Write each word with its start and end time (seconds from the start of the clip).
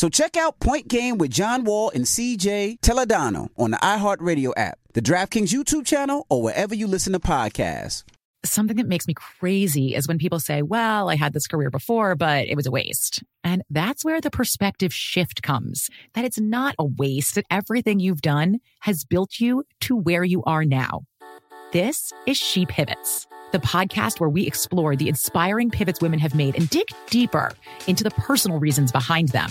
So 0.00 0.08
check 0.08 0.38
out 0.38 0.58
Point 0.60 0.88
Game 0.88 1.18
with 1.18 1.30
John 1.30 1.62
Wall 1.62 1.90
and 1.94 2.06
CJ 2.06 2.80
Toledano 2.80 3.50
on 3.58 3.72
the 3.72 3.76
iHeartRadio 3.76 4.54
app, 4.56 4.78
the 4.94 5.02
DraftKings 5.02 5.52
YouTube 5.52 5.84
channel, 5.84 6.24
or 6.30 6.42
wherever 6.42 6.74
you 6.74 6.86
listen 6.86 7.12
to 7.12 7.20
podcasts. 7.20 8.04
Something 8.42 8.78
that 8.78 8.88
makes 8.88 9.06
me 9.06 9.12
crazy 9.12 9.94
is 9.94 10.08
when 10.08 10.16
people 10.16 10.40
say, 10.40 10.62
well, 10.62 11.10
I 11.10 11.16
had 11.16 11.34
this 11.34 11.46
career 11.46 11.68
before, 11.68 12.14
but 12.14 12.48
it 12.48 12.56
was 12.56 12.66
a 12.66 12.70
waste. 12.70 13.22
And 13.44 13.62
that's 13.68 14.02
where 14.02 14.22
the 14.22 14.30
perspective 14.30 14.94
shift 14.94 15.42
comes 15.42 15.90
that 16.14 16.24
it's 16.24 16.40
not 16.40 16.74
a 16.78 16.86
waste, 16.86 17.34
that 17.34 17.44
everything 17.50 18.00
you've 18.00 18.22
done 18.22 18.60
has 18.80 19.04
built 19.04 19.38
you 19.38 19.64
to 19.80 19.96
where 19.96 20.24
you 20.24 20.42
are 20.44 20.64
now. 20.64 21.02
This 21.74 22.10
is 22.26 22.38
She 22.38 22.64
Pivots, 22.64 23.26
the 23.52 23.58
podcast 23.58 24.18
where 24.18 24.30
we 24.30 24.46
explore 24.46 24.96
the 24.96 25.10
inspiring 25.10 25.68
pivots 25.68 26.00
women 26.00 26.20
have 26.20 26.34
made 26.34 26.56
and 26.56 26.70
dig 26.70 26.88
deeper 27.10 27.52
into 27.86 28.02
the 28.02 28.12
personal 28.12 28.58
reasons 28.58 28.92
behind 28.92 29.28
them. 29.28 29.50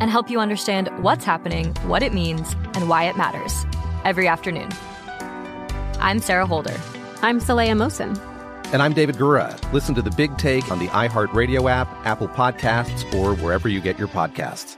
And 0.00 0.10
help 0.10 0.30
you 0.30 0.40
understand 0.40 0.88
what's 1.02 1.24
happening, 1.24 1.74
what 1.86 2.02
it 2.02 2.12
means, 2.12 2.54
and 2.74 2.88
why 2.88 3.04
it 3.04 3.16
matters 3.16 3.64
every 4.04 4.28
afternoon. 4.28 4.68
I'm 6.00 6.20
Sarah 6.20 6.46
Holder. 6.46 6.76
I'm 7.22 7.40
Saleha 7.40 7.72
Mohsin. 7.72 8.18
And 8.72 8.82
I'm 8.82 8.92
David 8.92 9.16
Gura. 9.16 9.56
Listen 9.72 9.94
to 9.94 10.02
The 10.02 10.10
Big 10.10 10.36
Take 10.36 10.70
on 10.70 10.78
the 10.78 10.88
iHeartRadio 10.88 11.70
app, 11.70 11.88
Apple 12.06 12.28
Podcasts, 12.28 13.12
or 13.14 13.34
wherever 13.36 13.68
you 13.68 13.80
get 13.80 13.98
your 13.98 14.08
podcasts. 14.08 14.76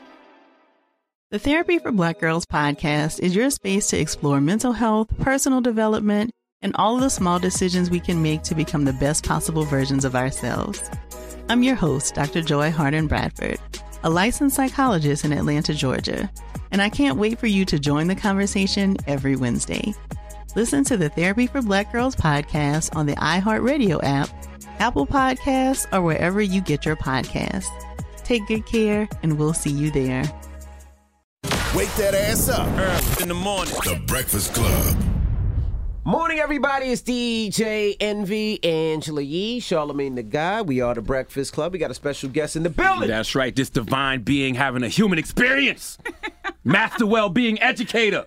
The 1.30 1.38
Therapy 1.40 1.78
for 1.78 1.90
Black 1.90 2.20
Girls 2.20 2.46
podcast 2.46 3.18
is 3.18 3.34
your 3.34 3.50
space 3.50 3.88
to 3.88 3.98
explore 3.98 4.40
mental 4.40 4.72
health, 4.72 5.08
personal 5.18 5.60
development, 5.60 6.30
and 6.62 6.74
all 6.76 6.94
of 6.94 7.00
the 7.00 7.10
small 7.10 7.38
decisions 7.38 7.90
we 7.90 8.00
can 8.00 8.22
make 8.22 8.42
to 8.44 8.54
become 8.54 8.84
the 8.84 8.92
best 8.92 9.26
possible 9.26 9.64
versions 9.64 10.04
of 10.04 10.14
ourselves. 10.14 10.88
I'm 11.48 11.62
your 11.62 11.74
host, 11.74 12.14
Dr. 12.14 12.42
Joy 12.42 12.70
Harden 12.70 13.06
Bradford, 13.06 13.58
a 14.06 14.10
licensed 14.10 14.54
psychologist 14.54 15.24
in 15.24 15.32
Atlanta, 15.32 15.74
Georgia, 15.74 16.30
and 16.70 16.80
I 16.80 16.88
can't 16.88 17.18
wait 17.18 17.40
for 17.40 17.48
you 17.48 17.64
to 17.64 17.76
join 17.76 18.06
the 18.06 18.14
conversation 18.14 18.96
every 19.08 19.34
Wednesday. 19.34 19.92
Listen 20.54 20.84
to 20.84 20.96
the 20.96 21.08
Therapy 21.08 21.48
for 21.48 21.60
Black 21.60 21.90
Girls 21.90 22.14
podcast 22.14 22.94
on 22.94 23.06
the 23.06 23.16
iHeartRadio 23.16 23.98
app, 24.04 24.28
Apple 24.78 25.08
Podcasts, 25.08 25.92
or 25.92 26.02
wherever 26.02 26.40
you 26.40 26.60
get 26.60 26.86
your 26.86 26.94
podcasts. 26.94 27.66
Take 28.22 28.46
good 28.46 28.64
care, 28.64 29.08
and 29.24 29.40
we'll 29.40 29.54
see 29.54 29.70
you 29.70 29.90
there. 29.90 30.22
Wake 31.74 31.92
that 31.96 32.14
ass 32.14 32.48
up. 32.48 32.68
Early 32.78 33.22
in 33.22 33.28
the 33.28 33.34
morning. 33.34 33.74
The 33.82 34.00
Breakfast 34.06 34.54
Club. 34.54 35.15
Morning, 36.06 36.38
everybody. 36.38 36.86
It's 36.86 37.02
DJ 37.02 37.96
Envy, 37.98 38.62
Angela 38.62 39.22
Yee, 39.22 39.58
Charlemagne 39.58 40.14
tha 40.14 40.22
God. 40.22 40.68
We 40.68 40.80
are 40.80 40.94
the 40.94 41.02
Breakfast 41.02 41.52
Club. 41.52 41.72
We 41.72 41.80
got 41.80 41.90
a 41.90 41.94
special 41.94 42.28
guest 42.28 42.54
in 42.54 42.62
the 42.62 42.70
building. 42.70 43.08
That's 43.08 43.34
right. 43.34 43.52
This 43.52 43.70
divine 43.70 44.22
being 44.22 44.54
having 44.54 44.84
a 44.84 44.88
human 44.88 45.18
experience. 45.18 45.98
Master 46.64 47.04
well-being 47.06 47.60
educator. 47.60 48.26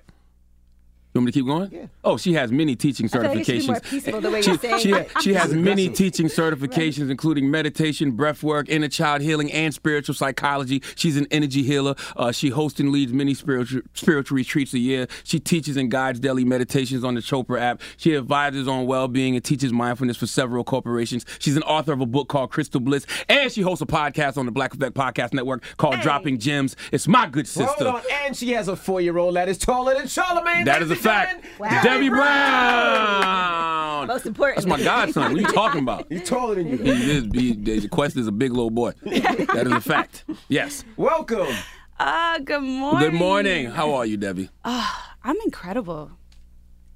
You 1.20 1.24
want 1.24 1.26
me 1.26 1.32
to 1.32 1.40
keep 1.40 1.48
going? 1.48 1.72
Yeah. 1.72 1.88
Oh, 2.04 2.16
she 2.18 2.34
has 2.34 2.50
many 2.52 2.76
teaching 2.76 3.08
I 3.08 3.10
feel 3.10 3.24
like 3.24 3.38
it 3.40 3.46
should 3.46 3.54
be 3.54 3.60
certifications. 3.60 3.68
more 3.68 3.80
peaceful 3.82 4.22
the 4.22 4.32
way 4.32 4.42
she, 4.42 4.58
she, 4.80 5.22
she 5.22 5.34
has 5.34 5.54
many 5.54 5.90
teaching 5.90 6.28
certifications, 6.28 7.10
including 7.10 7.52
meditation, 7.52 8.12
breath 8.12 8.42
work, 8.42 8.70
inner 8.70 8.88
child 8.88 9.22
healing, 9.22 9.52
and 9.52 9.74
spiritual 9.74 10.16
psychology. 10.16 10.82
She's 10.96 11.18
an 11.18 11.28
energy 11.30 11.64
healer. 11.64 11.96
Uh, 12.16 12.32
she 12.32 12.50
hosts 12.50 12.80
and 12.80 12.92
leads 12.92 13.12
many 13.12 13.34
spiritual 13.34 13.82
spiritual 13.94 14.36
retreats 14.36 14.74
a 14.74 14.80
year. 14.80 15.08
She 15.26 15.40
teaches 15.40 15.76
and 15.76 15.92
guides 15.92 16.22
daily 16.22 16.46
meditations 16.46 17.04
on 17.04 17.16
the 17.16 17.22
Chopra 17.22 17.60
app. 17.60 17.82
She 17.98 18.16
advises 18.16 18.68
on 18.68 18.86
well-being 18.86 19.36
and 19.36 19.44
teaches 19.44 19.74
mindfulness 19.74 20.16
for 20.16 20.28
several 20.28 20.64
corporations. 20.64 21.26
She's 21.40 21.58
an 21.58 21.64
author 21.64 21.92
of 21.92 22.00
a 22.00 22.06
book 22.06 22.30
called 22.30 22.52
Crystal 22.52 22.80
Bliss, 22.80 23.06
and 23.28 23.52
she 23.52 23.62
hosts 23.62 23.82
a 23.82 23.86
podcast 23.86 24.38
on 24.38 24.46
the 24.46 24.52
Black 24.52 24.74
Effect 24.74 24.94
Podcast 24.94 25.34
Network 25.34 25.64
called 25.76 26.00
Dropping 26.00 26.40
Gems. 26.40 26.78
It's 26.94 27.08
my 27.10 27.28
good 27.28 27.48
sister. 27.48 27.90
Hold 27.90 27.96
on. 27.96 28.02
And 28.24 28.38
she 28.38 28.52
has 28.52 28.70
a 28.70 28.76
four-year-old 28.78 29.36
that 29.36 29.50
is 29.50 29.58
taller 29.58 29.96
than 29.96 30.08
Charlemagne. 30.08 30.64
That 30.64 30.82
is 30.82 30.90
a 30.90 30.94
ladies 30.94 31.06
and 31.06 31.09
fact. 31.10 31.46
Wow. 31.60 31.82
Devi 31.84 32.10
Brown. 32.10 34.08
Most 34.08 34.26
important. 34.26 34.66
That's 34.66 34.80
my 34.80 34.84
godson. 34.84 35.24
What 35.24 35.32
are 35.34 35.38
you 35.42 35.48
talking 35.48 35.82
about? 35.82 36.06
He's 36.10 36.28
taller 36.28 36.56
than 36.56 36.68
you. 36.70 36.78
He 36.78 37.12
is. 37.12 37.24
He, 37.34 37.54
the 37.54 37.88
Quest 37.90 38.18
is 38.18 38.28
a 38.28 38.32
big 38.32 38.52
little 38.52 38.70
boy. 38.72 38.94
That 39.04 39.66
is 39.68 39.74
a 39.74 39.82
fact. 39.82 40.24
Yes. 40.48 40.84
Welcome. 40.96 41.54
Uh, 42.00 42.40
good 42.40 42.62
morning. 42.64 43.10
Good 43.12 43.18
morning. 43.18 43.66
How 43.72 43.94
are 43.94 44.06
you, 44.06 44.16
Debbie? 44.16 44.50
Ah, 44.64 45.16
I'm 45.24 45.36
incredible. 45.44 46.12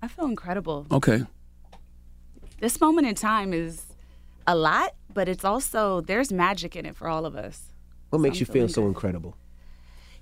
I 0.02 0.08
feel 0.08 0.26
incredible. 0.26 0.88
Okay. 0.92 1.24
This 2.60 2.80
moment 2.80 3.08
in 3.08 3.16
time 3.16 3.54
is 3.54 3.86
a 4.48 4.56
lot, 4.56 4.96
but 5.14 5.28
it's 5.28 5.44
also 5.44 6.00
there's 6.02 6.32
magic 6.32 6.76
in 6.76 6.86
it 6.86 6.96
for 6.96 7.08
all 7.10 7.26
of 7.26 7.36
us. 7.36 7.74
What 8.10 8.20
makes 8.20 8.38
I'm 8.38 8.40
you 8.42 8.46
feel 8.46 8.70
so 8.70 8.82
good. 8.84 8.88
incredible? 8.90 9.36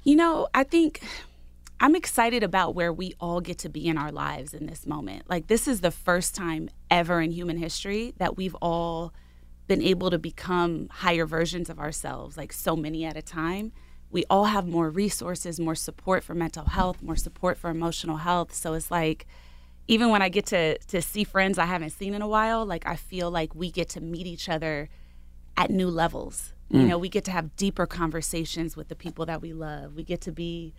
You 0.03 0.15
know, 0.15 0.47
I 0.53 0.63
think 0.63 1.01
I'm 1.81 1.95
excited 1.95 2.43
about 2.43 2.75
where 2.75 2.93
we 2.93 3.15
all 3.19 3.41
get 3.41 3.57
to 3.59 3.69
be 3.69 3.87
in 3.87 3.97
our 3.97 4.11
lives 4.11 4.53
in 4.53 4.67
this 4.67 4.85
moment. 4.85 5.27
Like, 5.27 5.47
this 5.47 5.67
is 5.67 5.81
the 5.81 5.89
first 5.89 6.35
time 6.35 6.69
ever 6.91 7.19
in 7.19 7.31
human 7.31 7.57
history 7.57 8.13
that 8.17 8.37
we've 8.37 8.55
all 8.61 9.13
been 9.67 9.81
able 9.81 10.11
to 10.11 10.19
become 10.19 10.89
higher 10.91 11.25
versions 11.25 11.71
of 11.71 11.79
ourselves, 11.79 12.37
like 12.37 12.53
so 12.53 12.75
many 12.75 13.03
at 13.03 13.17
a 13.17 13.21
time. 13.21 13.71
We 14.11 14.25
all 14.29 14.45
have 14.45 14.67
more 14.67 14.91
resources, 14.91 15.59
more 15.59 15.73
support 15.73 16.23
for 16.23 16.35
mental 16.35 16.65
health, 16.65 17.01
more 17.01 17.15
support 17.15 17.57
for 17.57 17.71
emotional 17.71 18.17
health. 18.17 18.53
So 18.53 18.73
it's 18.73 18.91
like, 18.91 19.25
even 19.87 20.09
when 20.09 20.21
I 20.21 20.29
get 20.29 20.45
to 20.47 20.77
to 20.77 21.01
see 21.01 21.23
friends 21.23 21.57
I 21.57 21.65
haven't 21.65 21.91
seen 21.91 22.13
in 22.13 22.21
a 22.21 22.27
while, 22.27 22.63
like 22.63 22.85
I 22.85 22.95
feel 22.95 23.31
like 23.31 23.55
we 23.55 23.71
get 23.71 23.89
to 23.89 24.01
meet 24.01 24.27
each 24.27 24.49
other 24.49 24.87
at 25.57 25.71
new 25.71 25.89
levels. 25.89 26.53
You 26.69 26.81
mm. 26.81 26.87
know, 26.89 26.97
we 26.99 27.09
get 27.09 27.25
to 27.25 27.31
have 27.31 27.55
deeper 27.55 27.87
conversations 27.87 28.77
with 28.77 28.87
the 28.87 28.95
people 28.95 29.25
that 29.25 29.41
we 29.41 29.51
love. 29.51 29.95
We 29.95 30.03
get 30.03 30.21
to 30.21 30.31
be, 30.31 30.73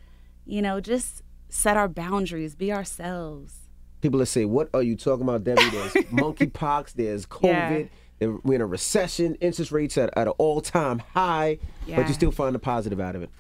you 0.45 0.63
know, 0.63 0.81
just 0.81 1.23
set 1.49 1.77
our 1.77 1.89
boundaries, 1.89 2.55
be 2.55 2.73
ourselves. 2.73 3.57
People 4.01 4.19
that 4.21 4.27
say, 4.27 4.45
"What 4.45 4.69
are 4.75 4.83
you 4.83 4.97
talking 4.97 5.23
about, 5.23 5.45
Devi?" 5.45 5.63
There's 5.71 5.93
monkeypox. 6.07 6.95
There's 6.95 7.27
COVID. 7.27 7.89
there- 8.19 8.31
We're 8.45 8.55
in 8.55 8.61
a 8.61 8.67
recession. 8.67 9.35
Interest 9.37 9.71
rates 9.73 9.99
at, 9.99 10.11
at 10.17 10.27
an 10.29 10.35
all-time 10.39 11.01
high. 11.15 11.59
But 11.87 12.09
you 12.09 12.15
still 12.15 12.31
find 12.33 12.55
the 12.55 12.59
positive 12.61 13.01
out 13.01 13.17
of 13.17 13.23
it. 13.23 13.31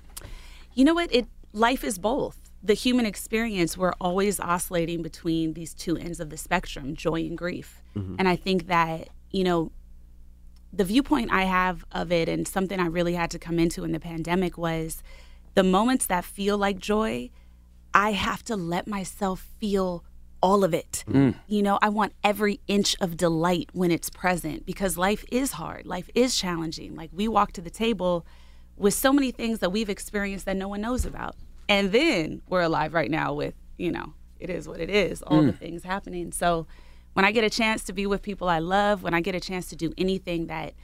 You 0.75 0.85
know 0.85 0.95
what? 0.95 1.13
It 1.15 1.27
life 1.53 1.85
is 1.85 1.99
both. 1.99 2.39
The 2.65 2.75
human 2.75 3.07
experience, 3.07 3.77
we're 3.77 3.93
always 4.01 4.39
oscillating 4.39 5.03
between 5.03 5.55
these 5.55 5.75
two 5.75 5.97
ends 5.97 6.21
of 6.21 6.31
the 6.31 6.37
spectrum, 6.37 6.95
joy 6.95 7.21
and 7.23 7.37
grief. 7.37 7.83
Mm-hmm. 7.97 8.17
And 8.21 8.29
I 8.29 8.37
think 8.37 8.69
that, 8.69 9.09
you 9.33 9.43
know, 9.43 9.73
the 10.73 10.85
viewpoint 10.85 11.33
I 11.33 11.43
have 11.43 11.85
of 11.93 12.13
it 12.13 12.29
and 12.29 12.47
something 12.47 12.79
I 12.81 12.87
really 12.87 13.15
had 13.15 13.31
to 13.33 13.39
come 13.39 13.59
into 13.59 13.83
in 13.85 13.91
the 13.93 13.99
pandemic 14.01 14.57
was 14.57 15.03
the 15.55 15.63
moments 15.63 16.07
that 16.07 16.25
feel 16.25 16.57
like 16.59 16.79
joy, 16.79 17.31
I 17.95 18.13
have 18.13 18.43
to 18.45 18.57
let 18.57 18.87
myself 18.87 19.47
feel 19.59 20.05
all 20.43 20.65
of 20.65 20.75
it. 20.75 21.05
You 21.47 21.63
know, 21.63 21.79
I 21.81 21.89
want 21.89 22.15
every 22.25 22.61
inch 22.67 22.97
of 23.01 23.17
delight 23.17 23.71
when 23.73 23.91
it's 23.93 24.11
present 24.11 24.67
because 24.67 24.97
life 24.99 25.25
is 25.31 25.53
hard. 25.53 25.87
Life 25.87 26.11
is 26.15 26.37
challenging. 26.37 26.97
Like 26.97 27.11
we 27.13 27.29
walk 27.29 27.53
to 27.53 27.61
the 27.61 27.71
table 27.71 28.27
with 28.77 28.95
so 28.95 29.13
many 29.13 29.31
things 29.31 29.61
that 29.61 29.71
we've 29.71 29.89
experienced 29.91 30.47
that 30.47 30.57
no 30.57 30.67
one 30.69 30.81
knows 30.81 31.07
about. 31.07 31.37
And 31.69 31.93
then 31.93 32.43
we're 32.49 32.63
alive 32.63 32.93
right 32.93 33.11
now 33.11 33.33
with, 33.35 33.55
you 33.77 33.93
know, 33.93 34.15
it 34.41 34.51
is 34.51 34.67
what 34.67 34.81
it 34.81 34.91
is, 34.91 35.23
all 35.23 35.43
the 35.43 35.53
things 35.53 35.85
happening. 35.85 36.33
So 36.33 36.67
when 37.13 37.25
I 37.25 37.31
get 37.31 37.45
a 37.45 37.51
chance 37.51 37.85
to 37.85 37.93
be 37.93 38.07
with 38.07 38.23
people 38.23 38.49
I 38.49 38.59
love, 38.59 39.05
when 39.05 39.15
I 39.15 39.21
get 39.21 39.37
a 39.37 39.41
chance 39.41 39.69
to 39.69 39.77
do 39.77 39.93
anything 39.97 40.49
that 40.49 40.75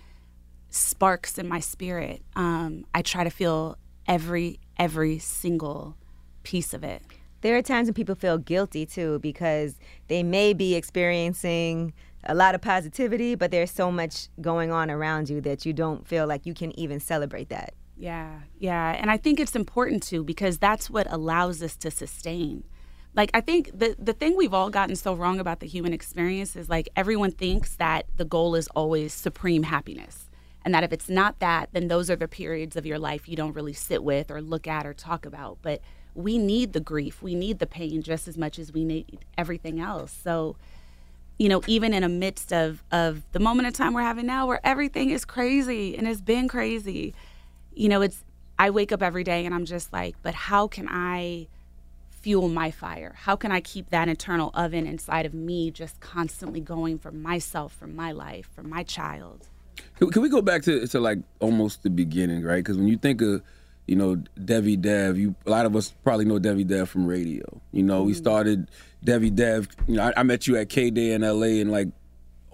sparks 0.70 1.38
in 1.38 1.48
my 1.48 1.58
spirit, 1.58 2.22
um, 2.36 2.84
I 2.94 3.02
try 3.02 3.24
to 3.24 3.30
feel 3.30 3.76
every 4.08 4.58
every 4.78 5.18
single 5.18 5.96
piece 6.42 6.72
of 6.72 6.82
it. 6.82 7.02
There 7.42 7.56
are 7.56 7.62
times 7.62 7.86
when 7.86 7.94
people 7.94 8.16
feel 8.16 8.38
guilty 8.38 8.84
too 8.84 9.20
because 9.20 9.76
they 10.08 10.22
may 10.22 10.52
be 10.54 10.74
experiencing 10.74 11.92
a 12.24 12.34
lot 12.34 12.54
of 12.54 12.60
positivity, 12.60 13.36
but 13.36 13.50
there's 13.50 13.70
so 13.70 13.92
much 13.92 14.28
going 14.40 14.72
on 14.72 14.90
around 14.90 15.30
you 15.30 15.40
that 15.42 15.64
you 15.64 15.72
don't 15.72 16.06
feel 16.06 16.26
like 16.26 16.46
you 16.46 16.54
can 16.54 16.76
even 16.78 16.98
celebrate 16.98 17.48
that. 17.50 17.74
Yeah, 17.96 18.40
yeah. 18.58 18.96
And 18.98 19.10
I 19.10 19.16
think 19.16 19.38
it's 19.38 19.54
important 19.54 20.02
to 20.04 20.24
because 20.24 20.58
that's 20.58 20.88
what 20.88 21.06
allows 21.10 21.62
us 21.62 21.76
to 21.76 21.90
sustain. 21.90 22.64
Like 23.14 23.30
I 23.34 23.40
think 23.40 23.76
the 23.76 23.96
the 23.98 24.12
thing 24.12 24.36
we've 24.36 24.54
all 24.54 24.70
gotten 24.70 24.96
so 24.96 25.14
wrong 25.14 25.40
about 25.40 25.60
the 25.60 25.66
human 25.66 25.92
experience 25.92 26.56
is 26.56 26.68
like 26.68 26.88
everyone 26.96 27.32
thinks 27.32 27.74
that 27.76 28.06
the 28.16 28.24
goal 28.24 28.54
is 28.54 28.68
always 28.68 29.12
supreme 29.12 29.64
happiness. 29.64 30.27
And 30.68 30.74
that 30.74 30.84
if 30.84 30.92
it's 30.92 31.08
not 31.08 31.38
that, 31.38 31.70
then 31.72 31.88
those 31.88 32.10
are 32.10 32.16
the 32.16 32.28
periods 32.28 32.76
of 32.76 32.84
your 32.84 32.98
life 32.98 33.26
you 33.26 33.36
don't 33.36 33.54
really 33.54 33.72
sit 33.72 34.04
with 34.04 34.30
or 34.30 34.42
look 34.42 34.68
at 34.68 34.84
or 34.84 34.92
talk 34.92 35.24
about. 35.24 35.56
But 35.62 35.80
we 36.14 36.36
need 36.36 36.74
the 36.74 36.80
grief, 36.80 37.22
we 37.22 37.34
need 37.34 37.58
the 37.58 37.66
pain 37.66 38.02
just 38.02 38.28
as 38.28 38.36
much 38.36 38.58
as 38.58 38.70
we 38.70 38.84
need 38.84 39.20
everything 39.38 39.80
else. 39.80 40.12
So, 40.22 40.56
you 41.38 41.48
know, 41.48 41.62
even 41.66 41.94
in 41.94 42.04
a 42.04 42.08
midst 42.10 42.52
of 42.52 42.84
of 42.92 43.22
the 43.32 43.40
moment 43.40 43.66
of 43.66 43.72
time 43.72 43.94
we're 43.94 44.02
having 44.02 44.26
now 44.26 44.46
where 44.46 44.60
everything 44.62 45.08
is 45.08 45.24
crazy 45.24 45.96
and 45.96 46.06
it's 46.06 46.20
been 46.20 46.48
crazy, 46.48 47.14
you 47.74 47.88
know, 47.88 48.02
it's 48.02 48.22
I 48.58 48.68
wake 48.68 48.92
up 48.92 49.02
every 49.02 49.24
day 49.24 49.46
and 49.46 49.54
I'm 49.54 49.64
just 49.64 49.90
like, 49.90 50.16
but 50.22 50.34
how 50.34 50.66
can 50.66 50.86
I 50.90 51.46
fuel 52.10 52.50
my 52.50 52.70
fire? 52.70 53.14
How 53.20 53.36
can 53.36 53.50
I 53.50 53.62
keep 53.62 53.88
that 53.88 54.06
internal 54.06 54.50
oven 54.52 54.86
inside 54.86 55.24
of 55.24 55.32
me 55.32 55.70
just 55.70 55.98
constantly 56.00 56.60
going 56.60 56.98
for 56.98 57.10
myself, 57.10 57.72
for 57.72 57.86
my 57.86 58.12
life, 58.12 58.50
for 58.54 58.62
my 58.62 58.82
child? 58.82 59.48
Can, 59.98 60.10
can 60.10 60.22
we 60.22 60.28
go 60.28 60.42
back 60.42 60.62
to 60.62 60.86
to 60.86 61.00
like 61.00 61.18
almost 61.40 61.82
the 61.82 61.90
beginning, 61.90 62.42
right? 62.42 62.56
Because 62.56 62.76
when 62.76 62.88
you 62.88 62.96
think 62.96 63.20
of 63.20 63.42
you 63.86 63.96
know 63.96 64.16
Devi 64.42 64.76
Dev, 64.76 65.18
you 65.18 65.34
a 65.46 65.50
lot 65.50 65.66
of 65.66 65.74
us 65.74 65.92
probably 66.04 66.24
know 66.24 66.38
Devi 66.38 66.64
Dev 66.64 66.88
from 66.88 67.06
radio. 67.06 67.44
You 67.72 67.82
know, 67.82 68.02
we 68.02 68.12
mm. 68.12 68.16
started 68.16 68.68
Devi 69.02 69.30
Dev. 69.30 69.68
You 69.86 69.96
know, 69.96 70.04
I, 70.04 70.20
I 70.20 70.22
met 70.22 70.46
you 70.46 70.56
at 70.56 70.68
K 70.68 70.90
Day 70.90 71.12
in 71.12 71.24
L.A. 71.24 71.60
in 71.60 71.70
like 71.70 71.88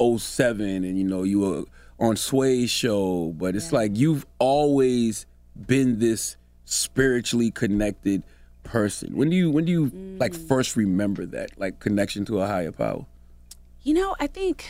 07 0.01 0.85
and 0.85 0.99
you 0.99 1.05
know 1.05 1.23
you 1.23 1.41
were 1.41 1.65
on 2.01 2.17
Sway's 2.17 2.71
show, 2.71 3.33
but 3.37 3.55
it's 3.55 3.73
like 3.73 3.97
you've 3.97 4.27
always 4.39 5.27
been 5.67 5.99
this 5.99 6.37
spiritually 6.65 7.51
connected 7.51 8.23
person. 8.65 9.15
When 9.15 9.31
do 9.31 9.37
you 9.37 9.51
when 9.51 9.67
do 9.67 9.73
you 9.73 10.17
like 10.19 10.33
mm. 10.33 10.49
first 10.49 10.77
remember 10.77 11.27
that 11.27 11.59
like 11.59 11.79
connection 11.81 12.25
to 12.27 12.41
a 12.41 12.47
higher 12.47 12.73
power? 12.73 13.07
You 13.83 13.95
know, 13.95 14.17
I 14.19 14.27
think 14.27 14.67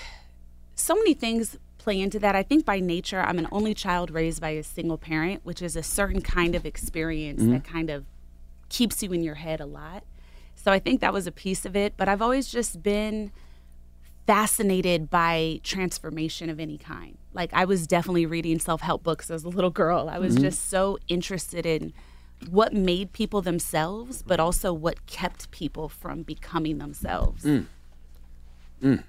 so 0.75 0.95
many 0.97 1.15
things 1.15 1.57
play 1.85 2.01
into 2.01 2.19
that. 2.19 2.35
I 2.35 2.43
think 2.43 2.65
by 2.65 2.81
nature, 2.81 3.21
I'm 3.21 3.39
an 3.39 3.47
only 3.53 3.75
child 3.75 4.11
raised 4.11 4.41
by 4.41 4.51
a 4.51 4.63
single 4.63 4.97
parent, 4.97 5.43
which 5.45 5.61
is 5.61 5.77
a 5.77 5.83
certain 5.83 6.23
kind 6.23 6.55
of 6.55 6.65
experience 6.65 7.43
mm-hmm. 7.43 7.53
that 7.53 7.65
kind 7.65 7.91
of 7.91 8.07
keeps 8.71 9.03
you 9.03 9.13
in 9.13 9.23
your 9.23 9.35
head 9.35 9.61
a 9.61 9.67
lot. 9.67 10.03
So 10.57 10.73
I 10.73 10.79
think 10.79 11.03
that 11.03 11.13
was 11.13 11.27
a 11.27 11.33
piece 11.33 11.67
of 11.67 11.77
it. 11.77 11.95
But 11.99 12.09
I've 12.09 12.23
always 12.23 12.49
just 12.49 12.83
been 12.83 13.31
fascinated 14.27 15.11
by 15.11 15.61
transformation 15.63 16.49
of 16.49 16.59
any 16.59 16.79
kind. 16.79 17.19
Like 17.35 17.51
I 17.53 17.67
was 17.67 17.87
definitely 17.87 18.25
reading 18.25 18.59
self-help 18.59 19.03
books 19.03 19.31
as 19.31 19.45
a 19.45 19.51
little 19.51 19.71
girl. 19.71 20.09
I 20.09 20.19
was 20.19 20.37
mm-hmm. 20.37 20.45
just 20.45 20.71
so 20.71 20.99
interested 21.07 21.67
in 21.67 21.93
what 22.49 22.73
made 22.73 23.13
people 23.13 23.43
themselves, 23.43 24.23
but 24.23 24.41
also 24.41 24.73
what 24.73 25.05
kept 25.05 25.51
people 25.51 25.91
from 25.91 26.23
becoming 26.23 26.79
themselves. 26.79 27.45
Mm. 27.45 27.67
Mm. 28.83 29.03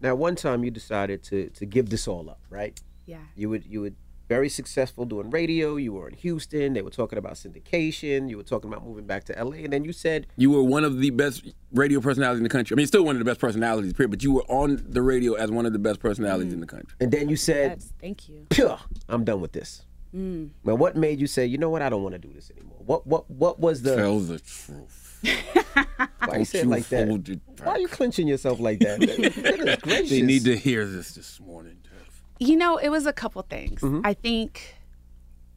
Now, 0.00 0.14
one 0.14 0.36
time 0.36 0.64
you 0.64 0.70
decided 0.70 1.22
to 1.24 1.48
to 1.50 1.66
give 1.66 1.90
this 1.90 2.06
all 2.08 2.28
up, 2.30 2.40
right? 2.50 2.78
Yeah. 3.06 3.18
You 3.34 3.48
would 3.50 3.64
you 3.66 3.80
would 3.80 3.96
very 4.28 4.48
successful 4.48 5.04
doing 5.04 5.30
radio. 5.30 5.76
You 5.76 5.92
were 5.92 6.08
in 6.08 6.14
Houston. 6.14 6.72
They 6.72 6.82
were 6.82 6.90
talking 6.90 7.18
about 7.18 7.34
syndication. 7.34 8.28
You 8.28 8.36
were 8.36 8.42
talking 8.42 8.70
about 8.70 8.84
moving 8.84 9.06
back 9.06 9.24
to 9.24 9.32
LA, 9.44 9.58
and 9.58 9.72
then 9.72 9.84
you 9.84 9.92
said, 9.92 10.26
You 10.36 10.50
were 10.50 10.62
one 10.62 10.84
of 10.84 10.98
the 10.98 11.10
best 11.10 11.52
radio 11.72 12.00
personalities 12.00 12.38
in 12.38 12.42
the 12.42 12.48
country. 12.48 12.74
I 12.74 12.76
mean, 12.76 12.82
you're 12.82 12.88
still 12.88 13.04
one 13.04 13.14
of 13.14 13.20
the 13.20 13.24
best 13.24 13.40
personalities, 13.40 13.92
period. 13.92 14.10
But 14.10 14.22
you 14.22 14.32
were 14.32 14.44
on 14.48 14.84
the 14.88 15.02
radio 15.02 15.34
as 15.34 15.50
one 15.50 15.66
of 15.66 15.72
the 15.72 15.78
best 15.78 16.00
personalities 16.00 16.52
in 16.52 16.60
the 16.60 16.66
country. 16.66 16.94
and 17.00 17.12
then 17.12 17.28
you 17.28 17.36
said, 17.36 17.72
That's, 17.72 17.92
thank 18.00 18.28
you. 18.28 18.46
"Phew, 18.50 18.74
I'm 19.08 19.24
done 19.24 19.40
with 19.40 19.52
this." 19.52 19.82
Mm. 20.14 20.50
Now, 20.64 20.74
what 20.74 20.96
made 20.96 21.20
you 21.20 21.26
say, 21.26 21.46
you 21.46 21.58
know 21.58 21.70
what, 21.70 21.82
I 21.82 21.88
don't 21.88 22.02
want 22.02 22.14
to 22.14 22.18
do 22.18 22.32
this 22.32 22.50
anymore? 22.50 22.78
What 22.84 23.06
what 23.06 23.30
what 23.30 23.60
was 23.60 23.82
the? 23.82 23.94
Tell 23.96 24.18
the 24.18 24.38
truth. 24.38 25.05
Why 25.22 26.38
you 26.38 26.44
say 26.44 26.62
you 26.62 26.66
like 26.66 26.88
that? 26.88 27.08
hold 27.08 27.28
Why 27.62 27.72
are 27.72 27.78
you 27.78 27.88
clenching 27.88 28.26
yourself 28.26 28.60
like 28.60 28.78
that? 28.80 29.00
Goodness 29.00 29.76
gracious. 29.82 30.10
They 30.10 30.22
need 30.22 30.44
to 30.44 30.56
hear 30.56 30.86
this 30.86 31.14
this 31.14 31.40
morning. 31.40 31.78
Dev. 31.82 32.22
You 32.38 32.56
know, 32.56 32.76
it 32.76 32.88
was 32.88 33.06
a 33.06 33.12
couple 33.12 33.42
things. 33.42 33.80
Mm-hmm. 33.80 34.00
I 34.04 34.14
think 34.14 34.76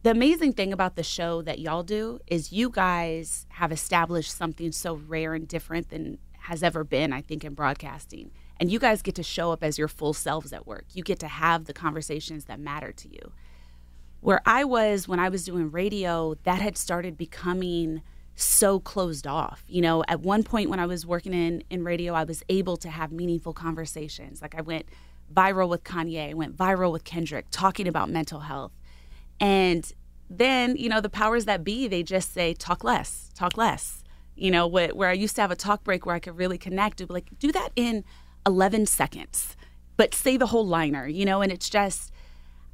the 0.03 0.11
amazing 0.11 0.53
thing 0.53 0.71
about 0.71 0.95
the 0.95 1.03
show 1.03 1.41
that 1.41 1.59
y'all 1.59 1.83
do 1.83 2.19
is 2.27 2.53
you 2.53 2.69
guys 2.69 3.45
have 3.49 3.71
established 3.71 4.35
something 4.35 4.71
so 4.71 4.95
rare 4.95 5.33
and 5.33 5.47
different 5.47 5.89
than 5.89 6.19
has 6.39 6.63
ever 6.63 6.83
been, 6.83 7.11
I 7.11 7.21
think, 7.21 7.43
in 7.43 7.53
broadcasting. 7.53 8.31
And 8.59 8.71
you 8.71 8.79
guys 8.79 9.01
get 9.01 9.15
to 9.15 9.23
show 9.23 9.51
up 9.51 9.63
as 9.63 9.77
your 9.77 9.87
full 9.87 10.13
selves 10.13 10.53
at 10.53 10.65
work. 10.65 10.85
You 10.93 11.03
get 11.03 11.19
to 11.19 11.27
have 11.27 11.65
the 11.65 11.73
conversations 11.73 12.45
that 12.45 12.59
matter 12.59 12.91
to 12.91 13.09
you. 13.09 13.31
Where 14.21 14.41
I 14.45 14.63
was 14.63 15.07
when 15.07 15.19
I 15.19 15.29
was 15.29 15.45
doing 15.45 15.71
radio, 15.71 16.35
that 16.43 16.61
had 16.61 16.77
started 16.77 17.17
becoming 17.17 18.01
so 18.41 18.79
closed 18.79 19.27
off. 19.27 19.63
You 19.67 19.81
know, 19.81 20.03
at 20.07 20.21
one 20.21 20.43
point 20.43 20.69
when 20.69 20.79
I 20.79 20.85
was 20.85 21.05
working 21.05 21.33
in 21.33 21.63
in 21.69 21.83
radio, 21.83 22.13
I 22.13 22.23
was 22.23 22.43
able 22.49 22.77
to 22.77 22.89
have 22.89 23.11
meaningful 23.11 23.53
conversations. 23.53 24.41
Like 24.41 24.55
I 24.55 24.61
went 24.61 24.85
viral 25.33 25.69
with 25.69 25.83
Kanye, 25.83 26.33
went 26.33 26.55
viral 26.55 26.91
with 26.91 27.03
Kendrick, 27.03 27.45
talking 27.51 27.87
about 27.87 28.09
mental 28.09 28.41
health. 28.41 28.71
And 29.39 29.91
then, 30.29 30.75
you 30.75 30.89
know, 30.89 31.01
the 31.01 31.09
powers 31.09 31.45
that 31.45 31.63
be, 31.63 31.87
they 31.87 32.03
just 32.03 32.33
say, 32.33 32.53
talk 32.53 32.83
less, 32.83 33.31
talk 33.35 33.57
less. 33.57 34.03
You 34.35 34.51
know, 34.51 34.67
where, 34.67 35.09
I 35.09 35.13
used 35.13 35.35
to 35.35 35.41
have 35.41 35.51
a 35.51 35.55
talk 35.55 35.83
break 35.83 36.05
where 36.05 36.15
I 36.15 36.19
could 36.19 36.37
really 36.37 36.57
connect, 36.57 36.99
be 36.99 37.05
like, 37.05 37.27
do 37.39 37.51
that 37.51 37.69
in 37.75 38.05
11 38.45 38.85
seconds, 38.85 39.57
but 39.97 40.13
say 40.13 40.37
the 40.37 40.47
whole 40.47 40.65
liner, 40.65 41.07
you 41.07 41.25
know, 41.25 41.41
and 41.41 41.51
it's 41.51 41.69
just, 41.69 42.11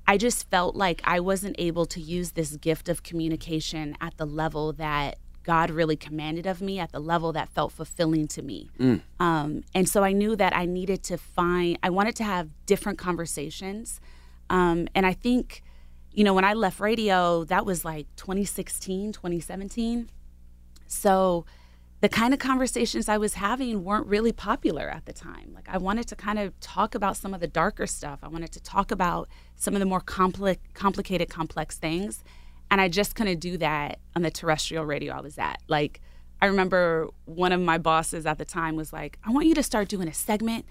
I 0.07 0.17
just 0.17 0.47
felt 0.51 0.75
like 0.75 1.01
I 1.03 1.19
wasn't 1.19 1.55
able 1.57 1.87
to 1.87 1.99
use 1.99 2.31
this 2.31 2.55
gift 2.57 2.87
of 2.87 3.01
communication 3.01 3.97
at 3.99 4.17
the 4.17 4.27
level 4.27 4.73
that 4.73 5.17
God 5.45 5.69
really 5.69 5.95
commanded 5.95 6.45
of 6.47 6.59
me, 6.61 6.79
at 6.79 6.91
the 6.91 6.99
level 6.99 7.31
that 7.33 7.49
felt 7.49 7.71
fulfilling 7.71 8.27
to 8.29 8.41
me. 8.41 8.69
Um, 9.19 9.63
and 9.73 9.87
so 9.87 10.03
I 10.03 10.11
knew 10.11 10.35
that 10.35 10.55
I 10.55 10.65
needed 10.65 11.03
to 11.03 11.17
find, 11.17 11.77
I 11.83 11.89
wanted 11.91 12.15
to 12.17 12.23
have 12.23 12.49
different 12.65 12.97
conversations. 12.97 14.01
Um, 14.49 14.87
and 14.95 15.05
I 15.05 15.13
think, 15.13 15.61
you 16.11 16.23
know, 16.23 16.33
when 16.33 16.43
I 16.45 16.53
left 16.53 16.79
radio, 16.79 17.43
that 17.45 17.65
was 17.65 17.85
like 17.85 18.07
2016, 18.15 19.13
2017. 19.13 20.09
So 20.87 21.45
the 22.01 22.09
kind 22.09 22.33
of 22.33 22.39
conversations 22.39 23.07
I 23.07 23.17
was 23.17 23.35
having 23.35 23.83
weren't 23.83 24.07
really 24.07 24.31
popular 24.31 24.89
at 24.89 25.05
the 25.05 25.13
time. 25.13 25.51
Like 25.53 25.67
I 25.69 25.77
wanted 25.77 26.07
to 26.09 26.15
kind 26.15 26.39
of 26.39 26.59
talk 26.59 26.93
about 26.95 27.17
some 27.17 27.33
of 27.33 27.39
the 27.39 27.47
darker 27.47 27.87
stuff. 27.87 28.19
I 28.21 28.27
wanted 28.27 28.51
to 28.53 28.61
talk 28.61 28.91
about 28.91 29.29
some 29.55 29.73
of 29.73 29.79
the 29.79 29.85
more 29.85 30.01
compli- 30.01 30.57
complicated, 30.73 31.29
complex 31.29 31.77
things. 31.77 32.23
And 32.71 32.81
I 32.81 32.89
just 32.89 33.15
couldn't 33.15 33.39
do 33.39 33.57
that 33.57 33.99
on 34.15 34.21
the 34.21 34.31
terrestrial 34.31 34.85
radio 34.85 35.13
I 35.13 35.21
was 35.21 35.37
at. 35.37 35.61
Like 35.67 36.01
I 36.41 36.47
remember 36.47 37.09
one 37.25 37.51
of 37.51 37.61
my 37.61 37.77
bosses 37.77 38.25
at 38.25 38.37
the 38.37 38.45
time 38.45 38.75
was 38.75 38.91
like, 38.91 39.17
I 39.23 39.31
want 39.31 39.47
you 39.47 39.55
to 39.55 39.63
start 39.63 39.87
doing 39.87 40.07
a 40.07 40.13
segment 40.13 40.65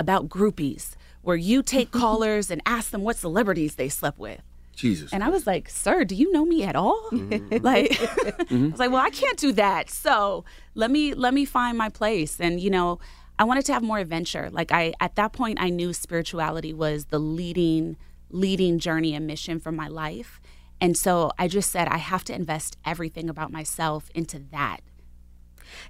about 0.00 0.28
groupies 0.28 0.96
where 1.22 1.36
you 1.36 1.62
take 1.62 1.90
callers 1.92 2.50
and 2.50 2.60
ask 2.66 2.90
them 2.90 3.02
what 3.02 3.16
celebrities 3.16 3.76
they 3.76 3.88
slept 3.88 4.18
with. 4.18 4.40
Jesus. 4.74 5.12
And 5.12 5.22
I 5.22 5.28
was 5.28 5.46
like, 5.46 5.68
"Sir, 5.68 6.04
do 6.04 6.16
you 6.16 6.32
know 6.32 6.44
me 6.44 6.64
at 6.64 6.74
all?" 6.74 7.00
Mm-hmm. 7.12 7.56
like, 7.64 7.90
mm-hmm. 7.92 8.66
I 8.66 8.68
was 8.70 8.80
like, 8.80 8.90
"Well, 8.90 9.00
I 9.00 9.10
can't 9.10 9.38
do 9.38 9.52
that. 9.52 9.88
So 9.88 10.44
let 10.74 10.90
me 10.90 11.14
let 11.14 11.32
me 11.32 11.44
find 11.44 11.78
my 11.78 11.88
place." 11.88 12.40
And 12.40 12.60
you 12.60 12.70
know, 12.70 12.98
I 13.38 13.44
wanted 13.44 13.64
to 13.66 13.72
have 13.72 13.84
more 13.84 13.98
adventure. 13.98 14.48
Like 14.50 14.72
I 14.72 14.92
at 15.00 15.14
that 15.14 15.32
point, 15.32 15.58
I 15.60 15.70
knew 15.70 15.92
spirituality 15.92 16.72
was 16.72 17.06
the 17.06 17.20
leading 17.20 17.96
leading 18.30 18.80
journey 18.80 19.14
and 19.14 19.26
mission 19.26 19.60
for 19.60 19.70
my 19.70 19.86
life. 19.86 20.40
And 20.84 20.98
so 20.98 21.30
I 21.38 21.48
just 21.48 21.70
said 21.70 21.88
I 21.88 21.96
have 21.96 22.24
to 22.24 22.34
invest 22.34 22.76
everything 22.84 23.30
about 23.30 23.50
myself 23.50 24.10
into 24.14 24.38
that. 24.52 24.80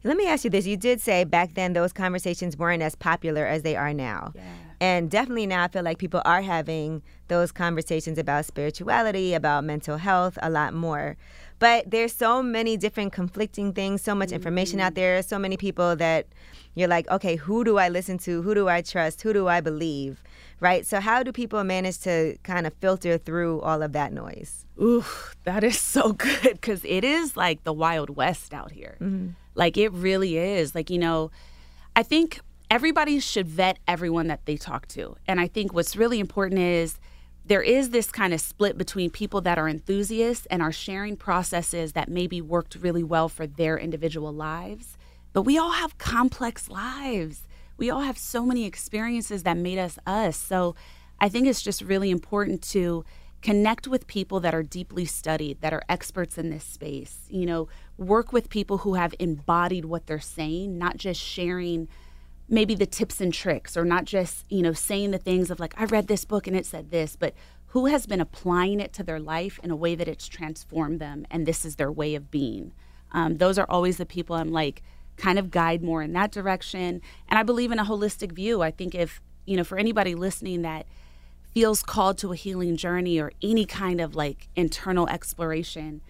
Let 0.04 0.16
me 0.16 0.28
ask 0.28 0.44
you 0.44 0.50
this. 0.50 0.66
You 0.66 0.76
did 0.76 1.00
say 1.00 1.24
back 1.24 1.54
then 1.54 1.72
those 1.72 1.92
conversations 1.92 2.56
weren't 2.56 2.80
as 2.80 2.94
popular 2.94 3.44
as 3.44 3.62
they 3.62 3.74
are 3.74 3.92
now. 3.92 4.32
And 4.80 5.10
definitely 5.10 5.48
now 5.48 5.64
I 5.64 5.68
feel 5.68 5.82
like 5.82 5.98
people 5.98 6.22
are 6.24 6.42
having 6.42 7.02
those 7.26 7.50
conversations 7.50 8.18
about 8.18 8.44
spirituality, 8.44 9.34
about 9.34 9.64
mental 9.64 9.96
health 9.96 10.38
a 10.40 10.48
lot 10.48 10.74
more. 10.74 11.16
But 11.58 11.90
there's 11.90 12.12
so 12.12 12.40
many 12.40 12.76
different 12.76 13.12
conflicting 13.12 13.72
things, 13.72 14.00
so 14.00 14.14
much 14.14 14.30
information 14.30 14.78
out 14.78 14.90
mm-hmm. 14.90 15.00
there, 15.00 15.22
so 15.24 15.40
many 15.40 15.56
people 15.56 15.96
that 15.96 16.28
you're 16.76 16.86
like, 16.86 17.10
okay, 17.10 17.34
who 17.34 17.64
do 17.64 17.78
I 17.78 17.88
listen 17.88 18.18
to? 18.18 18.42
Who 18.42 18.54
do 18.54 18.68
I 18.68 18.80
trust? 18.80 19.22
Who 19.22 19.32
do 19.32 19.48
I 19.48 19.60
believe? 19.60 20.22
Right? 20.60 20.86
So 20.86 21.00
how 21.00 21.22
do 21.22 21.32
people 21.32 21.62
manage 21.64 21.98
to 22.00 22.36
kind 22.42 22.66
of 22.66 22.72
filter 22.74 23.18
through 23.18 23.60
all 23.60 23.82
of 23.82 23.92
that 23.92 24.12
noise? 24.12 24.64
Ooh, 24.80 25.04
that 25.44 25.62
is 25.64 25.78
so 25.78 26.12
good 26.26 26.52
because 26.54 26.84
it 26.84 27.04
is 27.04 27.36
like 27.36 27.64
the 27.64 27.72
Wild 27.72 28.10
West 28.10 28.54
out 28.54 28.72
here. 28.72 28.96
Mm-hmm. 29.00 29.30
Like 29.54 29.76
it 29.76 29.92
really 29.92 30.38
is. 30.38 30.74
Like, 30.74 30.90
you 30.90 30.98
know, 30.98 31.30
I 31.94 32.02
think 32.02 32.40
everybody 32.70 33.20
should 33.20 33.46
vet 33.46 33.78
everyone 33.86 34.26
that 34.28 34.46
they 34.46 34.56
talk 34.56 34.86
to. 34.88 35.16
And 35.26 35.40
I 35.40 35.46
think 35.46 35.72
what's 35.72 35.96
really 35.96 36.18
important 36.18 36.60
is 36.60 36.98
there 37.46 37.62
is 37.62 37.90
this 37.90 38.10
kind 38.10 38.32
of 38.32 38.40
split 38.40 38.78
between 38.78 39.10
people 39.10 39.40
that 39.42 39.58
are 39.58 39.68
enthusiasts 39.68 40.46
and 40.50 40.62
are 40.62 40.72
sharing 40.72 41.16
processes 41.16 41.92
that 41.92 42.08
maybe 42.08 42.40
worked 42.40 42.76
really 42.76 43.04
well 43.04 43.28
for 43.28 43.46
their 43.46 43.78
individual 43.78 44.32
lives. 44.32 44.96
But 45.32 45.42
we 45.42 45.58
all 45.58 45.72
have 45.72 45.98
complex 45.98 46.68
lives. 46.68 47.46
We 47.76 47.90
all 47.90 48.00
have 48.00 48.18
so 48.18 48.44
many 48.44 48.64
experiences 48.64 49.42
that 49.42 49.56
made 49.56 49.78
us 49.78 49.98
us. 50.06 50.36
So 50.36 50.74
I 51.20 51.28
think 51.28 51.46
it's 51.46 51.62
just 51.62 51.82
really 51.82 52.10
important 52.10 52.62
to 52.70 53.04
connect 53.42 53.86
with 53.86 54.06
people 54.06 54.40
that 54.40 54.54
are 54.54 54.62
deeply 54.62 55.04
studied, 55.04 55.60
that 55.60 55.72
are 55.72 55.82
experts 55.88 56.38
in 56.38 56.50
this 56.50 56.64
space. 56.64 57.26
You 57.28 57.46
know, 57.46 57.68
work 57.98 58.32
with 58.32 58.48
people 58.48 58.78
who 58.78 58.94
have 58.94 59.14
embodied 59.18 59.84
what 59.84 60.06
they're 60.06 60.18
saying, 60.18 60.78
not 60.78 60.96
just 60.96 61.20
sharing 61.20 61.88
maybe 62.48 62.74
the 62.74 62.86
tips 62.86 63.20
and 63.20 63.32
tricks 63.32 63.76
or 63.76 63.84
not 63.84 64.04
just, 64.04 64.44
you 64.50 64.62
know, 64.62 64.72
saying 64.72 65.10
the 65.10 65.18
things 65.18 65.50
of 65.50 65.60
like, 65.60 65.74
I 65.76 65.84
read 65.84 66.08
this 66.08 66.24
book 66.24 66.46
and 66.46 66.56
it 66.56 66.66
said 66.66 66.90
this, 66.90 67.16
but 67.16 67.34
who 67.68 67.86
has 67.86 68.06
been 68.06 68.20
applying 68.20 68.80
it 68.80 68.92
to 68.94 69.02
their 69.02 69.20
life 69.20 69.58
in 69.62 69.70
a 69.70 69.76
way 69.76 69.94
that 69.94 70.08
it's 70.08 70.28
transformed 70.28 71.00
them 71.00 71.26
and 71.30 71.44
this 71.46 71.64
is 71.64 71.76
their 71.76 71.90
way 71.90 72.14
of 72.14 72.30
being. 72.30 72.72
Um, 73.12 73.38
those 73.38 73.58
are 73.58 73.66
always 73.68 73.96
the 73.96 74.06
people 74.06 74.36
I'm 74.36 74.52
like, 74.52 74.82
kind 75.16 75.38
of 75.38 75.50
guide 75.50 75.82
more 75.82 76.02
in 76.02 76.12
that 76.12 76.32
direction. 76.32 77.00
And 77.28 77.38
I 77.38 77.42
believe 77.42 77.72
in 77.72 77.78
a 77.78 77.84
holistic 77.84 78.32
view. 78.32 78.62
I 78.62 78.70
think 78.70 78.94
if, 78.94 79.20
you 79.46 79.56
know, 79.56 79.64
for 79.64 79.78
anybody 79.78 80.14
listening 80.14 80.62
that 80.62 80.86
feels 81.52 81.82
called 81.82 82.18
to 82.18 82.32
a 82.32 82.36
healing 82.36 82.76
journey 82.76 83.20
or 83.20 83.32
any 83.42 83.64
kind 83.64 84.00
of 84.00 84.16
like 84.16 84.48
internal 84.56 85.08
exploration, 85.08 86.00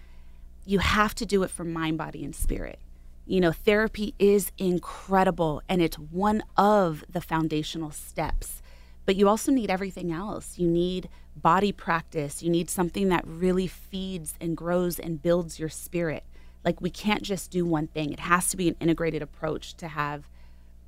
you 0.65 0.79
have 0.79 1.13
to 1.15 1.25
do 1.25 1.43
it 1.43 1.51
for 1.51 1.63
mind, 1.63 1.97
body, 1.97 2.25
and 2.25 2.35
spirit. 2.35 2.79
You 3.27 3.41
know, 3.41 3.51
therapy 3.51 4.13
is 4.19 4.51
incredible 4.57 5.61
and 5.69 5.81
it's 5.81 5.97
one 5.97 6.43
of 6.57 7.03
the 7.09 7.21
foundational 7.21 7.91
steps. 7.91 8.61
But 9.05 9.15
you 9.15 9.29
also 9.29 9.51
need 9.51 9.69
everything 9.69 10.11
else. 10.11 10.57
You 10.57 10.67
need 10.67 11.09
body 11.35 11.71
practice. 11.71 12.41
You 12.41 12.49
need 12.49 12.69
something 12.69 13.09
that 13.09 13.25
really 13.27 13.67
feeds 13.67 14.35
and 14.41 14.57
grows 14.57 14.99
and 14.99 15.21
builds 15.21 15.59
your 15.59 15.69
spirit. 15.69 16.23
Like, 16.65 16.81
we 16.81 16.89
can't 16.89 17.21
just 17.21 17.51
do 17.51 17.65
one 17.65 17.87
thing, 17.87 18.11
it 18.11 18.19
has 18.19 18.49
to 18.49 18.57
be 18.57 18.67
an 18.67 18.75
integrated 18.79 19.21
approach 19.21 19.75
to 19.75 19.87
have 19.87 20.27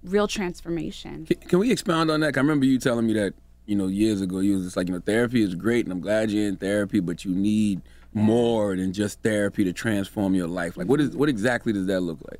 real 0.04 0.28
transformation. 0.28 1.26
Can, 1.26 1.38
can 1.38 1.60
we 1.60 1.72
expound 1.72 2.12
on 2.12 2.20
that? 2.22 2.36
I 2.36 2.40
remember 2.42 2.66
you 2.66 2.80
telling 2.80 3.08
me 3.08 3.14
that 3.14 3.34
you 3.68 3.76
know 3.76 3.88
years 3.88 4.22
ago. 4.22 4.40
You 4.40 4.56
was 4.56 4.64
just 4.64 4.78
like, 4.78 4.88
you 4.88 4.94
know, 4.94 5.02
therapy 5.02 5.44
is 5.44 5.54
great, 5.54 5.86
and 5.86 5.94
I'm 5.94 6.02
glad 6.02 6.32
you're 6.32 6.48
in 6.48 6.58
therapy, 6.58 7.00
but 7.00 7.24
you 7.24 7.32
need 7.32 7.82
more 8.14 8.76
than 8.76 8.94
just 8.94 9.22
therapy 9.22 9.64
to 9.64 9.74
transform 9.74 10.34
your 10.34 10.48
life. 10.48 10.76
Like, 10.78 10.88
what 10.88 11.00
is 11.00 11.16
what 11.16 11.30
exactly 11.30 11.74
does 11.74 11.86
that 11.86 12.02
look 12.02 12.20
like? 12.30 12.40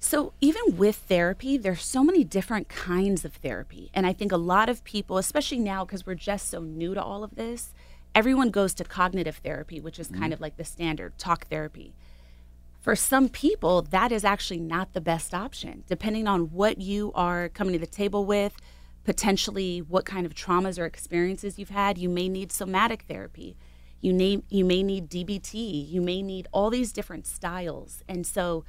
So, 0.00 0.32
even 0.40 0.76
with 0.76 0.96
therapy, 0.96 1.56
there's 1.56 1.84
so 1.84 2.02
many 2.02 2.24
different 2.24 2.68
kinds 2.68 3.24
of 3.24 3.34
therapy. 3.34 3.88
And 3.94 4.04
I 4.04 4.12
think 4.12 4.32
a 4.32 4.36
lot 4.36 4.68
of 4.68 4.82
people, 4.82 5.16
especially 5.16 5.60
now 5.60 5.84
because 5.84 6.04
we're 6.04 6.16
just 6.16 6.48
so 6.48 6.60
new 6.60 6.92
to 6.94 7.02
all 7.02 7.22
of 7.22 7.36
this, 7.36 7.72
everyone 8.12 8.50
goes 8.50 8.74
to 8.74 8.84
cognitive 8.84 9.36
therapy, 9.36 9.80
which 9.80 10.00
is 10.00 10.08
kind 10.08 10.24
mm-hmm. 10.24 10.32
of 10.32 10.40
like 10.40 10.56
the 10.56 10.64
standard 10.64 11.16
talk 11.18 11.46
therapy. 11.46 11.94
For 12.82 12.96
some 12.96 13.28
people, 13.28 13.82
that 13.82 14.10
is 14.10 14.24
actually 14.24 14.58
not 14.58 14.92
the 14.92 15.00
best 15.00 15.32
option, 15.32 15.84
depending 15.86 16.26
on 16.26 16.50
what 16.50 16.80
you 16.80 17.12
are 17.14 17.48
coming 17.48 17.74
to 17.74 17.78
the 17.78 17.86
table 17.86 18.24
with, 18.24 18.56
potentially 19.04 19.78
what 19.80 20.04
kind 20.04 20.26
of 20.26 20.34
traumas 20.34 20.80
or 20.80 20.84
experiences 20.84 21.60
you've 21.60 21.70
had. 21.70 21.96
You 21.96 22.08
may 22.08 22.28
need 22.28 22.50
somatic 22.50 23.04
therapy. 23.08 23.56
You, 24.00 24.12
may, 24.14 24.42
you 24.48 24.64
may 24.64 24.82
need 24.82 25.08
DBT. 25.08 25.88
You 25.88 26.00
may 26.00 26.22
need 26.22 26.48
all 26.50 26.70
these 26.70 26.92
different 26.92 27.24
styles. 27.24 28.02
And 28.08 28.26
so, 28.26 28.64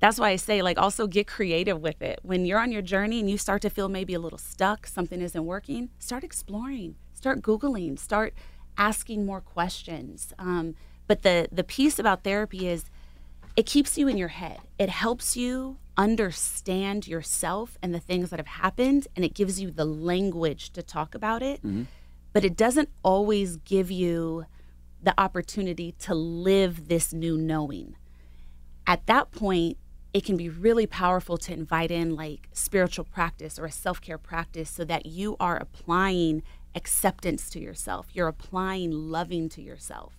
that's 0.00 0.18
why 0.18 0.30
I 0.30 0.36
say, 0.36 0.62
like, 0.62 0.78
also 0.78 1.06
get 1.06 1.28
creative 1.28 1.80
with 1.80 2.00
it. 2.02 2.20
When 2.22 2.44
you're 2.44 2.58
on 2.58 2.72
your 2.72 2.82
journey 2.82 3.20
and 3.20 3.30
you 3.30 3.38
start 3.38 3.62
to 3.62 3.70
feel 3.70 3.88
maybe 3.88 4.14
a 4.14 4.18
little 4.18 4.38
stuck, 4.38 4.86
something 4.86 5.20
isn't 5.20 5.44
working, 5.44 5.90
start 5.98 6.24
exploring, 6.24 6.96
start 7.12 7.40
Googling, 7.40 7.96
start 7.98 8.34
asking 8.76 9.24
more 9.24 9.40
questions. 9.40 10.32
Um, 10.40 10.74
but 11.06 11.22
the, 11.22 11.48
the 11.52 11.62
piece 11.62 12.00
about 12.00 12.24
therapy 12.24 12.66
is 12.66 12.86
it 13.56 13.66
keeps 13.66 13.98
you 13.98 14.08
in 14.08 14.16
your 14.16 14.28
head, 14.28 14.60
it 14.78 14.88
helps 14.88 15.36
you 15.36 15.78
understand 15.96 17.06
yourself 17.06 17.76
and 17.82 17.94
the 17.94 18.00
things 18.00 18.30
that 18.30 18.38
have 18.38 18.46
happened, 18.46 19.06
and 19.14 19.24
it 19.24 19.34
gives 19.34 19.60
you 19.60 19.70
the 19.70 19.84
language 19.84 20.70
to 20.70 20.82
talk 20.82 21.14
about 21.14 21.42
it. 21.42 21.58
Mm-hmm. 21.58 21.84
But 22.32 22.44
it 22.44 22.56
doesn't 22.56 22.88
always 23.02 23.58
give 23.58 23.90
you 23.90 24.46
the 25.02 25.14
opportunity 25.20 25.92
to 26.00 26.14
live 26.14 26.88
this 26.88 27.12
new 27.12 27.36
knowing. 27.36 27.96
At 28.86 29.06
that 29.06 29.30
point, 29.32 29.76
it 30.14 30.24
can 30.24 30.36
be 30.36 30.48
really 30.48 30.86
powerful 30.86 31.36
to 31.38 31.52
invite 31.52 31.90
in 31.90 32.14
like 32.14 32.48
spiritual 32.52 33.04
practice 33.04 33.58
or 33.58 33.66
a 33.66 33.72
self 33.72 34.00
care 34.00 34.18
practice 34.18 34.70
so 34.70 34.84
that 34.84 35.06
you 35.06 35.36
are 35.40 35.56
applying 35.56 36.42
acceptance 36.74 37.50
to 37.50 37.60
yourself. 37.60 38.06
You're 38.12 38.28
applying 38.28 38.90
loving 38.90 39.48
to 39.50 39.62
yourself. 39.62 40.14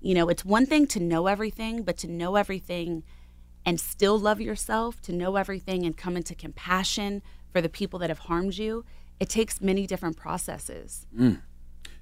You 0.00 0.14
know, 0.14 0.28
it's 0.28 0.44
one 0.44 0.66
thing 0.66 0.86
to 0.88 1.00
know 1.00 1.26
everything, 1.26 1.82
but 1.82 1.96
to 1.98 2.08
know 2.08 2.36
everything 2.36 3.02
and 3.66 3.78
still 3.78 4.18
love 4.18 4.40
yourself, 4.40 5.02
to 5.02 5.12
know 5.12 5.36
everything 5.36 5.84
and 5.84 5.96
come 5.96 6.16
into 6.16 6.34
compassion 6.34 7.22
for 7.52 7.60
the 7.60 7.68
people 7.68 7.98
that 7.98 8.08
have 8.08 8.20
harmed 8.20 8.56
you, 8.56 8.84
it 9.18 9.28
takes 9.28 9.60
many 9.60 9.86
different 9.86 10.16
processes. 10.16 11.06
Mm. 11.16 11.42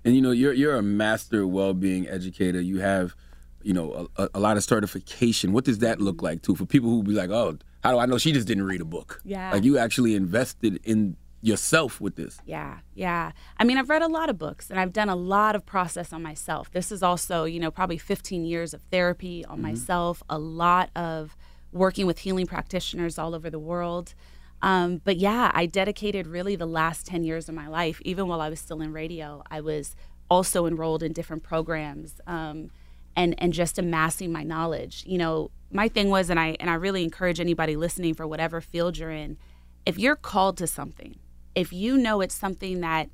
And 0.05 0.15
you 0.15 0.23
know, 0.23 0.31
you're 0.31 0.53
you're 0.53 0.77
a 0.77 0.83
master 0.83 1.47
well-being 1.47 2.09
educator. 2.09 2.61
You 2.61 2.79
have, 2.79 3.17
you 3.63 3.73
know, 3.73 4.09
a, 4.17 4.29
a 4.35 4.41
lot 4.41 4.57
of 4.57 4.63
certification. 4.63 5.53
What 5.53 5.65
does 5.65 5.79
that 5.79 6.01
look 6.01 6.23
like 6.23 6.43
too 6.43 6.55
for 6.55 6.65
people 6.67 6.91
who 6.91 7.03
be 7.03 7.13
like, 7.13 7.31
oh, 7.31 7.59
how 7.83 7.93
do 7.93 7.99
I 7.99 8.07
know 8.07 8.19
she 8.19 8.33
just 8.33 8.47
didn't 8.47 8.65
read 8.65 8.81
a 8.81 8.85
book? 8.85 9.21
Yeah. 9.25 9.53
Like 9.53 9.65
you 9.65 9.79
actually 9.79 10.15
invested 10.15 10.81
in 10.85 11.17
yourself 11.41 12.01
with 12.01 12.17
this. 12.17 12.39
Yeah, 12.45 12.79
yeah. 12.95 13.33
I 13.59 13.65
mean, 13.65 13.79
I've 13.79 13.89
read 13.89 14.03
a 14.03 14.09
lot 14.09 14.29
of 14.29 14.39
books 14.39 14.71
and 14.71 14.81
I've 14.81 14.93
done 14.93 15.09
a 15.09 15.17
lot 15.17 15.55
of 15.55 15.65
process 15.65 16.13
on 16.13 16.23
myself. 16.23 16.71
This 16.71 16.91
is 16.91 17.03
also, 17.03 17.45
you 17.45 17.61
know, 17.61 17.71
probably 17.71 17.99
15 17.99 18.45
years 18.45 18.75
of 18.75 18.83
therapy 18.91 19.45
on 19.45 19.63
myself, 19.63 20.23
a 20.29 20.39
lot 20.39 20.91
of 20.97 21.37
working 21.73 22.07
with 22.07 22.21
healing 22.21 22.47
practitioners 22.47 23.19
all 23.19 23.35
over 23.35 23.51
the 23.51 23.59
world. 23.59 24.15
Um, 24.63 25.01
but 25.05 25.19
yeah, 25.19 25.53
I 25.55 25.67
dedicated 25.67 26.27
really 26.27 26.57
the 26.57 26.67
last 26.67 27.07
10 27.07 27.23
years 27.23 27.49
of 27.49 27.55
my 27.55 27.69
life, 27.69 28.01
even 28.05 28.27
while 28.27 28.41
I 28.41 28.49
was 28.49 28.59
still 28.59 28.81
in 28.81 28.93
radio, 28.93 29.43
I 29.51 29.61
was 29.61 29.95
also 30.29 30.67
enrolled 30.67 31.03
in 31.03 31.13
different 31.13 31.43
programs 31.43 32.21
um, 32.27 32.71
and, 33.15 33.35
and 33.39 33.53
just 33.53 33.79
amassing 33.79 34.33
my 34.33 34.43
knowledge. 34.43 35.05
You 35.07 35.19
know, 35.19 35.51
my 35.71 35.89
thing 35.89 36.11
was, 36.11 36.31
and 36.31 36.41
I, 36.41 36.57
and 36.59 36.69
I 36.69 36.75
really 36.75 37.05
encourage 37.05 37.39
anybody 37.39 37.77
listening 37.77 38.15
for 38.15 38.27
whatever 38.27 38.61
field 38.61 38.99
you're 38.99 39.11
in, 39.11 39.39
if 39.87 39.99
you're 39.99 40.17
called 40.17 40.57
to 40.59 40.67
something, 40.67 41.19
if 41.59 41.73
you 41.73 41.97
know 41.97 42.21
it's 42.21 42.35
something 42.35 42.81
that, 42.81 43.11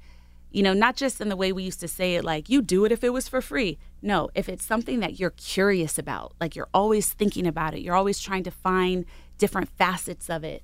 you 0.50 0.62
know, 0.62 0.74
not 0.74 0.96
just 0.96 1.20
in 1.20 1.30
the 1.30 1.36
way 1.36 1.50
we 1.50 1.64
used 1.64 1.80
to 1.80 1.88
say 1.88 2.14
it, 2.14 2.24
like 2.24 2.48
you 2.48 2.60
do 2.62 2.84
it 2.84 2.92
if 2.92 3.02
it 3.02 3.12
was 3.12 3.28
for 3.28 3.40
free. 3.40 3.78
No, 4.02 4.28
if 4.34 4.48
it's 4.48 4.64
something 4.64 5.00
that 5.00 5.18
you're 5.18 5.30
curious 5.30 5.98
about, 5.98 6.34
like 6.40 6.54
you're 6.54 6.68
always 6.74 7.12
thinking 7.12 7.46
about 7.46 7.74
it, 7.74 7.80
you're 7.80 7.96
always 7.96 8.20
trying 8.20 8.44
to 8.44 8.50
find 8.50 9.06
different 9.38 9.70
facets 9.70 10.28
of 10.28 10.44
it, 10.44 10.62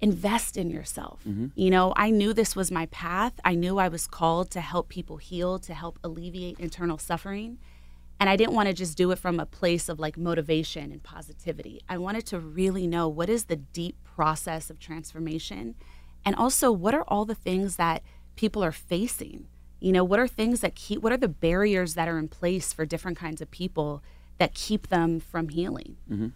invest 0.00 0.56
in 0.56 0.70
yourself. 0.70 1.20
Mm-hmm. 1.28 1.48
You 1.56 1.70
know, 1.70 1.92
I 1.96 2.10
knew 2.10 2.32
this 2.32 2.54
was 2.54 2.70
my 2.70 2.86
path. 2.86 3.34
I 3.44 3.56
knew 3.56 3.78
I 3.78 3.88
was 3.88 4.06
called 4.06 4.50
to 4.52 4.60
help 4.60 4.88
people 4.88 5.16
heal, 5.16 5.58
to 5.58 5.74
help 5.74 5.98
alleviate 6.04 6.60
internal 6.60 6.96
suffering. 6.96 7.58
And 8.20 8.30
I 8.30 8.36
didn't 8.36 8.54
want 8.54 8.68
to 8.68 8.72
just 8.72 8.96
do 8.96 9.10
it 9.10 9.18
from 9.18 9.40
a 9.40 9.46
place 9.46 9.88
of 9.88 9.98
like 9.98 10.16
motivation 10.16 10.92
and 10.92 11.02
positivity. 11.02 11.80
I 11.88 11.98
wanted 11.98 12.24
to 12.26 12.38
really 12.38 12.86
know 12.86 13.08
what 13.08 13.28
is 13.28 13.46
the 13.46 13.56
deep 13.56 13.96
process 14.04 14.70
of 14.70 14.78
transformation 14.78 15.74
and 16.24 16.34
also 16.36 16.72
what 16.72 16.94
are 16.94 17.04
all 17.08 17.24
the 17.24 17.34
things 17.34 17.76
that 17.76 18.02
people 18.36 18.62
are 18.64 18.72
facing. 18.72 19.46
You 19.80 19.92
know, 19.92 20.04
what 20.04 20.18
are 20.18 20.26
things 20.26 20.60
that 20.60 20.74
keep 20.74 21.02
what 21.02 21.12
are 21.12 21.16
the 21.16 21.28
barriers 21.28 21.94
that 21.94 22.08
are 22.08 22.18
in 22.18 22.28
place 22.28 22.72
for 22.72 22.86
different 22.86 23.18
kinds 23.18 23.40
of 23.42 23.50
people 23.50 24.02
that 24.38 24.54
keep 24.54 24.88
them 24.88 25.20
from 25.20 25.48
healing? 25.48 25.96
Mm-hmm. 26.10 26.28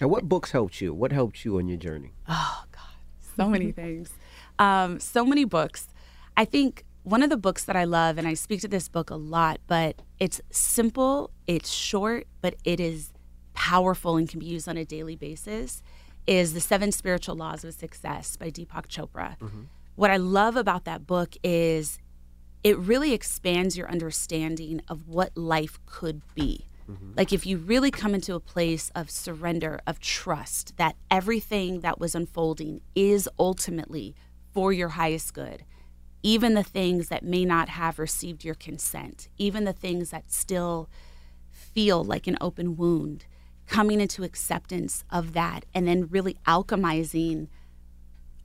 And 0.00 0.10
what 0.10 0.28
books 0.28 0.52
helped 0.52 0.80
you? 0.80 0.92
What 0.92 1.12
helped 1.12 1.44
you 1.44 1.58
on 1.58 1.68
your 1.68 1.78
journey? 1.78 2.12
Oh 2.28 2.64
God, 2.70 3.36
so 3.36 3.48
many 3.48 3.72
things. 3.82 4.12
Um, 4.58 5.00
so 5.00 5.24
many 5.24 5.44
books. 5.44 5.88
I 6.36 6.44
think 6.44 6.84
one 7.02 7.22
of 7.22 7.30
the 7.30 7.36
books 7.36 7.64
that 7.64 7.76
I 7.76 7.84
love, 7.84 8.18
and 8.18 8.28
I 8.28 8.34
speak 8.34 8.60
to 8.60 8.68
this 8.68 8.88
book 8.88 9.10
a 9.10 9.16
lot, 9.16 9.60
but 9.66 10.02
it's 10.18 10.40
simple, 10.50 11.30
it's 11.46 11.70
short, 11.70 12.26
but 12.40 12.54
it 12.64 12.78
is 12.78 13.10
powerful 13.54 14.16
and 14.16 14.28
can 14.28 14.38
be 14.38 14.46
used 14.46 14.68
on 14.68 14.76
a 14.76 14.84
daily 14.84 15.16
basis, 15.16 15.82
is 16.26 16.54
The 16.54 16.60
Seven 16.60 16.92
Spiritual 16.92 17.36
Laws 17.36 17.64
of 17.64 17.74
Success 17.74 18.36
by 18.36 18.50
Deepak 18.50 18.86
Chopra. 18.88 19.38
Mm-hmm. 19.38 19.62
what 19.96 20.10
I 20.10 20.16
love 20.16 20.56
about 20.56 20.84
that 20.84 21.06
book 21.06 21.36
is 21.42 21.98
it 22.64 22.78
really 22.78 23.12
expands 23.12 23.76
your 23.76 23.90
understanding 23.90 24.82
of 24.88 25.08
what 25.08 25.36
life 25.36 25.78
could 25.84 26.22
be. 26.34 26.66
Mm-hmm. 26.90 27.12
Like, 27.16 27.32
if 27.32 27.46
you 27.46 27.58
really 27.58 27.90
come 27.90 28.14
into 28.14 28.34
a 28.34 28.40
place 28.40 28.90
of 28.94 29.10
surrender, 29.10 29.80
of 29.86 30.00
trust 30.00 30.76
that 30.76 30.96
everything 31.10 31.80
that 31.80 31.98
was 31.98 32.14
unfolding 32.14 32.80
is 32.94 33.28
ultimately 33.38 34.14
for 34.52 34.72
your 34.72 34.90
highest 34.90 35.34
good, 35.34 35.64
even 36.22 36.54
the 36.54 36.62
things 36.62 37.08
that 37.08 37.24
may 37.24 37.44
not 37.44 37.68
have 37.70 37.98
received 37.98 38.44
your 38.44 38.54
consent, 38.54 39.28
even 39.38 39.64
the 39.64 39.72
things 39.72 40.10
that 40.10 40.30
still 40.30 40.88
feel 41.50 42.04
like 42.04 42.26
an 42.26 42.36
open 42.40 42.76
wound, 42.76 43.26
coming 43.66 44.00
into 44.00 44.24
acceptance 44.24 45.04
of 45.10 45.32
that, 45.32 45.64
and 45.74 45.86
then 45.86 46.08
really 46.08 46.36
alchemizing 46.46 47.48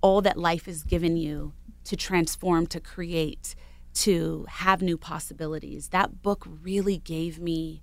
all 0.01 0.21
that 0.21 0.37
life 0.37 0.65
has 0.65 0.83
given 0.83 1.17
you 1.17 1.53
to 1.83 1.95
transform, 1.95 2.67
to 2.67 2.79
create, 2.79 3.55
to 3.93 4.45
have 4.49 4.81
new 4.81 4.97
possibilities. 4.97 5.89
That 5.89 6.21
book 6.21 6.47
really 6.61 6.97
gave 6.97 7.39
me, 7.39 7.81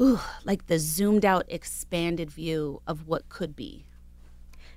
ooh, 0.00 0.20
like 0.44 0.66
the 0.66 0.78
zoomed 0.78 1.24
out, 1.24 1.44
expanded 1.48 2.30
view 2.30 2.82
of 2.86 3.06
what 3.06 3.28
could 3.28 3.54
be. 3.54 3.84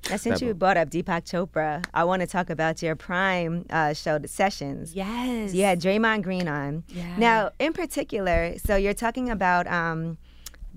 Now, 0.09 0.15
since 0.15 0.41
you 0.41 0.53
brought 0.53 0.77
up 0.77 0.89
Deepak 0.89 1.25
Chopra, 1.25 1.83
I 1.93 2.05
want 2.05 2.21
to 2.21 2.27
talk 2.27 2.49
about 2.49 2.81
your 2.81 2.95
Prime 2.95 3.65
uh, 3.69 3.93
show, 3.93 4.17
The 4.17 4.29
Sessions. 4.29 4.93
Yes. 4.93 5.53
You 5.53 5.63
had 5.63 5.81
Draymond 5.81 6.23
Green 6.23 6.47
on. 6.47 6.85
Yeah. 6.87 7.17
Now, 7.17 7.51
in 7.59 7.73
particular, 7.73 8.53
so 8.63 8.77
you're 8.77 8.93
talking 8.93 9.29
about 9.29 9.67
um, 9.67 10.17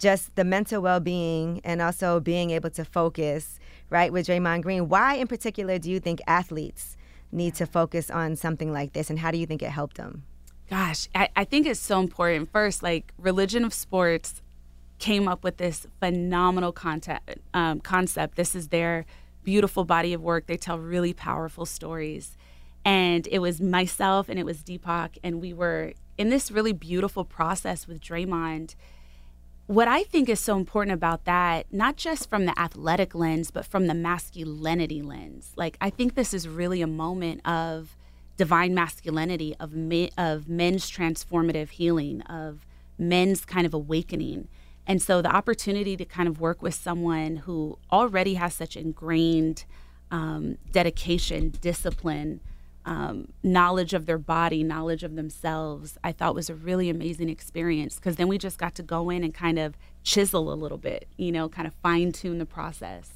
just 0.02 0.35
the 0.35 0.42
mental 0.44 0.82
well 0.82 0.99
being 0.99 1.61
and 1.62 1.80
also 1.80 2.18
being 2.18 2.50
able 2.50 2.71
to 2.71 2.85
focus, 2.85 3.61
right, 3.88 4.12
with 4.12 4.26
Draymond 4.26 4.62
Green. 4.62 4.88
Why, 4.88 5.14
in 5.14 5.28
particular, 5.28 5.78
do 5.78 5.90
you 5.90 6.00
think 6.00 6.21
athletes 6.26 6.97
need 7.30 7.54
to 7.54 7.66
focus 7.66 8.11
on 8.11 8.35
something 8.35 8.73
like 8.73 8.92
this, 8.94 9.09
and 9.11 9.21
how 9.21 9.30
do 9.30 9.38
you 9.38 9.47
think 9.47 9.62
it 9.62 9.71
helped 9.71 9.97
them? 9.97 10.25
Gosh, 10.68 11.09
I, 11.14 11.28
I 11.37 11.44
think 11.44 11.66
it's 11.66 11.78
so 11.78 12.00
important. 12.00 12.50
First, 12.50 12.82
like 12.82 13.12
Religion 13.16 13.64
of 13.64 13.73
Sports 13.73 14.42
came 14.99 15.28
up 15.28 15.44
with 15.44 15.59
this 15.59 15.87
phenomenal 16.00 16.73
concept. 16.73 17.38
Um, 17.54 17.80
concept. 17.80 18.37
This 18.37 18.56
is 18.56 18.68
their 18.68 19.06
beautiful 19.44 19.85
body 19.85 20.12
of 20.12 20.21
work. 20.21 20.47
They 20.47 20.56
tell 20.56 20.78
really 20.78 21.12
powerful 21.12 21.64
stories, 21.64 22.37
and 22.85 23.28
it 23.30 23.38
was 23.38 23.61
myself 23.61 24.28
and 24.28 24.37
it 24.37 24.44
was 24.44 24.64
Deepak, 24.64 25.18
and 25.23 25.40
we 25.40 25.52
were 25.52 25.92
in 26.18 26.28
this 26.28 26.50
really 26.50 26.73
beautiful 26.73 27.25
process 27.25 27.87
with 27.87 28.00
Draymond. 28.00 28.75
What 29.66 29.88
I 29.88 30.02
think 30.02 30.28
is 30.28 30.40
so 30.40 30.57
important 30.57 30.95
about 30.95 31.25
that, 31.25 31.73
not 31.73 31.97
just 31.97 32.28
from 32.28 32.47
the 32.47 32.59
athletic 32.59 33.14
lens, 33.14 33.50
but 33.50 33.64
from 33.64 33.87
the 33.87 33.95
masculinity 33.95 35.02
lens. 35.02 35.52
Like 35.57 35.76
I 35.81 35.88
think 35.88 36.14
this 36.14 36.35
is 36.35 36.49
really 36.49 36.83
a 36.83 36.87
moment 36.87 37.47
of 37.47 37.97
divine 38.37 38.75
masculinity 38.75 39.54
of 39.61 39.73
me, 39.73 40.11
of 40.19 40.49
men's 40.49 40.90
transformative 40.90 41.71
healing 41.71 42.23
of 42.23 42.66
men's 42.99 43.45
kind 43.45 43.66
of 43.66 43.75
awakening 43.75 44.49
and 44.87 45.00
so 45.00 45.23
the 45.23 45.35
opportunity 45.35 45.97
to 45.97 46.04
kind 46.04 46.28
of 46.28 46.40
work 46.40 46.61
with 46.61 46.75
someone 46.75 47.37
who 47.37 47.78
already 47.90 48.35
has 48.35 48.54
such 48.54 48.76
ingrained 48.76 49.64
um, 50.11 50.59
dedication 50.73 51.52
discipline 51.61 52.40
um, 52.84 53.28
knowledge 53.42 53.94
of 53.94 54.06
their 54.06 54.18
body 54.18 54.62
knowledge 54.62 55.04
of 55.04 55.14
themselves 55.14 55.96
i 56.02 56.10
thought 56.10 56.34
was 56.34 56.50
a 56.50 56.54
really 56.54 56.90
amazing 56.90 57.28
experience 57.28 57.96
because 57.96 58.16
then 58.16 58.28
we 58.28 58.38
just 58.38 58.58
got 58.58 58.74
to 58.74 58.82
go 58.82 59.08
in 59.08 59.22
and 59.22 59.32
kind 59.32 59.58
of 59.58 59.76
chisel 60.02 60.52
a 60.52 60.54
little 60.54 60.78
bit 60.78 61.06
you 61.16 61.30
know 61.30 61.48
kind 61.48 61.66
of 61.68 61.74
fine 61.74 62.12
tune 62.12 62.38
the 62.38 62.46
process. 62.46 63.10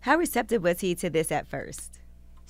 How 0.00 0.16
receptive 0.16 0.62
was 0.62 0.80
he 0.80 0.94
to 0.96 1.10
this 1.10 1.30
at 1.30 1.46
first? 1.46 2.00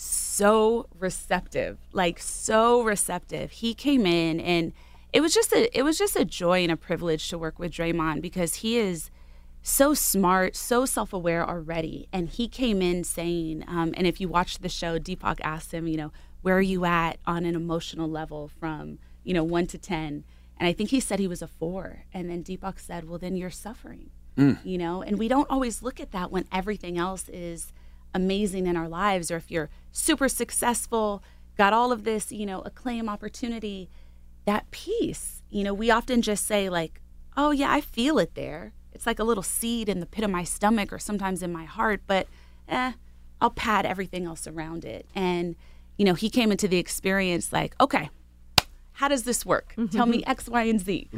so 0.02 0.86
receptive 0.98 1.76
like 1.92 2.18
so 2.18 2.82
receptive. 2.82 3.50
He 3.50 3.74
came 3.74 4.06
in 4.06 4.40
and 4.40 4.72
it 5.12 5.20
was 5.20 5.34
just 5.34 5.52
a 5.52 5.78
it 5.78 5.82
was 5.82 5.98
just 5.98 6.16
a 6.16 6.24
joy 6.24 6.62
and 6.62 6.72
a 6.72 6.76
privilege 6.76 7.28
to 7.28 7.36
work 7.36 7.58
with 7.58 7.70
Draymond 7.72 8.22
because 8.22 8.54
he 8.56 8.78
is 8.78 9.10
so 9.60 9.92
smart 9.92 10.56
so 10.56 10.86
self-aware 10.86 11.46
already. 11.46 12.08
And 12.14 12.30
he 12.30 12.48
came 12.48 12.80
in 12.80 13.04
saying 13.04 13.62
um, 13.68 13.92
and 13.94 14.06
if 14.06 14.22
you 14.22 14.28
watched 14.28 14.62
the 14.62 14.70
show 14.70 14.98
Deepak 14.98 15.38
asked 15.42 15.74
him 15.74 15.86
you 15.86 15.98
know 15.98 16.12
where 16.42 16.56
are 16.56 16.62
you 16.62 16.85
at 16.85 17.18
on 17.26 17.44
an 17.44 17.54
emotional 17.54 18.09
level 18.09 18.49
from 18.49 18.99
you 19.25 19.35
know 19.35 19.44
1 19.44 19.66
to 19.68 19.78
10 19.78 20.25
and 20.59 20.68
I 20.68 20.73
think 20.73 20.90
he 20.90 21.00
said 21.00 21.18
he 21.18 21.26
was 21.26 21.42
a 21.42 21.47
4 21.47 22.04
and 22.12 22.30
then 22.30 22.44
Deepak 22.44 22.78
said 22.78 23.09
well 23.09 23.18
then 23.18 23.37
you're 23.37 23.50
suffering. 23.50 24.11
You 24.64 24.78
know? 24.78 25.02
And 25.02 25.18
we 25.18 25.28
don't 25.28 25.50
always 25.50 25.82
look 25.82 26.00
at 26.00 26.12
that 26.12 26.30
when 26.30 26.47
everything 26.52 26.97
else 26.97 27.28
is 27.28 27.73
amazing 28.14 28.66
in 28.66 28.76
our 28.76 28.88
lives 28.88 29.31
or 29.31 29.37
if 29.37 29.50
you're 29.50 29.70
super 29.92 30.29
successful 30.29 31.22
got 31.57 31.72
all 31.72 31.92
of 31.92 32.05
this 32.05 32.33
you 32.33 32.46
know 32.46 32.61
acclaim 32.62 33.09
opportunity. 33.09 33.90
That 34.46 34.70
peace 34.70 35.42
you 35.50 35.62
know 35.64 35.74
we 35.74 35.90
often 35.90 36.22
just 36.22 36.46
say 36.46 36.68
like 36.68 37.00
oh 37.37 37.50
yeah 37.50 37.70
i 37.70 37.81
feel 37.81 38.18
it 38.18 38.35
there. 38.35 38.72
It's 38.92 39.07
like 39.07 39.18
a 39.18 39.24
little 39.24 39.42
seed 39.42 39.88
in 39.88 40.00
the 40.00 40.07
pit 40.07 40.24
of 40.24 40.31
my 40.31 40.44
stomach 40.44 40.92
or 40.92 40.98
sometimes 40.98 41.42
in 41.42 41.53
my 41.53 41.64
heart 41.64 42.03
but 42.07 42.26
eh 42.68 42.92
i'll 43.40 43.50
pad 43.50 43.87
everything 43.87 44.26
else 44.26 44.46
around 44.46 44.85
it. 44.85 45.07
And 45.14 45.57
you 45.98 46.05
know 46.05 46.14
he 46.14 46.31
came 46.31 46.50
into 46.50 46.68
the 46.68 46.79
experience 46.79 47.53
like 47.53 47.74
okay 47.81 48.11
how 48.92 49.09
does 49.09 49.22
this 49.22 49.46
work? 49.46 49.74
Tell 49.92 50.05
me 50.05 50.22
x 50.26 50.46
y 50.46 50.64
and 50.64 50.79
z. 50.79 51.09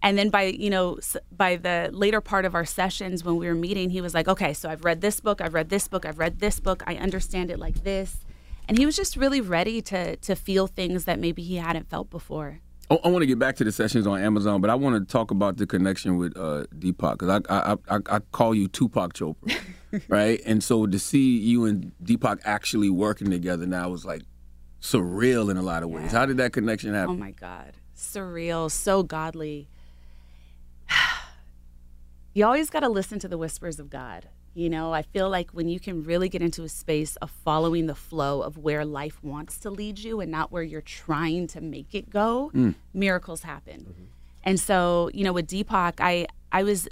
And 0.00 0.16
then 0.16 0.30
by 0.30 0.44
you 0.44 0.70
know 0.70 0.98
by 1.36 1.56
the 1.56 1.90
later 1.92 2.20
part 2.20 2.44
of 2.44 2.54
our 2.54 2.64
sessions 2.64 3.24
when 3.24 3.36
we 3.36 3.48
were 3.48 3.54
meeting 3.54 3.90
he 3.90 4.00
was 4.00 4.14
like 4.14 4.28
okay 4.28 4.52
so 4.52 4.68
i've 4.70 4.84
read 4.84 5.00
this 5.00 5.18
book 5.20 5.40
i've 5.40 5.54
read 5.54 5.68
this 5.68 5.88
book 5.88 6.06
i've 6.06 6.18
read 6.18 6.38
this 6.38 6.60
book 6.60 6.82
i 6.86 6.94
understand 6.96 7.50
it 7.50 7.58
like 7.58 7.82
this. 7.82 8.18
And 8.68 8.78
he 8.78 8.86
was 8.86 8.94
just 8.94 9.16
really 9.16 9.40
ready 9.40 9.82
to 9.82 10.16
to 10.16 10.36
feel 10.36 10.68
things 10.68 11.04
that 11.04 11.18
maybe 11.18 11.42
he 11.42 11.56
hadn't 11.56 11.90
felt 11.90 12.10
before. 12.10 12.60
I, 12.90 12.94
I 13.04 13.08
want 13.08 13.22
to 13.22 13.26
get 13.26 13.40
back 13.40 13.56
to 13.56 13.64
the 13.64 13.72
sessions 13.72 14.06
on 14.06 14.20
Amazon, 14.20 14.60
but 14.60 14.70
I 14.70 14.76
want 14.76 14.94
to 14.96 15.12
talk 15.12 15.32
about 15.32 15.56
the 15.56 15.66
connection 15.66 16.16
with 16.18 16.36
uh, 16.36 16.64
Deepak 16.78 17.18
because 17.18 17.42
I, 17.48 17.72
I, 17.72 17.76
I 17.88 17.98
I 18.16 18.18
call 18.30 18.54
you 18.54 18.68
Tupac 18.68 19.14
Chopra, 19.14 19.56
right? 20.08 20.40
And 20.44 20.62
so 20.62 20.86
to 20.86 20.98
see 20.98 21.38
you 21.38 21.64
and 21.64 21.92
Deepak 22.02 22.40
actually 22.44 22.90
working 22.90 23.30
together 23.30 23.66
now 23.66 23.88
was 23.90 24.04
like 24.04 24.22
surreal 24.80 25.50
in 25.50 25.56
a 25.56 25.62
lot 25.62 25.82
of 25.82 25.90
ways. 25.90 26.12
How 26.12 26.26
did 26.26 26.36
that 26.38 26.52
connection 26.52 26.94
happen? 26.94 27.14
oh 27.14 27.18
my 27.18 27.32
god. 27.32 27.74
Surreal. 27.96 28.70
So 28.70 29.02
godly. 29.02 29.68
You 32.34 32.46
always 32.46 32.70
got 32.70 32.80
to 32.80 32.88
listen 32.88 33.18
to 33.18 33.28
the 33.28 33.36
whispers 33.36 33.78
of 33.78 33.90
god 33.90 34.28
you 34.54 34.68
know? 34.68 34.92
I 34.92 35.02
feel 35.02 35.28
like 35.30 35.50
when 35.52 35.68
you 35.68 35.80
can 35.80 36.02
really 36.04 36.28
get 36.28 36.42
into 36.42 36.62
a 36.62 36.68
space 36.68 37.16
of 37.16 37.30
following 37.30 37.86
the 37.86 37.94
flow 37.94 38.42
of 38.42 38.58
where 38.58 38.84
life 38.84 39.22
wants 39.22 39.58
to 39.58 39.70
lead 39.70 39.98
you 39.98 40.20
and 40.20 40.30
not 40.30 40.52
where 40.52 40.62
you're 40.62 40.80
trying 40.80 41.46
to 41.48 41.60
make 41.60 41.94
it 41.94 42.10
go 42.10 42.50
mm. 42.54 42.74
miracles 42.92 43.42
happen. 43.42 43.80
Mm-hmm. 43.80 44.04
And 44.44 44.60
so 44.60 45.10
you 45.14 45.24
know 45.24 45.32
with 45.32 45.46
deepak 45.46 45.94
i 46.00 46.26
i 46.50 46.62
was 46.62 46.88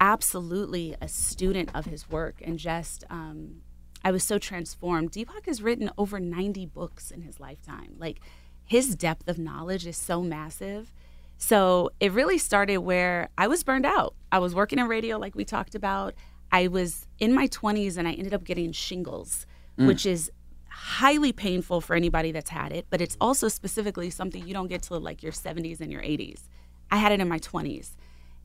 absolutely 0.00 0.94
a 1.00 1.08
student 1.08 1.70
of 1.74 1.86
his 1.86 2.08
work 2.08 2.36
and 2.42 2.58
just 2.58 3.04
um, 3.10 3.62
I 4.04 4.10
was 4.10 4.22
so 4.22 4.38
transformed. 4.38 5.12
Deepak 5.12 5.46
has 5.46 5.62
written 5.62 5.90
over 5.98 6.20
90 6.20 6.66
books 6.66 7.10
in 7.10 7.22
his 7.22 7.40
lifetime. 7.40 7.94
Like 7.98 8.20
his 8.64 8.94
depth 8.94 9.28
of 9.28 9.38
knowledge 9.38 9.86
is 9.86 9.96
so 9.96 10.22
massive. 10.22 10.92
So 11.36 11.90
it 12.00 12.12
really 12.12 12.38
started 12.38 12.78
where 12.78 13.28
I 13.38 13.46
was 13.46 13.62
burned 13.62 13.86
out. 13.86 14.14
I 14.30 14.38
was 14.38 14.54
working 14.54 14.78
in 14.78 14.88
radio, 14.88 15.18
like 15.18 15.34
we 15.34 15.44
talked 15.44 15.74
about. 15.74 16.14
I 16.50 16.68
was 16.68 17.06
in 17.18 17.34
my 17.34 17.48
20s 17.48 17.96
and 17.96 18.08
I 18.08 18.12
ended 18.12 18.34
up 18.34 18.44
getting 18.44 18.72
shingles, 18.72 19.46
which 19.76 20.06
is 20.06 20.30
highly 20.68 21.32
painful 21.32 21.80
for 21.80 21.94
anybody 21.94 22.32
that's 22.32 22.50
had 22.50 22.72
it, 22.72 22.86
but 22.90 23.00
it's 23.00 23.16
also 23.20 23.48
specifically 23.48 24.10
something 24.10 24.46
you 24.46 24.54
don't 24.54 24.68
get 24.68 24.82
to 24.82 24.96
like 24.96 25.22
your 25.22 25.32
70s 25.32 25.80
and 25.80 25.92
your 25.92 26.02
80s. 26.02 26.48
I 26.90 26.96
had 26.96 27.12
it 27.12 27.20
in 27.20 27.28
my 27.28 27.38
20s. 27.38 27.96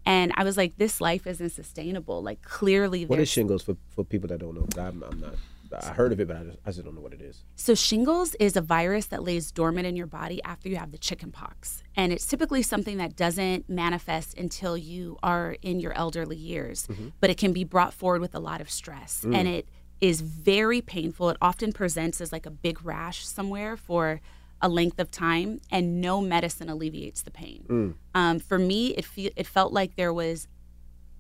And 0.05 0.33
I 0.35 0.43
was 0.43 0.57
like, 0.57 0.77
this 0.77 0.99
life 0.99 1.25
isn't 1.27 1.51
sustainable. 1.51 2.21
Like, 2.21 2.41
clearly, 2.41 3.05
what 3.05 3.19
is 3.19 3.29
shingles 3.29 3.63
for, 3.63 3.77
for 3.89 4.03
people 4.03 4.27
that 4.29 4.39
don't 4.39 4.55
know? 4.55 4.67
I'm, 4.81 5.03
I'm 5.03 5.19
not. 5.19 5.35
I 5.81 5.87
heard 5.87 6.11
of 6.11 6.19
it, 6.19 6.27
but 6.27 6.37
I 6.37 6.43
just, 6.43 6.57
I 6.65 6.71
just 6.71 6.83
don't 6.83 6.95
know 6.95 7.01
what 7.01 7.13
it 7.13 7.21
is. 7.21 7.43
So 7.55 7.73
shingles 7.73 8.35
is 8.35 8.55
a 8.55 8.61
virus 8.61 9.07
that 9.07 9.23
lays 9.23 9.51
dormant 9.51 9.87
in 9.87 9.95
your 9.95 10.05
body 10.05 10.39
after 10.43 10.69
you 10.69 10.75
have 10.75 10.91
the 10.91 10.97
chicken 10.97 11.31
pox. 11.31 11.83
And 11.95 12.13
it's 12.13 12.27
typically 12.27 12.61
something 12.61 12.97
that 12.97 13.15
doesn't 13.15 13.69
manifest 13.69 14.37
until 14.37 14.77
you 14.77 15.17
are 15.23 15.55
in 15.61 15.79
your 15.79 15.93
elderly 15.93 16.35
years, 16.35 16.87
mm-hmm. 16.87 17.09
but 17.19 17.29
it 17.29 17.37
can 17.37 17.53
be 17.53 17.63
brought 17.63 17.93
forward 17.93 18.21
with 18.21 18.35
a 18.35 18.39
lot 18.39 18.61
of 18.61 18.69
stress. 18.69 19.23
And 19.23 19.33
mm. 19.33 19.53
it 19.53 19.69
is 19.99 20.21
very 20.21 20.81
painful. 20.81 21.29
It 21.29 21.37
often 21.41 21.71
presents 21.71 22.21
as 22.21 22.31
like 22.31 22.45
a 22.45 22.51
big 22.51 22.85
rash 22.85 23.25
somewhere 23.25 23.77
for 23.77 24.21
a 24.63 24.69
length 24.69 24.97
of 24.97 25.12
time, 25.12 25.60
and 25.69 25.99
no 25.99 26.21
medicine 26.21 26.69
alleviates 26.69 27.21
the 27.21 27.32
pain. 27.32 27.65
Mm. 27.67 27.93
Um, 28.15 28.39
for 28.39 28.58
me, 28.58 28.95
it, 28.95 29.04
fe- 29.04 29.34
it 29.36 29.45
felt 29.45 29.73
like 29.73 29.97
there 29.97 30.13
was 30.13 30.47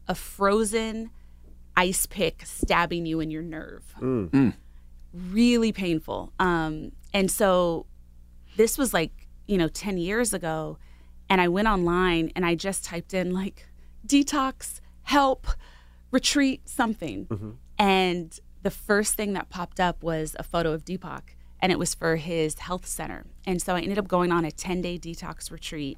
a 0.07 0.15
frozen 0.15 1.11
ice 1.75 2.05
pick 2.05 2.43
stabbing 2.45 3.05
you 3.05 3.19
in 3.19 3.31
your 3.31 3.41
nerve 3.41 3.83
mm. 3.99 4.29
Mm. 4.29 4.53
really 5.13 5.71
painful. 5.71 6.31
Um, 6.39 6.93
and 7.13 7.29
so 7.29 7.85
this 8.55 8.77
was 8.77 8.93
like, 8.93 9.11
you 9.47 9.57
know, 9.57 9.67
10 9.67 9.97
years 9.97 10.33
ago. 10.33 10.77
And 11.29 11.41
I 11.41 11.47
went 11.47 11.67
online 11.67 12.31
and 12.35 12.45
I 12.45 12.55
just 12.55 12.85
typed 12.85 13.13
in 13.13 13.33
like 13.33 13.67
detox, 14.07 14.79
help, 15.03 15.47
retreat, 16.11 16.69
something. 16.69 17.25
Mm-hmm. 17.25 17.49
And 17.79 18.39
the 18.61 18.71
first 18.71 19.15
thing 19.15 19.33
that 19.33 19.49
popped 19.49 19.79
up 19.79 20.03
was 20.03 20.35
a 20.39 20.43
photo 20.43 20.71
of 20.71 20.85
Deepak. 20.85 21.35
And 21.63 21.71
it 21.71 21.79
was 21.79 21.95
for 21.95 22.17
his 22.17 22.59
health 22.59 22.85
center. 22.85 23.23
And 23.47 23.61
so 23.61 23.75
I 23.75 23.79
ended 23.79 23.97
up 23.97 24.09
going 24.09 24.33
on 24.33 24.43
a 24.43 24.51
10 24.51 24.81
day 24.81 24.99
detox 24.99 25.49
retreat. 25.49 25.97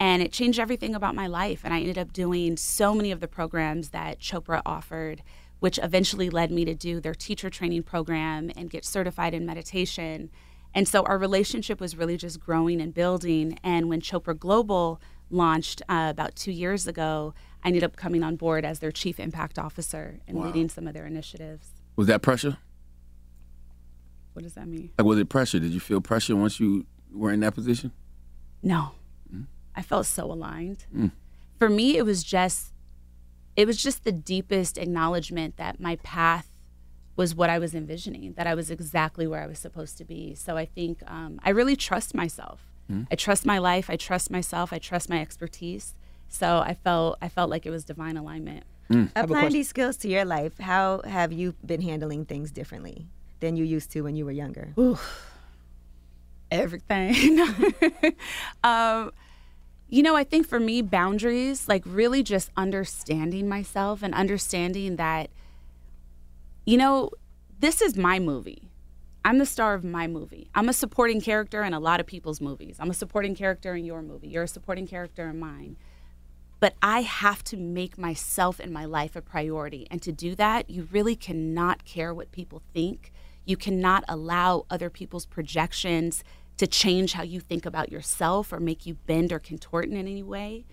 And 0.00 0.22
it 0.22 0.32
changed 0.32 0.58
everything 0.58 0.94
about 0.94 1.14
my 1.14 1.26
life. 1.26 1.60
And 1.62 1.74
I 1.74 1.80
ended 1.80 1.98
up 1.98 2.12
doing 2.12 2.56
so 2.56 2.94
many 2.94 3.12
of 3.12 3.20
the 3.20 3.28
programs 3.28 3.90
that 3.90 4.18
Chopra 4.18 4.62
offered, 4.64 5.22
which 5.60 5.78
eventually 5.80 6.30
led 6.30 6.50
me 6.50 6.64
to 6.64 6.74
do 6.74 7.00
their 7.00 7.14
teacher 7.14 7.50
training 7.50 7.82
program 7.82 8.50
and 8.56 8.70
get 8.70 8.82
certified 8.86 9.34
in 9.34 9.44
meditation. 9.44 10.30
And 10.74 10.88
so 10.88 11.02
our 11.02 11.18
relationship 11.18 11.82
was 11.82 11.96
really 11.98 12.16
just 12.16 12.40
growing 12.40 12.80
and 12.80 12.94
building. 12.94 13.58
And 13.62 13.90
when 13.90 14.00
Chopra 14.00 14.36
Global 14.36 15.02
launched 15.28 15.82
uh, 15.86 16.08
about 16.10 16.34
two 16.34 16.50
years 16.50 16.86
ago, 16.86 17.34
I 17.62 17.68
ended 17.68 17.84
up 17.84 17.94
coming 17.94 18.22
on 18.24 18.36
board 18.36 18.64
as 18.64 18.78
their 18.78 18.90
chief 18.90 19.20
impact 19.20 19.58
officer 19.58 20.20
and 20.26 20.38
Wow. 20.38 20.46
leading 20.46 20.70
some 20.70 20.88
of 20.88 20.94
their 20.94 21.06
initiatives. 21.06 21.68
Was 21.94 22.06
that 22.06 22.22
pressure? 22.22 22.56
What 24.34 24.42
does 24.42 24.54
that 24.54 24.68
mean? 24.68 24.90
Like, 24.98 25.06
was 25.06 25.18
it 25.18 25.28
pressure? 25.28 25.58
Did 25.58 25.72
you 25.72 25.80
feel 25.80 26.00
pressure 26.00 26.36
once 26.36 26.60
you 26.60 26.86
were 27.12 27.32
in 27.32 27.40
that 27.40 27.54
position? 27.54 27.92
No. 28.62 28.92
I 29.76 29.82
felt 29.82 30.06
so 30.06 30.30
aligned. 30.30 30.86
Mm. 30.94 31.10
For 31.58 31.68
me, 31.68 31.96
it 31.96 32.04
was 32.04 32.22
just 32.22 32.72
it 33.56 33.66
was 33.66 33.80
just 33.82 34.04
the 34.04 34.12
deepest 34.12 34.78
acknowledgement 34.78 35.56
that 35.56 35.78
my 35.78 35.96
path 35.96 36.48
was 37.16 37.34
what 37.34 37.48
I 37.48 37.60
was 37.60 37.74
envisioning, 37.74 38.32
that 38.32 38.46
I 38.48 38.54
was 38.54 38.70
exactly 38.70 39.26
where 39.26 39.40
I 39.40 39.46
was 39.46 39.60
supposed 39.60 39.96
to 39.98 40.04
be. 40.04 40.34
So 40.34 40.56
I 40.56 40.64
think 40.64 41.02
um, 41.06 41.38
I 41.44 41.50
really 41.50 41.76
trust 41.76 42.14
myself. 42.14 42.68
Mm. 42.90 43.06
I 43.10 43.14
trust 43.14 43.46
my 43.46 43.58
life. 43.58 43.88
I 43.88 43.96
trust 43.96 44.30
myself. 44.30 44.72
I 44.72 44.78
trust 44.78 45.08
my 45.08 45.20
expertise. 45.20 45.94
So 46.28 46.58
I 46.58 46.74
felt 46.74 47.18
I 47.22 47.28
felt 47.28 47.50
like 47.50 47.66
it 47.66 47.70
was 47.70 47.84
divine 47.84 48.16
alignment. 48.16 48.64
Applying 49.16 49.52
these 49.52 49.68
skills 49.68 49.96
to 49.98 50.08
your 50.08 50.26
life, 50.26 50.58
how 50.58 51.00
have 51.04 51.32
you 51.32 51.54
been 51.64 51.80
handling 51.80 52.26
things 52.26 52.50
differently 52.50 53.08
than 53.44 53.56
you 53.56 53.64
used 53.64 53.90
to 53.92 54.00
when 54.00 54.16
you 54.16 54.24
were 54.24 54.32
younger? 54.32 54.72
everything. 56.50 57.40
um, 58.64 59.10
you 59.88 60.02
know, 60.02 60.16
I 60.16 60.24
think 60.24 60.46
for 60.46 60.58
me, 60.58 60.82
boundaries, 60.82 61.68
like 61.68 61.82
really 61.84 62.22
just 62.22 62.50
understanding 62.56 63.48
myself 63.48 64.02
and 64.02 64.14
understanding 64.14 64.96
that, 64.96 65.30
you 66.64 66.76
know, 66.76 67.10
this 67.58 67.82
is 67.82 67.96
my 67.96 68.18
movie. 68.18 68.70
I'm 69.26 69.38
the 69.38 69.46
star 69.46 69.74
of 69.74 69.84
my 69.84 70.06
movie. 70.06 70.50
I'm 70.54 70.68
a 70.68 70.72
supporting 70.72 71.20
character 71.20 71.62
in 71.62 71.72
a 71.72 71.80
lot 71.80 72.00
of 72.00 72.06
people's 72.06 72.40
movies. 72.40 72.76
I'm 72.78 72.90
a 72.90 72.94
supporting 72.94 73.34
character 73.34 73.74
in 73.74 73.84
your 73.84 74.02
movie. 74.02 74.28
You're 74.28 74.42
a 74.44 74.48
supporting 74.48 74.86
character 74.86 75.28
in 75.28 75.38
mine. 75.38 75.76
But 76.60 76.74
I 76.82 77.02
have 77.02 77.42
to 77.44 77.56
make 77.56 77.98
myself 77.98 78.60
and 78.60 78.72
my 78.72 78.84
life 78.84 79.16
a 79.16 79.22
priority. 79.22 79.86
And 79.90 80.00
to 80.02 80.12
do 80.12 80.34
that, 80.34 80.70
you 80.70 80.88
really 80.92 81.16
cannot 81.16 81.84
care 81.84 82.12
what 82.14 82.32
people 82.32 82.62
think. 82.72 83.12
You 83.44 83.56
cannot 83.56 84.04
allow 84.08 84.66
other 84.70 84.90
people's 84.90 85.26
projections 85.26 86.24
to 86.56 86.66
change 86.66 87.14
how 87.14 87.22
you 87.22 87.40
think 87.40 87.66
about 87.66 87.90
yourself 87.90 88.52
or 88.52 88.60
make 88.60 88.86
you 88.86 88.94
bend 89.06 89.32
or 89.32 89.38
contort 89.38 89.86
in 89.86 89.96
any 89.96 90.22
way. 90.22 90.64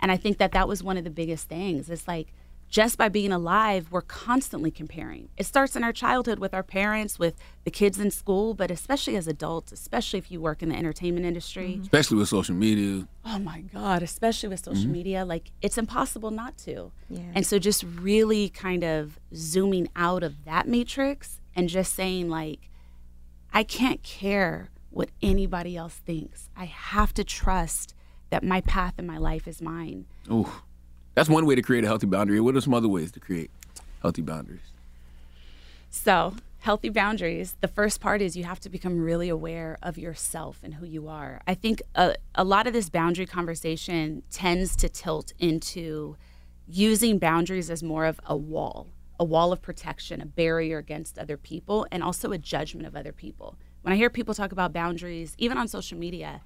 And 0.00 0.10
I 0.12 0.16
think 0.16 0.38
that 0.38 0.52
that 0.52 0.68
was 0.68 0.82
one 0.82 0.96
of 0.96 1.04
the 1.04 1.10
biggest 1.10 1.48
things. 1.48 1.88
It's 1.90 2.06
like 2.06 2.32
just 2.68 2.96
by 2.96 3.08
being 3.08 3.32
alive, 3.32 3.88
we're 3.90 4.00
constantly 4.02 4.70
comparing. 4.70 5.28
It 5.36 5.44
starts 5.44 5.74
in 5.74 5.82
our 5.82 5.92
childhood 5.92 6.38
with 6.38 6.54
our 6.54 6.62
parents, 6.62 7.18
with 7.18 7.34
the 7.64 7.70
kids 7.70 7.98
in 7.98 8.12
school, 8.12 8.54
but 8.54 8.70
especially 8.70 9.16
as 9.16 9.26
adults, 9.26 9.72
especially 9.72 10.20
if 10.20 10.30
you 10.30 10.40
work 10.40 10.62
in 10.62 10.68
the 10.68 10.76
entertainment 10.76 11.26
industry. 11.26 11.80
Especially 11.82 12.16
with 12.18 12.28
social 12.28 12.54
media. 12.54 13.08
Oh 13.24 13.40
my 13.40 13.62
God, 13.62 14.04
especially 14.04 14.50
with 14.50 14.64
social 14.64 14.84
Mhm. 14.88 14.92
media, 14.92 15.24
like 15.24 15.50
it's 15.62 15.78
impossible 15.78 16.30
not 16.30 16.56
to. 16.58 16.92
Yeah. 17.08 17.32
And 17.34 17.44
so 17.44 17.58
just 17.58 17.82
really 17.82 18.50
kind 18.50 18.84
of 18.84 19.18
zooming 19.34 19.88
out 19.96 20.22
of 20.22 20.44
that 20.44 20.68
matrix 20.68 21.39
and 21.54 21.68
just 21.68 21.94
saying, 21.94 22.28
like, 22.28 22.70
I 23.52 23.62
can't 23.62 24.02
care 24.02 24.70
what 24.90 25.10
anybody 25.22 25.76
else 25.76 25.94
thinks. 25.94 26.48
I 26.56 26.64
have 26.64 27.14
to 27.14 27.24
trust 27.24 27.94
that 28.30 28.44
my 28.44 28.60
path 28.60 28.94
in 28.98 29.06
my 29.06 29.18
life 29.18 29.46
is 29.48 29.60
mine. 29.60 30.06
Ooh, 30.30 30.48
that's 31.14 31.28
one 31.28 31.46
way 31.46 31.54
to 31.54 31.62
create 31.62 31.84
a 31.84 31.86
healthy 31.86 32.06
boundary. 32.06 32.40
What 32.40 32.56
are 32.56 32.60
some 32.60 32.74
other 32.74 32.88
ways 32.88 33.12
to 33.12 33.20
create 33.20 33.50
healthy 34.02 34.22
boundaries? 34.22 34.60
So, 35.90 36.34
healthy 36.60 36.88
boundaries, 36.88 37.56
the 37.60 37.68
first 37.68 38.00
part 38.00 38.22
is 38.22 38.36
you 38.36 38.44
have 38.44 38.60
to 38.60 38.68
become 38.68 39.00
really 39.00 39.28
aware 39.28 39.78
of 39.82 39.98
yourself 39.98 40.60
and 40.62 40.74
who 40.74 40.86
you 40.86 41.08
are. 41.08 41.40
I 41.46 41.54
think 41.54 41.82
a, 41.94 42.14
a 42.34 42.44
lot 42.44 42.66
of 42.66 42.72
this 42.72 42.88
boundary 42.88 43.26
conversation 43.26 44.22
tends 44.30 44.76
to 44.76 44.88
tilt 44.88 45.32
into 45.38 46.16
using 46.68 47.18
boundaries 47.18 47.70
as 47.70 47.82
more 47.82 48.06
of 48.06 48.20
a 48.26 48.36
wall, 48.36 48.86
a 49.20 49.24
wall 49.24 49.52
of 49.52 49.60
protection, 49.60 50.22
a 50.22 50.26
barrier 50.26 50.78
against 50.78 51.18
other 51.18 51.36
people, 51.36 51.86
and 51.92 52.02
also 52.02 52.32
a 52.32 52.38
judgment 52.38 52.86
of 52.86 52.96
other 52.96 53.12
people. 53.12 53.56
When 53.82 53.92
I 53.92 53.96
hear 53.96 54.08
people 54.08 54.34
talk 54.34 54.50
about 54.50 54.72
boundaries, 54.72 55.34
even 55.38 55.58
on 55.58 55.68
social 55.68 55.98
media, 55.98 56.40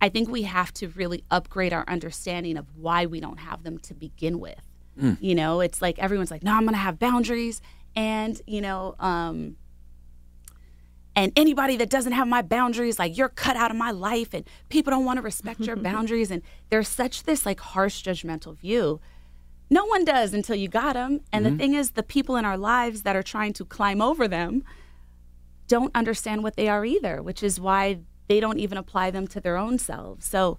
I 0.00 0.08
think 0.08 0.30
we 0.30 0.42
have 0.42 0.72
to 0.74 0.88
really 0.88 1.22
upgrade 1.30 1.74
our 1.74 1.84
understanding 1.86 2.56
of 2.56 2.66
why 2.76 3.04
we 3.04 3.20
don't 3.20 3.38
have 3.38 3.62
them 3.62 3.78
to 3.80 3.94
begin 3.94 4.40
with. 4.40 4.60
Mm. 4.98 5.18
You 5.20 5.34
know, 5.34 5.60
it's 5.60 5.82
like 5.82 5.98
everyone's 5.98 6.30
like, 6.30 6.42
no, 6.42 6.52
I'm 6.52 6.62
going 6.62 6.72
to 6.72 6.78
have 6.78 6.98
boundaries. 6.98 7.60
And, 7.94 8.40
you 8.46 8.62
know, 8.62 8.96
um, 8.98 9.56
and 11.16 11.30
anybody 11.36 11.76
that 11.76 11.90
doesn't 11.90 12.12
have 12.12 12.26
my 12.26 12.42
boundaries, 12.42 12.98
like 12.98 13.16
you're 13.16 13.28
cut 13.28 13.56
out 13.56 13.70
of 13.70 13.76
my 13.76 13.90
life, 13.90 14.34
and 14.34 14.48
people 14.68 14.90
don't 14.90 15.04
want 15.04 15.18
to 15.18 15.22
respect 15.22 15.60
your 15.60 15.76
boundaries. 15.90 16.30
And 16.30 16.42
there's 16.70 16.88
such 16.88 17.24
this 17.24 17.44
like 17.44 17.60
harsh, 17.60 18.02
judgmental 18.02 18.56
view. 18.56 19.00
No 19.74 19.84
one 19.86 20.04
does 20.04 20.32
until 20.32 20.54
you 20.62 20.68
got 20.68 20.92
them. 20.94 21.12
And 21.32 21.44
Mhm. 21.44 21.50
the 21.50 21.56
thing 21.58 21.74
is, 21.74 21.86
the 21.90 22.02
people 22.16 22.36
in 22.36 22.44
our 22.44 22.56
lives 22.74 23.02
that 23.02 23.16
are 23.16 23.24
trying 23.34 23.52
to 23.54 23.64
climb 23.64 24.00
over 24.00 24.28
them 24.28 24.62
don't 25.66 25.90
understand 25.96 26.42
what 26.44 26.54
they 26.54 26.68
are 26.68 26.84
either, 26.84 27.16
which 27.28 27.42
is 27.42 27.58
why 27.58 27.82
they 28.28 28.38
don't 28.38 28.60
even 28.60 28.78
apply 28.78 29.10
them 29.10 29.26
to 29.34 29.40
their 29.40 29.56
own 29.56 29.78
selves. 29.78 30.26
So 30.26 30.58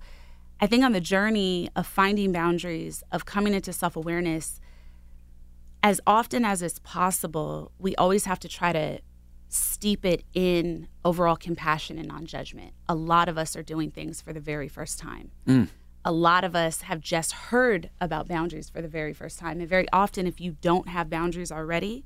I 0.60 0.67
think 0.67 0.84
on 0.84 0.91
the 0.91 0.99
journey 1.15 1.69
of 1.78 1.88
finding 1.88 2.32
boundaries, 2.34 3.04
of 3.12 3.23
coming 3.25 3.54
into 3.54 3.71
self 3.71 3.95
awareness, 3.95 4.60
as 5.82 6.01
often 6.06 6.43
as 6.43 6.62
is 6.62 6.80
possible, 6.80 7.71
we 7.80 7.95
always 7.95 8.25
have 8.25 8.39
to 8.41 8.49
try 8.49 8.73
to 8.73 8.99
steep 9.47 10.04
it 10.04 10.25
in 10.34 10.88
overall 11.06 11.38
compassion 11.38 11.97
and 11.97 12.08
non 12.10 12.25
judgment. 12.25 12.73
A 12.89 12.95
lot 12.95 13.30
of 13.30 13.38
us 13.38 13.56
are 13.56 13.63
doing 13.63 13.91
things 13.91 14.19
for 14.21 14.34
the 14.34 14.41
very 14.41 14.67
first 14.67 14.99
time. 14.99 15.32
Mm. 15.47 15.69
A 16.07 16.11
lot 16.11 16.43
of 16.43 16.55
us 16.55 16.83
have 16.83 17.01
just 17.01 17.31
heard 17.33 17.89
about 17.99 18.27
boundaries 18.27 18.69
for 18.69 18.81
the 18.81 18.87
very 18.87 19.11
first 19.11 19.39
time. 19.39 19.59
And 19.59 19.67
very 19.67 19.87
often, 19.91 20.27
if 20.27 20.39
you 20.39 20.55
don't 20.61 20.87
have 20.87 21.09
boundaries 21.09 21.51
already, 21.51 22.05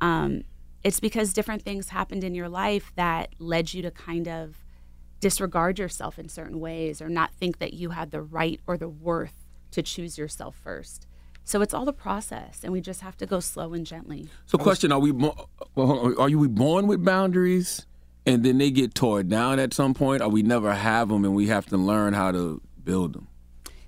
um, 0.00 0.42
it's 0.84 1.00
because 1.00 1.32
different 1.32 1.62
things 1.62 1.88
happened 1.88 2.22
in 2.24 2.34
your 2.34 2.48
life 2.48 2.92
that 2.94 3.34
led 3.38 3.74
you 3.74 3.82
to 3.82 3.90
kind 3.90 4.28
of 4.28 4.64
disregard 5.18 5.78
yourself 5.78 6.18
in 6.18 6.28
certain 6.28 6.60
ways 6.60 7.02
or 7.02 7.08
not 7.08 7.34
think 7.34 7.58
that 7.58 7.74
you 7.74 7.90
had 7.90 8.12
the 8.12 8.22
right 8.22 8.60
or 8.66 8.78
the 8.78 8.88
worth 8.88 9.46
to 9.72 9.82
choose 9.82 10.16
yourself 10.16 10.56
first. 10.56 11.06
So 11.44 11.60
it's 11.62 11.74
all 11.74 11.84
the 11.84 11.92
process, 11.92 12.60
and 12.62 12.72
we 12.72 12.80
just 12.80 13.00
have 13.00 13.16
to 13.16 13.26
go 13.26 13.40
slow 13.40 13.74
and 13.74 13.84
gently. 13.84 14.28
So, 14.46 14.58
question: 14.58 14.92
Are 14.92 15.00
we 15.00 15.10
are 15.76 16.28
you 16.28 16.38
we 16.38 16.48
born 16.48 16.86
with 16.86 17.04
boundaries, 17.04 17.86
and 18.24 18.44
then 18.44 18.58
they 18.58 18.70
get 18.70 18.94
torn 18.94 19.28
down 19.28 19.58
at 19.58 19.74
some 19.74 19.94
point, 19.94 20.22
or 20.22 20.28
we 20.28 20.42
never 20.42 20.72
have 20.72 21.08
them, 21.08 21.24
and 21.24 21.34
we 21.34 21.48
have 21.48 21.66
to 21.66 21.76
learn 21.76 22.12
how 22.12 22.30
to 22.30 22.62
build 22.84 23.14
them? 23.14 23.26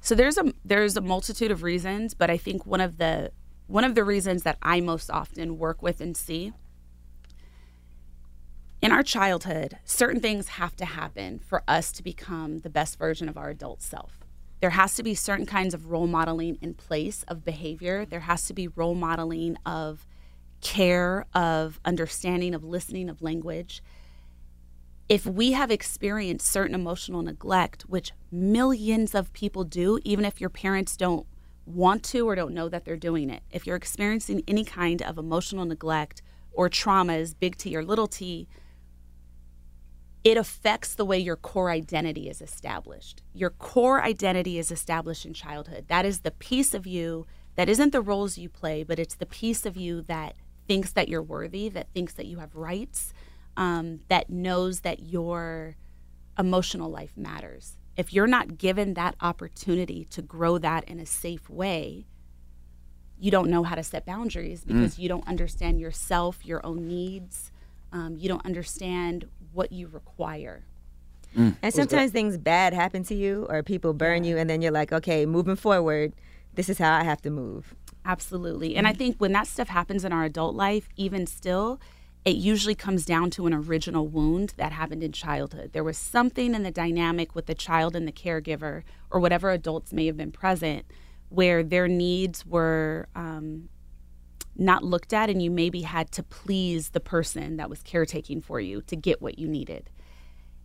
So 0.03 0.17
there's 0.17 0.37
a 0.37 0.53
there's 0.65 0.97
a 0.97 1.01
multitude 1.01 1.53
of 1.53 1.63
reasons, 1.63 2.13
but 2.13 2.29
I 2.29 2.37
think 2.37 2.67
one 2.67 2.81
of 2.81 2.99
the 2.99 3.31
one 3.69 3.85
of 3.85 3.95
the 3.95 4.03
reasons 4.03 4.43
that 4.43 4.59
I 4.61 4.81
most 4.81 5.09
often 5.09 5.59
work 5.59 5.81
with 5.81 6.01
and 6.01 6.17
see 6.17 6.53
in 8.83 8.91
our 8.91 9.05
childhood, 9.05 9.79
certain 9.85 10.21
things 10.21 10.49
have 10.49 10.75
to 10.77 10.85
happen 10.85 11.39
for 11.39 11.63
us 11.69 11.93
to 11.93 12.03
become 12.03 12.59
the 12.59 12.69
best 12.69 12.99
version 12.99 13.29
of 13.29 13.39
our 13.39 13.51
adult 13.51 13.81
self. 13.81 14.19
There 14.61 14.71
has 14.71 14.97
to 14.97 15.05
be 15.05 15.15
certain 15.15 15.47
kinds 15.47 15.73
of 15.73 15.87
role 15.87 16.09
modeling 16.09 16.59
in 16.61 16.75
place 16.75 17.23
of 17.29 17.45
behavior. 17.45 18.05
There 18.05 18.21
has 18.21 18.45
to 18.47 18.55
be 18.55 18.67
role 18.67 18.97
modeling 18.97 19.57
of 19.65 20.05
care, 20.61 21.27
of 21.33 21.79
understanding, 21.85 22.55
of 22.57 22.65
listening, 22.65 23.09
of 23.09 23.23
language 23.23 23.85
if 25.13 25.27
we 25.27 25.53
have 25.53 25.71
experienced 25.71 26.51
certain 26.51 26.75
emotional 26.75 27.21
neglect, 27.21 27.83
which 27.83 28.13
millions 28.31 29.15
of 29.15 29.31
people 29.35 29.63
do, 29.63 29.99
even 30.05 30.25
if 30.25 30.41
your 30.41 30.49
parents 30.49 30.97
don't 30.97 31.27
want 31.67 32.03
to 32.03 32.27
or 32.27 32.35
don't 32.35 32.55
know 32.55 32.67
that 32.67 32.87
they're 32.87 32.97
doing 32.97 33.29
it, 33.29 33.43
if 33.51 33.67
you're 33.67 33.77
experiencing 33.77 34.43
any 34.49 34.65
kind 34.65 35.03
of 35.03 35.19
emotional 35.19 35.67
neglect 35.67 36.23
or 36.51 36.71
traumas, 36.71 37.35
big 37.39 37.59
T 37.59 37.77
or 37.77 37.85
little 37.85 38.07
t, 38.07 38.49
it 40.25 40.39
affects 40.39 40.95
the 40.95 41.05
way 41.05 41.19
your 41.19 41.37
core 41.37 41.69
identity 41.69 42.31
is 42.31 42.41
established. 42.41 43.23
Your 43.35 43.51
core 43.51 44.03
identity 44.03 44.59
is 44.59 44.71
established 44.71 45.27
in 45.27 45.35
childhood. 45.35 45.89
That 45.89 46.07
is 46.07 46.21
the 46.21 46.31
piece 46.31 46.73
of 46.73 46.87
you 46.87 47.27
that 47.57 47.69
isn't 47.69 47.93
the 47.93 48.01
roles 48.01 48.39
you 48.39 48.49
play, 48.49 48.83
but 48.83 48.99
it's 48.99 49.17
the 49.17 49.27
piece 49.27 49.67
of 49.67 49.77
you 49.77 50.01
that 50.01 50.37
thinks 50.67 50.91
that 50.93 51.11
you're 51.11 51.23
worthy, 51.23 51.69
that 51.69 51.93
thinks 51.93 52.15
that 52.15 52.25
you 52.25 52.39
have 52.39 52.57
rights, 52.57 53.13
um, 53.57 54.01
that 54.09 54.31
knows 54.31 54.81
that 54.81 55.01
your 55.01 55.77
emotional 56.39 56.91
life 56.91 57.13
matters. 57.17 57.77
If 57.97 58.13
you're 58.13 58.27
not 58.27 58.57
given 58.59 58.95
that 58.95 59.17
opportunity 59.21 60.07
to 60.07 60.23
grow 60.23 60.59
that 60.59 60.85
in 60.85 60.99
a 60.99 61.07
safe 61.07 61.51
way, 61.51 62.07
you 63.19 63.31
don't 63.31 63.51
know 63.51 63.63
how 63.63 63.75
to 63.75 63.83
set 63.83 64.05
boundaries 64.07 64.65
because 64.65 64.97
Mm. 64.97 64.99
you 64.99 65.09
don't 65.09 65.29
understand 65.29 65.79
yourself, 65.81 66.45
your 66.45 66.65
own 66.67 66.89
needs. 66.89 67.53
Um, 67.93 68.17
you 68.17 68.29
don't 68.29 68.45
understand 68.47 69.29
what 69.53 69.71
you 69.71 69.87
require. 69.87 70.65
And 71.35 71.73
sometimes 71.73 72.11
things 72.13 72.37
bad 72.37 72.75
happen 72.75 73.05
to 73.05 73.15
you 73.15 73.47
or 73.49 73.63
people 73.63 73.95
burn 73.95 74.25
you 74.25 74.37
and 74.37 74.51
then 74.51 74.61
you're 74.61 74.73
like, 74.73 74.93
okay, 74.93 75.25
moving 75.25 75.57
forward, 75.57 76.13
this 76.55 76.69
is 76.69 76.79
how 76.79 76.93
I 76.95 77.05
have 77.05 77.23
to 77.23 77.31
move. 77.31 77.75
Absolutely. 78.05 78.77
And 78.77 78.87
I 78.87 78.93
think 78.93 79.17
when 79.19 79.33
that 79.33 79.47
stuff 79.47 79.69
happens 79.69 80.05
in 80.05 80.13
our 80.13 80.25
adult 80.25 80.55
life, 80.55 80.89
even 80.97 81.27
still, 81.27 81.81
it 82.25 82.37
usually 82.37 82.75
comes 82.75 83.05
down 83.05 83.31
to 83.31 83.47
an 83.47 83.53
original 83.55 84.07
wound 84.07 84.55
that 84.57 84.73
happened 84.73 85.03
in 85.03 85.13
childhood. 85.13 85.73
There 85.73 85.83
was 85.83 85.99
something 85.99 86.55
in 86.55 86.63
the 86.63 86.71
dynamic 86.71 87.35
with 87.35 87.47
the 87.47 87.55
child 87.55 87.97
and 87.97 88.07
the 88.07 88.13
caregiver, 88.13 88.85
or 89.11 89.21
whatever 89.21 89.51
adults 89.51 89.93
may 89.93 90.07
have 90.07 90.17
been 90.17 90.31
present, 90.31 90.87
where 91.31 91.65
their 91.65 91.89
needs 91.89 92.47
were 92.47 93.09
um, 93.17 93.69
not 94.57 94.85
looked 94.85 95.13
at, 95.13 95.31
and 95.31 95.43
you 95.43 95.51
maybe 95.51 95.83
had 95.83 96.13
to 96.13 96.23
please 96.23 96.91
the 96.91 97.01
person 97.01 97.57
that 97.57 97.69
was 97.69 97.83
caretaking 97.83 98.41
for 98.41 98.61
you 98.61 98.83
to 98.83 98.95
get 98.95 99.21
what 99.21 99.39
you 99.39 99.49
needed. 99.49 99.91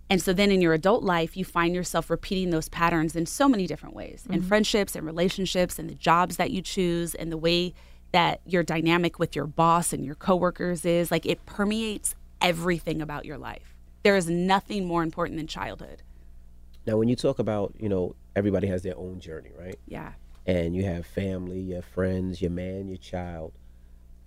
And 0.09 0.21
so 0.21 0.33
then 0.33 0.51
in 0.51 0.61
your 0.61 0.73
adult 0.73 1.03
life, 1.03 1.35
you 1.35 1.43
find 1.43 1.75
yourself 1.75 2.09
repeating 2.09 2.51
those 2.51 2.69
patterns 2.69 3.15
in 3.15 3.25
so 3.25 3.49
many 3.49 3.67
different 3.67 3.95
ways 3.95 4.25
in 4.29 4.41
friendships 4.41 4.95
and 4.95 5.05
relationships 5.05 5.79
and 5.79 5.89
the 5.89 5.95
jobs 5.95 6.37
that 6.37 6.51
you 6.51 6.61
choose 6.61 7.13
and 7.13 7.29
the 7.31 7.37
way 7.37 7.73
that 8.11 8.41
your 8.45 8.63
dynamic 8.63 9.19
with 9.19 9.35
your 9.35 9.45
boss 9.45 9.93
and 9.93 10.05
your 10.05 10.15
coworkers 10.15 10.85
is. 10.85 11.11
Like 11.11 11.25
it 11.25 11.45
permeates 11.45 12.15
everything 12.41 13.01
about 13.01 13.25
your 13.25 13.37
life. 13.37 13.75
There 14.03 14.15
is 14.15 14.29
nothing 14.29 14.85
more 14.85 15.03
important 15.03 15.37
than 15.37 15.47
childhood. 15.47 16.03
Now, 16.85 16.97
when 16.97 17.09
you 17.09 17.15
talk 17.15 17.39
about, 17.39 17.73
you 17.77 17.89
know, 17.89 18.15
everybody 18.35 18.67
has 18.67 18.83
their 18.83 18.97
own 18.97 19.19
journey, 19.19 19.51
right? 19.59 19.77
Yeah. 19.87 20.13
And 20.45 20.73
you 20.73 20.85
have 20.85 21.05
family, 21.05 21.59
your 21.59 21.81
friends, 21.81 22.41
your 22.41 22.51
man, 22.51 22.87
your 22.87 22.97
child. 22.97 23.51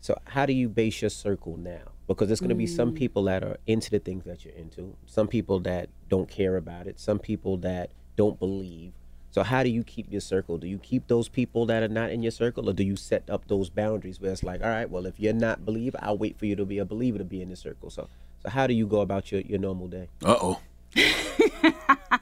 So, 0.03 0.19
how 0.27 0.45
do 0.45 0.53
you 0.53 0.69
base 0.69 1.01
your 1.01 1.11
circle 1.11 1.57
now? 1.57 1.93
Because 2.07 2.29
there's 2.29 2.41
going 2.41 2.51
to 2.51 2.55
be 2.55 2.67
some 2.67 2.93
mm. 2.93 2.97
people 2.97 3.25
that 3.25 3.43
are 3.43 3.57
into 3.67 3.91
the 3.91 3.99
things 3.99 4.25
that 4.25 4.45
you're 4.45 4.55
into, 4.55 4.97
some 5.07 5.29
people 5.29 5.61
that 5.61 5.89
don't 6.09 6.29
care 6.29 6.57
about 6.57 6.87
it, 6.87 6.99
some 6.99 7.19
people 7.19 7.57
that 7.59 7.93
don't 8.17 8.39
believe. 8.39 8.93
So, 9.33 9.45
how 9.45 9.63
do 9.63 9.69
you 9.71 9.85
keep 9.85 10.11
your 10.11 10.21
circle? 10.21 10.59
Do 10.59 10.67
you 10.67 10.79
keep 10.79 11.07
those 11.07 11.29
people 11.29 11.65
that 11.67 11.85
are 11.85 11.89
not 11.89 12.11
in 12.11 12.23
your 12.23 12.33
circle, 12.33 12.69
or 12.69 12.73
do 12.73 12.83
you 12.83 12.97
set 12.97 13.29
up 13.31 13.47
those 13.47 13.71
boundaries 13.71 14.21
where 14.21 14.33
it's 14.33 14.43
like, 14.43 14.61
all 14.63 14.69
right, 14.69 14.91
well, 14.91 15.07
if 15.07 15.21
you're 15.21 15.33
not 15.33 15.65
believer, 15.65 15.99
I'll 16.03 16.19
wait 16.19 16.37
for 16.37 16.47
you 16.47 16.57
to 16.57 16.65
be 16.65 16.79
a 16.79 16.85
believer 16.85 17.19
to 17.19 17.25
be 17.25 17.41
in 17.41 17.49
the 17.49 17.57
circle. 17.57 17.91
So, 17.91 18.09
so 18.43 18.51
how 18.51 18.67
do 18.67 18.75
you 18.75 18.87
go 18.87 19.01
about 19.01 19.31
your, 19.31 19.43
your 19.43 19.61
normal 19.61 19.87
day? 19.87 20.09
Uh 20.25 20.37
oh. 20.41 20.61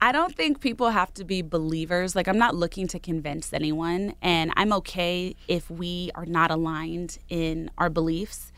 I 0.00 0.12
don't 0.12 0.36
think 0.36 0.60
people 0.60 0.90
have 0.90 1.12
to 1.14 1.24
be 1.24 1.42
believers. 1.42 2.14
Like, 2.14 2.28
I'm 2.28 2.38
not 2.38 2.54
looking 2.54 2.86
to 2.88 2.98
convince 2.98 3.52
anyone, 3.52 4.14
and 4.20 4.52
I'm 4.54 4.72
okay 4.74 5.34
if 5.48 5.70
we 5.70 6.10
are 6.14 6.26
not 6.26 6.50
aligned 6.50 7.18
in 7.28 7.70
our 7.78 7.90
beliefs. 7.90 8.52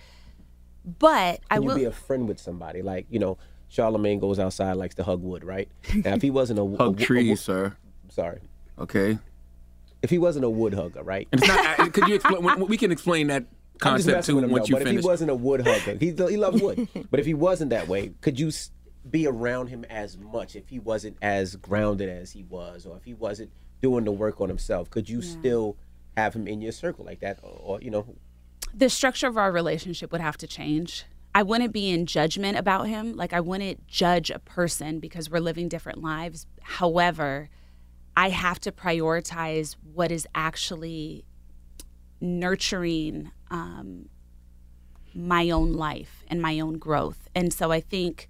But 0.84 1.40
I 1.50 1.54
Can 1.54 1.62
you 1.62 1.68
will. 1.68 1.76
be 1.76 1.84
a 1.84 1.92
friend 1.92 2.26
with 2.26 2.40
somebody? 2.40 2.82
Like, 2.82 3.06
you 3.10 3.18
know, 3.18 3.38
Charlemagne 3.70 4.18
goes 4.18 4.38
outside, 4.38 4.74
likes 4.74 4.94
to 4.96 5.04
hug 5.04 5.22
wood, 5.22 5.44
right? 5.44 5.68
Now, 6.04 6.14
if 6.14 6.22
he 6.22 6.30
wasn't 6.30 6.58
a, 6.58 6.62
a, 6.62 6.76
Hug 6.76 6.78
wo- 6.98 7.02
a 7.02 7.06
trees, 7.06 7.28
wo- 7.30 7.34
sir. 7.36 7.76
sorry, 8.10 8.40
Okay. 8.78 9.18
if 10.02 10.10
he 10.10 10.18
wasn't 10.18 10.44
a 10.44 10.50
wood 10.50 10.74
hugger, 10.74 11.02
right? 11.02 11.26
And 11.32 11.40
it's 11.40 11.48
not. 11.48 11.92
could 11.92 12.08
you 12.08 12.14
explain? 12.20 12.66
We 12.66 12.76
can 12.76 12.90
explain 12.92 13.28
that 13.28 13.44
concept 13.78 14.16
messing 14.16 14.32
too 14.32 14.36
with 14.36 14.44
him, 14.44 14.50
once 14.50 14.64
though, 14.68 14.68
you 14.68 14.74
but 14.74 14.82
finish. 14.88 14.98
if 14.98 15.02
he 15.04 15.06
wasn't 15.08 15.30
a 15.30 15.34
wood 15.34 15.66
hugger, 15.66 15.96
he 15.98 16.06
he 16.10 16.36
loves 16.36 16.60
wood. 16.60 16.88
but 17.10 17.20
if 17.20 17.26
he 17.26 17.34
wasn't 17.34 17.70
that 17.70 17.86
way, 17.88 18.12
could 18.20 18.38
you 18.40 18.50
be 19.08 19.26
around 19.26 19.68
him 19.68 19.84
as 19.88 20.18
much 20.18 20.54
if 20.56 20.68
he 20.68 20.78
wasn't 20.78 21.16
as 21.22 21.56
grounded 21.56 22.08
as 22.10 22.32
he 22.32 22.42
was, 22.44 22.84
or 22.86 22.96
if 22.98 23.04
he 23.04 23.14
wasn't 23.14 23.50
doing 23.80 24.04
the 24.04 24.12
work 24.12 24.40
on 24.40 24.48
himself? 24.48 24.90
Could 24.90 25.08
you 25.08 25.22
still 25.22 25.76
have 26.16 26.34
him 26.34 26.46
in 26.48 26.60
your 26.60 26.72
circle 26.72 27.04
like 27.04 27.20
that, 27.20 27.38
or, 27.42 27.58
or 27.62 27.80
you 27.80 27.90
know? 27.90 28.04
the 28.74 28.88
structure 28.90 29.26
of 29.26 29.36
our 29.36 29.50
relationship 29.50 30.12
would 30.12 30.20
have 30.20 30.36
to 30.38 30.46
change. 30.46 31.04
I 31.34 31.42
wouldn't 31.42 31.72
be 31.72 31.90
in 31.90 32.06
judgment 32.06 32.58
about 32.58 32.88
him. 32.88 33.14
Like, 33.14 33.32
I 33.32 33.40
wouldn't 33.40 33.86
judge 33.86 34.30
a 34.30 34.38
person 34.38 34.98
because 34.98 35.30
we're 35.30 35.38
living 35.38 35.68
different 35.68 36.02
lives. 36.02 36.46
However, 36.60 37.50
I 38.16 38.30
have 38.30 38.58
to 38.60 38.72
prioritize 38.72 39.76
what 39.94 40.10
is 40.10 40.26
actually 40.34 41.24
nurturing 42.20 43.30
um, 43.50 44.08
my 45.14 45.50
own 45.50 45.72
life 45.72 46.24
and 46.28 46.42
my 46.42 46.58
own 46.60 46.78
growth. 46.78 47.28
And 47.34 47.52
so 47.52 47.70
I 47.70 47.80
think, 47.80 48.28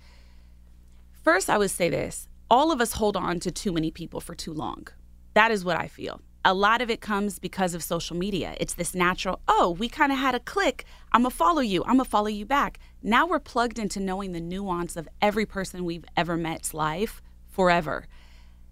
first, 1.25 1.49
I 1.49 1.59
would 1.59 1.71
say 1.71 1.89
this 1.89 2.29
all 2.51 2.73
of 2.73 2.81
us 2.81 2.95
hold 2.95 3.17
on 3.17 3.39
to 3.41 3.51
too 3.51 3.73
many 3.73 3.91
people 3.91 4.21
for 4.21 4.35
too 4.35 4.53
long. 4.53 4.89
That 5.35 5.51
is 5.51 5.65
what 5.65 5.79
I 5.79 5.87
feel. 5.87 6.21
A 6.45 6.55
lot 6.55 6.81
of 6.81 6.89
it 6.89 7.03
comes 7.03 7.39
because 7.39 7.75
of 7.75 7.83
social 7.83 8.17
media. 8.17 8.55
It's 8.59 8.75
this 8.75 8.95
natural, 8.95 9.41
oh, 9.47 9.77
we 9.79 9.89
kind 9.89 10.11
of 10.11 10.19
had 10.19 10.35
a 10.35 10.41
click. 10.41 10.85
I'm 11.13 11.23
going 11.23 11.31
to 11.31 11.37
follow 11.37 11.61
you. 11.61 11.83
I'm 11.83 11.97
going 11.97 12.05
to 12.05 12.11
follow 12.11 12.29
you 12.29 12.47
back. 12.47 12.79
Now 13.03 13.27
we're 13.27 13.41
plugged 13.41 13.79
into 13.79 14.01
knowing 14.01 14.33
the 14.33 14.41
nuance 14.41 14.97
of 14.97 15.07
every 15.21 15.45
person 15.45 15.85
we've 15.85 16.05
ever 16.17 16.39
met's 16.39 16.73
life 16.73 17.21
forever. 17.49 18.07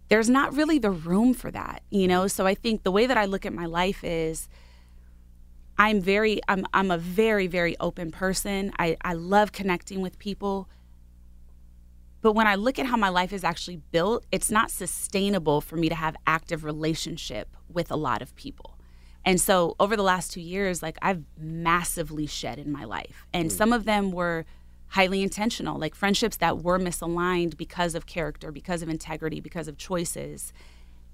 There's 0.08 0.30
not 0.30 0.54
really 0.54 0.78
the 0.78 0.90
room 0.90 1.34
for 1.34 1.50
that, 1.50 1.82
you 1.90 2.08
know? 2.08 2.26
So 2.26 2.46
I 2.46 2.54
think 2.54 2.84
the 2.84 2.90
way 2.90 3.06
that 3.06 3.18
I 3.18 3.26
look 3.26 3.44
at 3.44 3.52
my 3.52 3.66
life 3.66 4.02
is 4.02 4.48
I'm 5.76 6.00
very 6.00 6.40
I'm 6.48 6.66
I'm 6.74 6.90
a 6.90 6.98
very 6.98 7.46
very 7.46 7.76
open 7.78 8.10
person. 8.10 8.72
I 8.78 8.96
I 9.02 9.12
love 9.12 9.52
connecting 9.52 10.00
with 10.00 10.18
people. 10.18 10.68
But 12.20 12.32
when 12.32 12.48
I 12.48 12.56
look 12.56 12.80
at 12.80 12.86
how 12.86 12.96
my 12.96 13.10
life 13.10 13.32
is 13.32 13.44
actually 13.44 13.76
built, 13.76 14.26
it's 14.32 14.50
not 14.50 14.72
sustainable 14.72 15.60
for 15.60 15.76
me 15.76 15.88
to 15.88 15.94
have 15.94 16.16
active 16.26 16.64
relationship 16.64 17.56
with 17.72 17.90
a 17.90 17.96
lot 17.96 18.22
of 18.22 18.34
people. 18.36 18.78
And 19.24 19.40
so 19.40 19.76
over 19.78 19.96
the 19.96 20.02
last 20.02 20.32
2 20.32 20.40
years 20.40 20.82
like 20.82 20.98
I've 21.02 21.22
massively 21.38 22.26
shed 22.26 22.58
in 22.58 22.72
my 22.72 22.84
life. 22.84 23.26
And 23.32 23.50
mm. 23.50 23.52
some 23.52 23.72
of 23.72 23.84
them 23.84 24.10
were 24.12 24.44
highly 24.88 25.22
intentional, 25.22 25.78
like 25.78 25.94
friendships 25.94 26.38
that 26.38 26.62
were 26.62 26.78
misaligned 26.78 27.56
because 27.56 27.94
of 27.94 28.06
character, 28.06 28.50
because 28.50 28.80
of 28.80 28.88
integrity, 28.88 29.40
because 29.40 29.68
of 29.68 29.76
choices 29.76 30.52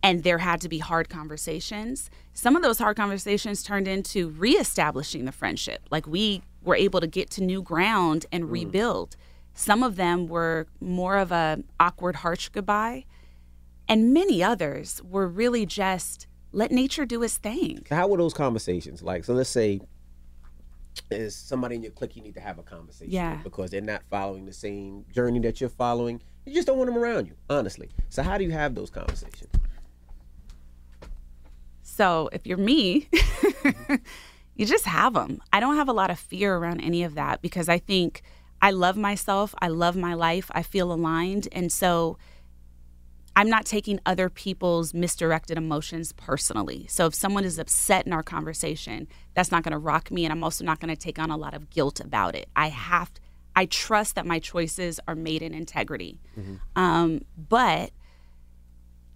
and 0.05 0.23
there 0.23 0.37
had 0.37 0.61
to 0.61 0.69
be 0.69 0.79
hard 0.79 1.09
conversations. 1.09 2.11
Some 2.35 2.57
of 2.57 2.63
those 2.63 2.77
hard 2.77 2.95
conversations 2.95 3.63
turned 3.63 3.89
into 3.89 4.29
reestablishing 4.29 5.25
the 5.25 5.33
friendship. 5.33 5.81
Like 5.91 6.07
we 6.07 6.43
were 6.63 6.77
able 6.77 7.01
to 7.01 7.07
get 7.07 7.31
to 7.31 7.43
new 7.43 7.63
ground 7.63 8.27
and 8.31 8.45
mm. 8.45 8.51
rebuild. 8.51 9.17
Some 9.55 9.83
of 9.83 9.97
them 9.97 10.27
were 10.27 10.67
more 10.79 11.17
of 11.17 11.33
a 11.33 11.63
awkward 11.81 12.17
harsh 12.17 12.51
goodbye, 12.51 13.07
and 13.89 14.13
many 14.13 14.43
others 14.43 15.01
were 15.03 15.27
really 15.27 15.65
just 15.65 16.27
let 16.55 16.71
nature 16.71 17.05
do 17.05 17.23
its 17.23 17.37
thing. 17.37 17.85
How 17.91 18.07
were 18.09 18.17
those 18.19 18.35
conversations 18.35 19.03
like? 19.03 19.25
So 19.25 19.35
let's 19.35 19.51
say 19.51 19.81
is 21.11 21.35
somebody 21.35 21.75
in 21.75 21.83
your 21.83 21.91
clique 21.93 22.15
you 22.17 22.23
need 22.23 22.35
to 22.35 22.41
have 22.41 22.59
a 22.59 22.63
conversation 22.63 23.13
Yeah. 23.13 23.35
with 23.35 23.43
because 23.45 23.71
they're 23.73 23.81
not 23.81 24.03
following 24.11 24.47
the 24.47 24.53
same 24.53 25.05
journey 25.13 25.41
that 25.41 25.61
you're 25.61 25.69
following. 25.69 26.23
You 26.47 26.55
just 26.55 26.67
don't 26.69 26.79
want 26.79 26.89
them 26.93 26.99
around 27.03 27.27
you, 27.27 27.35
honestly. 27.51 27.89
So 28.11 28.23
how 28.23 28.39
do 28.39 28.45
you 28.45 28.53
have 28.53 28.75
those 28.75 28.91
conversations? 28.91 29.51
So 31.83 32.29
if 32.33 32.47
you're 32.47 32.59
me, 32.59 33.09
you 34.57 34.67
just 34.67 34.85
have 34.87 35.15
them. 35.15 35.41
I 35.53 35.61
don't 35.61 35.77
have 35.77 35.89
a 35.89 35.93
lot 35.93 36.11
of 36.11 36.19
fear 36.19 36.57
around 36.57 36.81
any 36.81 37.03
of 37.03 37.15
that 37.15 37.43
because 37.43 37.69
I 37.69 37.79
think 37.79 38.23
I 38.63 38.71
love 38.71 38.97
myself. 38.97 39.55
I 39.61 39.69
love 39.69 39.97
my 39.97 40.15
life. 40.15 40.51
I 40.55 40.63
feel 40.63 40.93
aligned. 40.93 41.49
And 41.53 41.71
so 41.73 42.19
I'm 43.37 43.51
not 43.51 43.65
taking 43.65 43.99
other 44.07 44.29
people's 44.31 44.95
misdirected 44.95 45.59
emotions 45.59 46.13
personally. 46.13 46.87
So 46.89 47.07
if 47.07 47.15
someone 47.15 47.45
is 47.45 47.59
upset 47.59 48.07
in 48.07 48.13
our 48.13 48.23
conversation, 48.23 49.09
that's 49.35 49.51
not 49.51 49.65
going 49.65 49.73
to 49.73 49.79
rock 49.79 50.11
me. 50.11 50.25
And 50.25 50.33
I'm 50.33 50.45
also 50.45 50.65
not 50.65 50.79
going 50.79 50.95
to 50.95 51.01
take 51.01 51.19
on 51.19 51.31
a 51.31 51.37
lot 51.37 51.53
of 51.55 51.69
guilt 51.71 51.99
about 51.99 52.37
it. 52.37 52.49
I 52.55 52.69
have, 52.69 53.11
I 53.57 53.67
trust 53.67 54.15
that 54.15 54.25
my 54.25 54.39
choices 54.39 55.01
are 55.09 55.17
made 55.17 55.43
in 55.43 55.53
integrity. 55.53 56.21
Um, 56.77 57.23
but 57.37 57.91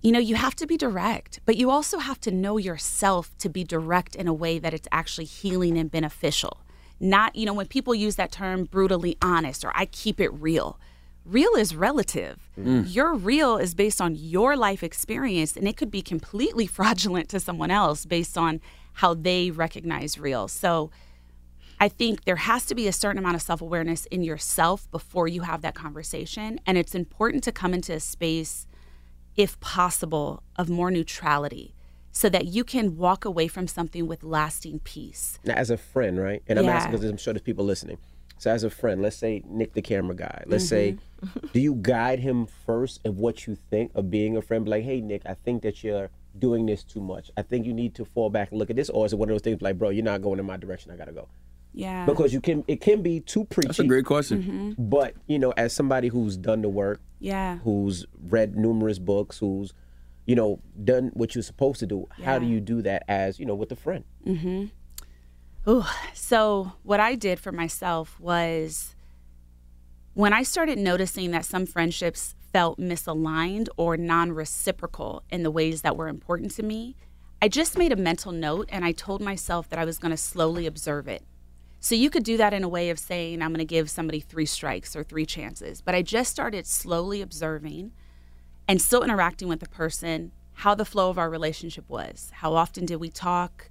you 0.00 0.12
know, 0.12 0.20
you 0.20 0.36
have 0.36 0.54
to 0.56 0.66
be 0.66 0.76
direct, 0.76 1.40
but 1.44 1.56
you 1.56 1.70
also 1.70 1.98
have 1.98 2.20
to 2.20 2.30
know 2.30 2.56
yourself 2.56 3.36
to 3.38 3.48
be 3.48 3.64
direct 3.64 4.14
in 4.14 4.28
a 4.28 4.32
way 4.32 4.58
that 4.60 4.72
it's 4.72 4.86
actually 4.92 5.24
healing 5.24 5.76
and 5.76 5.90
beneficial. 5.90 6.60
Not, 7.00 7.34
you 7.34 7.44
know, 7.46 7.52
when 7.54 7.66
people 7.66 7.94
use 7.94 8.14
that 8.16 8.30
term 8.30 8.64
brutally 8.64 9.16
honest 9.22 9.64
or 9.64 9.72
I 9.74 9.86
keep 9.86 10.20
it 10.20 10.28
real, 10.32 10.78
real 11.28 11.54
is 11.54 11.74
relative. 11.74 12.50
Mm. 12.58 12.92
Your 12.92 13.14
real 13.14 13.56
is 13.56 13.74
based 13.74 14.00
on 14.00 14.14
your 14.16 14.56
life 14.56 14.82
experience, 14.82 15.56
and 15.56 15.68
it 15.68 15.76
could 15.76 15.90
be 15.90 16.02
completely 16.02 16.66
fraudulent 16.78 17.28
to 17.30 17.40
someone 17.40 17.70
else 17.70 18.04
based 18.04 18.36
on 18.36 18.60
how 18.94 19.14
they 19.14 19.50
recognize 19.50 20.18
real. 20.18 20.48
So, 20.48 20.90
I 21.80 21.88
think 21.88 22.24
there 22.24 22.36
has 22.36 22.66
to 22.66 22.74
be 22.74 22.88
a 22.88 22.92
certain 22.92 23.18
amount 23.18 23.36
of 23.36 23.42
self 23.42 23.60
awareness 23.60 24.06
in 24.06 24.24
yourself 24.24 24.90
before 24.90 25.28
you 25.28 25.42
have 25.42 25.62
that 25.62 25.76
conversation. 25.76 26.58
And 26.66 26.76
it's 26.76 26.94
important 26.94 27.44
to 27.44 27.52
come 27.52 27.72
into 27.72 27.92
a 27.92 28.00
space, 28.00 28.66
if 29.36 29.60
possible, 29.60 30.42
of 30.56 30.68
more 30.68 30.90
neutrality 30.90 31.74
so 32.10 32.28
that 32.28 32.46
you 32.46 32.64
can 32.64 32.96
walk 32.96 33.24
away 33.24 33.46
from 33.46 33.68
something 33.68 34.08
with 34.08 34.24
lasting 34.24 34.80
peace. 34.80 35.38
Now, 35.44 35.54
as 35.54 35.70
a 35.70 35.76
friend, 35.76 36.18
right? 36.18 36.42
And 36.48 36.58
I'm 36.58 36.68
asking 36.68 36.92
because 36.92 37.08
I'm 37.08 37.16
sure 37.16 37.32
there's 37.32 37.42
people 37.42 37.64
listening. 37.64 37.98
So, 38.38 38.50
as 38.50 38.64
a 38.64 38.70
friend, 38.70 39.02
let's 39.02 39.16
say 39.16 39.42
Nick, 39.46 39.74
the 39.74 39.82
camera 39.82 40.14
guy. 40.14 40.44
Let's 40.46 40.68
say, 40.68 40.96
do 41.52 41.60
you 41.60 41.74
guide 41.74 42.20
him 42.20 42.46
first 42.46 43.00
of 43.04 43.18
what 43.18 43.46
you 43.46 43.56
think 43.56 43.90
of 43.94 44.10
being 44.10 44.36
a 44.36 44.42
friend? 44.42 44.64
Be 44.64 44.70
like, 44.70 44.84
hey, 44.84 45.00
Nick, 45.00 45.22
I 45.26 45.34
think 45.34 45.62
that 45.62 45.82
you're 45.82 46.10
doing 46.38 46.66
this 46.66 46.84
too 46.84 47.00
much. 47.00 47.30
I 47.36 47.42
think 47.42 47.66
you 47.66 47.72
need 47.72 47.94
to 47.96 48.04
fall 48.04 48.30
back 48.30 48.50
and 48.50 48.58
look 48.58 48.70
at 48.70 48.76
this. 48.76 48.90
Or 48.90 49.04
is 49.06 49.12
it 49.12 49.16
one 49.18 49.28
of 49.28 49.34
those 49.34 49.42
things 49.42 49.60
like, 49.60 49.76
bro, 49.78 49.90
you're 49.90 50.04
not 50.04 50.22
going 50.22 50.38
in 50.38 50.46
my 50.46 50.56
direction. 50.56 50.92
I 50.92 50.96
gotta 50.96 51.12
go. 51.12 51.28
Yeah. 51.74 52.06
Because 52.06 52.32
you 52.32 52.40
can 52.40 52.64
it 52.68 52.80
can 52.80 53.02
be 53.02 53.20
too 53.20 53.44
preachy. 53.44 53.68
That's 53.68 53.78
a 53.80 53.86
great 53.86 54.04
question. 54.04 54.42
Mm-hmm. 54.42 54.88
But 54.88 55.14
you 55.26 55.38
know, 55.38 55.52
as 55.56 55.72
somebody 55.72 56.08
who's 56.08 56.36
done 56.36 56.62
the 56.62 56.68
work, 56.68 57.00
Yeah. 57.18 57.58
who's 57.58 58.06
read 58.28 58.56
numerous 58.56 58.98
books, 58.98 59.38
who's 59.38 59.74
you 60.26 60.34
know 60.34 60.60
done 60.84 61.10
what 61.14 61.34
you're 61.34 61.42
supposed 61.42 61.80
to 61.80 61.86
do, 61.86 62.06
how 62.22 62.38
do 62.38 62.46
you 62.46 62.60
do 62.60 62.82
that 62.82 63.02
as 63.08 63.38
you 63.38 63.46
know 63.46 63.54
with 63.54 63.70
a 63.72 63.76
friend? 63.76 64.04
Mm-hmm. 64.26 64.66
Ooh, 65.68 65.84
so 66.14 66.72
what 66.82 66.98
I 66.98 67.14
did 67.14 67.38
for 67.38 67.52
myself 67.52 68.18
was 68.18 68.94
when 70.14 70.32
I 70.32 70.42
started 70.42 70.78
noticing 70.78 71.30
that 71.32 71.44
some 71.44 71.66
friendships 71.66 72.34
felt 72.52 72.78
misaligned 72.78 73.68
or 73.76 73.98
non-reciprocal 73.98 75.24
in 75.30 75.42
the 75.42 75.50
ways 75.50 75.82
that 75.82 75.94
were 75.94 76.08
important 76.08 76.52
to 76.52 76.62
me, 76.62 76.96
I 77.42 77.48
just 77.48 77.76
made 77.76 77.92
a 77.92 77.96
mental 77.96 78.32
note 78.32 78.70
and 78.72 78.82
I 78.82 78.92
told 78.92 79.20
myself 79.20 79.68
that 79.68 79.78
I 79.78 79.84
was 79.84 79.98
going 79.98 80.10
to 80.10 80.16
slowly 80.16 80.64
observe 80.64 81.06
it. 81.06 81.22
So 81.80 81.94
you 81.94 82.08
could 82.08 82.24
do 82.24 82.38
that 82.38 82.54
in 82.54 82.64
a 82.64 82.68
way 82.68 82.88
of 82.88 82.98
saying 82.98 83.42
I'm 83.42 83.50
going 83.50 83.58
to 83.58 83.66
give 83.66 83.90
somebody 83.90 84.20
3 84.20 84.46
strikes 84.46 84.96
or 84.96 85.04
3 85.04 85.26
chances, 85.26 85.82
but 85.82 85.94
I 85.94 86.00
just 86.00 86.30
started 86.30 86.66
slowly 86.66 87.20
observing 87.20 87.92
and 88.66 88.80
still 88.80 89.02
interacting 89.02 89.48
with 89.48 89.60
the 89.60 89.68
person 89.68 90.32
how 90.54 90.74
the 90.74 90.86
flow 90.86 91.10
of 91.10 91.18
our 91.18 91.28
relationship 91.28 91.84
was. 91.88 92.30
How 92.36 92.54
often 92.54 92.86
did 92.86 92.96
we 92.96 93.10
talk? 93.10 93.68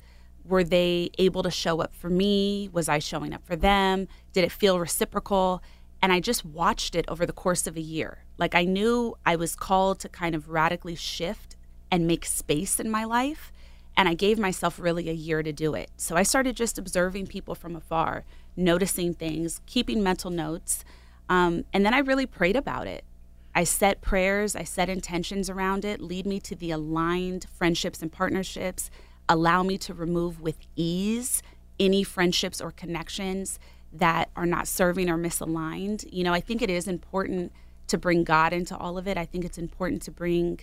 Were 0.48 0.64
they 0.64 1.10
able 1.18 1.44
to 1.44 1.52
show 1.52 1.82
up 1.82 1.94
for 1.94 2.10
me? 2.10 2.70
Was 2.72 2.88
I 2.88 3.00
showing 3.00 3.34
up 3.34 3.46
for 3.46 3.56
them? 3.56 4.08
Did 4.34 4.44
it 4.44 4.52
feel 4.52 4.80
reciprocal? 4.80 5.62
And 6.02 6.14
I 6.14 6.20
just 6.20 6.46
watched 6.46 6.96
it 6.96 7.06
over 7.08 7.26
the 7.26 7.34
course 7.34 7.68
of 7.68 7.76
a 7.76 7.82
year. 7.82 8.24
Like 8.38 8.56
I 8.56 8.64
knew 8.64 9.16
I 9.26 9.36
was 9.36 9.56
called 9.56 10.00
to 10.02 10.10
kind 10.10 10.36
of 10.36 10.50
radically 10.50 10.96
shift 10.96 11.56
and 11.92 12.08
make 12.08 12.26
space 12.26 12.80
in 12.80 12.90
my 12.90 13.04
life. 13.04 13.52
And 13.96 14.08
I 14.08 14.14
gave 14.14 14.38
myself 14.38 14.80
really 14.80 15.10
a 15.10 15.14
year 15.14 15.42
to 15.42 15.52
do 15.52 15.74
it. 15.74 15.90
So 15.98 16.16
I 16.16 16.24
started 16.24 16.56
just 16.56 16.78
observing 16.78 17.28
people 17.28 17.56
from 17.56 17.76
afar, 17.76 18.26
noticing 18.56 19.14
things, 19.16 19.60
keeping 19.66 20.04
mental 20.04 20.30
notes. 20.30 20.86
Um, 21.30 21.66
and 21.74 21.84
then 21.86 21.94
I 21.94 22.00
really 22.00 22.28
prayed 22.28 22.56
about 22.56 22.86
it. 22.88 23.04
I 23.56 23.64
set 23.64 24.02
prayers, 24.02 24.56
I 24.56 24.64
set 24.64 24.88
intentions 24.88 25.50
around 25.50 25.84
it, 25.84 26.00
lead 26.00 26.28
me 26.28 26.40
to 26.42 26.56
the 26.56 26.70
aligned 26.70 27.48
friendships 27.52 28.04
and 28.04 28.12
partnerships, 28.12 28.92
allow 29.30 29.64
me 29.64 29.78
to 29.80 29.94
remove 29.94 30.42
with 30.42 30.58
ease 30.76 31.42
any 31.80 32.04
friendships 32.04 32.60
or 32.62 32.72
connections 32.72 33.60
that 33.94 34.30
are 34.36 34.46
not 34.46 34.68
serving 34.68 35.10
or 35.10 35.18
misaligned. 35.18 36.06
You 36.12 36.24
know, 36.24 36.34
I 36.34 36.40
think 36.42 36.62
it 36.62 36.70
is 36.70 36.88
important 36.88 37.52
to 37.88 37.98
bring 37.98 38.24
God 38.24 38.52
into 38.54 38.76
all 38.78 38.98
of 38.98 39.08
it. 39.08 39.18
I 39.18 39.26
think 39.26 39.46
it's 39.46 39.58
important 39.58 40.02
to 40.04 40.12
bring 40.12 40.60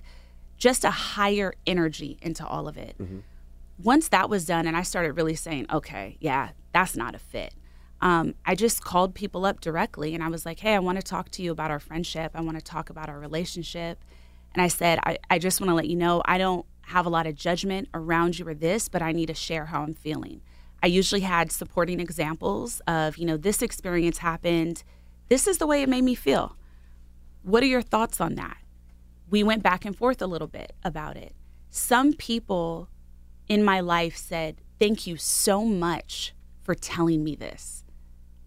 just 0.59 0.85
a 0.85 0.91
higher 0.91 1.55
energy 1.67 2.19
into 2.23 2.47
all 2.47 2.69
of 2.69 2.77
it. 2.77 2.97
Once 3.83 4.09
that 4.09 4.29
was 4.31 4.45
done, 4.45 4.67
and 4.67 4.77
I 4.77 4.83
started 4.83 5.13
really 5.13 5.35
saying, 5.35 5.67
okay, 5.73 6.17
yeah, 6.21 6.51
that's 6.73 6.97
not 6.97 7.15
a 7.15 7.19
fit. 7.19 7.55
Um, 8.01 8.35
I 8.45 8.55
just 8.55 8.85
called 8.85 9.15
people 9.15 9.47
up 9.47 9.61
directly 9.61 10.15
and 10.15 10.23
I 10.23 10.29
was 10.29 10.45
like, 10.45 10.61
hey, 10.61 10.75
I 10.75 10.79
want 10.79 10.99
to 10.99 11.03
talk 11.03 11.31
to 11.31 11.43
you 11.43 11.51
about 11.53 11.71
our 11.71 11.81
friendship. 11.81 12.33
I 12.35 12.43
want 12.43 12.59
to 12.59 12.63
talk 12.63 12.91
about 12.91 13.09
our 13.09 13.19
relationship. 13.19 13.99
And 14.53 14.63
I 14.63 14.69
said, 14.69 14.99
I, 15.05 15.19
I 15.31 15.39
just 15.39 15.61
want 15.61 15.71
to 15.71 15.75
let 15.75 15.89
you 15.89 15.97
know 15.97 16.23
I 16.27 16.37
don't 16.39 16.67
have 16.87 17.07
a 17.07 17.11
lot 17.11 17.27
of 17.27 17.35
judgment 17.35 17.89
around 17.95 18.39
you 18.39 18.47
or 18.47 18.55
this, 18.55 18.89
but 18.89 19.03
I 19.03 19.13
need 19.13 19.27
to 19.27 19.35
share 19.35 19.67
how 19.67 19.83
I'm 19.83 19.95
feeling. 19.95 20.41
I 20.83 20.87
usually 20.87 21.23
had 21.23 21.51
supporting 21.51 22.01
examples 22.01 22.81
of, 22.87 23.17
you 23.17 23.25
know, 23.25 23.37
this 23.37 23.63
experience 23.63 24.19
happened. 24.19 24.85
This 25.29 25.47
is 25.47 25.59
the 25.59 25.67
way 25.67 25.83
it 25.83 25.89
made 25.89 26.05
me 26.05 26.15
feel. 26.15 26.57
What 27.43 27.63
are 27.63 27.67
your 27.67 27.83
thoughts 27.83 28.21
on 28.21 28.35
that? 28.35 28.59
We 29.31 29.43
went 29.43 29.63
back 29.63 29.85
and 29.85 29.97
forth 29.97 30.21
a 30.21 30.27
little 30.27 30.49
bit 30.49 30.75
about 30.83 31.17
it. 31.17 31.35
Some 31.71 32.13
people 32.13 32.89
in 33.49 33.65
my 33.65 33.81
life 33.81 34.17
said, 34.17 34.61
Thank 34.79 35.07
you 35.07 35.17
so 35.17 35.65
much 35.65 36.35
for 36.63 36.75
telling 36.75 37.25
me 37.25 37.37
this. 37.37 37.85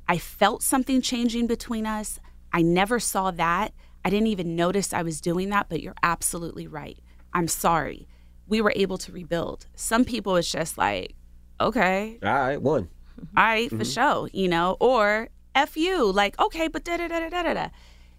I 0.07 0.17
felt 0.17 0.61
something 0.61 1.01
changing 1.01 1.47
between 1.47 1.85
us. 1.85 2.19
I 2.53 2.61
never 2.61 2.99
saw 2.99 3.31
that. 3.31 3.73
I 4.05 4.09
didn't 4.09 4.27
even 4.27 4.55
notice 4.55 4.93
I 4.93 5.01
was 5.01 5.21
doing 5.21 5.49
that, 5.49 5.67
but 5.69 5.81
you're 5.81 5.95
absolutely 6.03 6.67
right. 6.67 6.99
I'm 7.33 7.47
sorry. 7.47 8.07
We 8.47 8.61
were 8.61 8.73
able 8.75 8.97
to 8.99 9.11
rebuild. 9.11 9.67
Some 9.75 10.05
people, 10.05 10.35
it's 10.35 10.51
just 10.51 10.77
like, 10.77 11.15
okay, 11.59 12.19
All 12.23 12.29
right, 12.33 12.61
one. 12.61 12.89
all 13.35 13.43
right, 13.43 13.69
for 13.69 13.77
Mhm. 13.83 13.93
sure, 13.93 14.29
you 14.33 14.47
know, 14.47 14.77
or 14.79 15.29
F 15.55 15.75
you, 15.75 16.11
like, 16.11 16.39
okay, 16.39 16.67
but 16.67 16.83
da 16.83 16.97
da 16.97 17.07
da 17.07 17.19
da 17.19 17.29
da 17.29 17.43
da 17.43 17.53
da. 17.53 17.67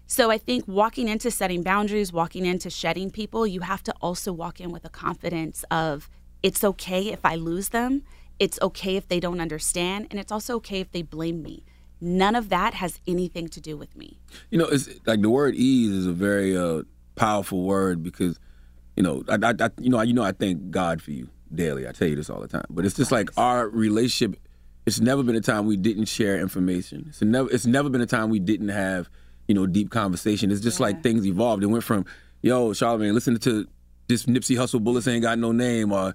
So 0.07 0.31
I 0.31 0.37
think 0.37 0.67
walking 0.67 1.07
into 1.07 1.29
setting 1.31 1.61
boundaries, 1.63 2.11
walking 2.11 2.45
into 2.45 2.69
shedding 2.69 3.11
people, 3.11 3.45
you 3.45 3.61
have 3.61 3.83
to 3.83 3.93
also 4.01 4.33
walk 4.33 4.59
in 4.59 4.71
with 4.71 4.83
a 4.83 4.89
confidence 4.89 5.63
of 5.71 6.09
it's 6.43 6.63
okay 6.63 7.09
if 7.09 7.19
I 7.23 7.35
lose 7.35 7.69
them. 7.69 8.03
It's 8.39 8.57
okay 8.61 8.95
if 8.95 9.07
they 9.07 9.19
don't 9.19 9.39
understand. 9.39 10.07
And 10.09 10.19
it's 10.19 10.31
also 10.31 10.55
okay 10.57 10.79
if 10.79 10.91
they 10.91 11.01
blame 11.03 11.43
me. 11.43 11.63
None 12.01 12.35
of 12.35 12.49
that 12.49 12.73
has 12.75 12.99
anything 13.07 13.49
to 13.49 13.61
do 13.61 13.77
with 13.77 13.95
me. 13.95 14.19
You 14.49 14.57
know, 14.57 14.65
it's 14.65 14.89
like 15.05 15.21
the 15.21 15.29
word 15.29 15.53
ease 15.55 15.91
is 15.91 16.07
a 16.07 16.13
very 16.13 16.57
uh, 16.57 16.83
powerful 17.15 17.63
word 17.63 18.01
because, 18.01 18.39
you 18.99 19.03
know, 19.03 19.23
I, 19.29 19.37
I, 19.41 19.53
I 19.59 19.69
you 19.79 19.89
know, 19.89 19.97
I, 19.97 20.03
you 20.03 20.13
know, 20.13 20.23
I 20.23 20.33
thank 20.33 20.69
God 20.71 21.01
for 21.01 21.11
you 21.11 21.29
daily. 21.55 21.87
I 21.87 21.93
tell 21.93 22.07
you 22.09 22.17
this 22.17 22.29
all 22.29 22.41
the 22.41 22.49
time, 22.49 22.65
but 22.69 22.85
it's 22.85 22.95
just 22.95 23.11
like 23.11 23.29
our 23.37 23.67
relationship. 23.69 24.39
It's 24.85 24.99
never 24.99 25.23
been 25.23 25.35
a 25.35 25.41
time 25.41 25.65
we 25.67 25.77
didn't 25.77 26.05
share 26.05 26.37
information. 26.39 27.05
It's 27.07 27.21
never, 27.21 27.49
it's 27.49 27.65
never 27.65 27.89
been 27.89 28.01
a 28.01 28.05
time 28.05 28.29
we 28.29 28.39
didn't 28.39 28.69
have, 28.69 29.09
you 29.47 29.55
know, 29.55 29.65
deep 29.65 29.89
conversation. 29.89 30.51
It's 30.51 30.61
just 30.61 30.79
like 30.79 31.01
things 31.01 31.25
evolved. 31.25 31.63
It 31.63 31.67
went 31.67 31.83
from, 31.83 32.05
yo, 32.41 32.73
Charlemagne, 32.73 33.13
listen 33.13 33.39
to 33.39 33.67
this 34.07 34.25
Nipsey 34.25 34.57
Hussle 34.57 34.83
Bullets 34.83 35.07
ain't 35.07 35.21
got 35.21 35.39
no 35.39 35.51
name, 35.53 35.91
or 35.93 36.13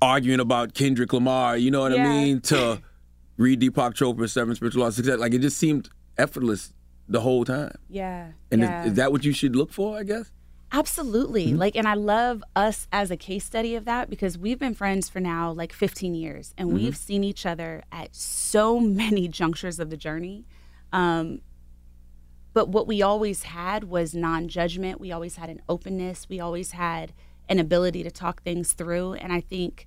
arguing 0.00 0.40
about 0.40 0.72
Kendrick 0.74 1.12
Lamar. 1.12 1.58
You 1.58 1.70
know 1.70 1.80
what 1.82 1.92
Yeah. 1.92 2.08
I 2.08 2.08
mean? 2.08 2.40
To 2.42 2.80
read 3.36 3.60
Deepak 3.60 3.94
Chopra, 3.94 4.30
Seven 4.30 4.54
Spiritual 4.54 4.82
Laws 4.82 4.96
Success. 4.96 5.18
Like 5.18 5.34
it 5.34 5.40
just 5.40 5.58
seemed 5.58 5.90
effortless 6.16 6.72
the 7.08 7.20
whole 7.20 7.44
time. 7.44 7.74
Yeah. 7.90 8.28
And 8.50 8.62
yeah. 8.62 8.82
is, 8.84 8.92
is 8.92 8.94
that 8.94 9.12
what 9.12 9.24
you 9.24 9.32
should 9.32 9.56
look 9.56 9.72
for? 9.72 9.98
I 9.98 10.04
guess. 10.04 10.30
Absolutely. 10.76 11.54
Like, 11.54 11.76
and 11.76 11.86
I 11.86 11.94
love 11.94 12.42
us 12.56 12.88
as 12.90 13.12
a 13.12 13.16
case 13.16 13.44
study 13.44 13.76
of 13.76 13.84
that 13.84 14.10
because 14.10 14.36
we've 14.36 14.58
been 14.58 14.74
friends 14.74 15.08
for 15.08 15.20
now 15.20 15.52
like 15.52 15.72
15 15.72 16.16
years 16.16 16.52
and 16.58 16.70
Mhm. 16.70 16.74
we've 16.74 16.96
seen 16.96 17.22
each 17.22 17.46
other 17.46 17.84
at 17.92 18.14
so 18.16 18.80
many 18.80 19.28
junctures 19.40 19.78
of 19.78 19.90
the 19.90 19.96
journey. 19.96 20.44
Um, 20.92 21.42
but 22.54 22.68
what 22.70 22.88
we 22.88 23.02
always 23.02 23.44
had 23.44 23.84
was 23.84 24.14
non 24.16 24.48
judgment. 24.48 25.00
We 25.00 25.12
always 25.12 25.36
had 25.36 25.48
an 25.48 25.62
openness. 25.68 26.28
We 26.28 26.40
always 26.40 26.72
had 26.72 27.12
an 27.48 27.60
ability 27.60 28.02
to 28.02 28.10
talk 28.10 28.42
things 28.42 28.72
through. 28.72 29.14
And 29.14 29.32
I 29.32 29.40
think 29.40 29.86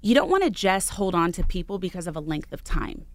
you 0.00 0.14
don't 0.14 0.30
want 0.30 0.44
to 0.44 0.50
just 0.50 0.90
hold 0.90 1.14
on 1.16 1.32
to 1.32 1.42
people 1.44 1.78
because 1.80 2.06
of 2.06 2.14
a 2.14 2.20
length 2.20 2.52
of 2.52 2.62
time 2.62 3.06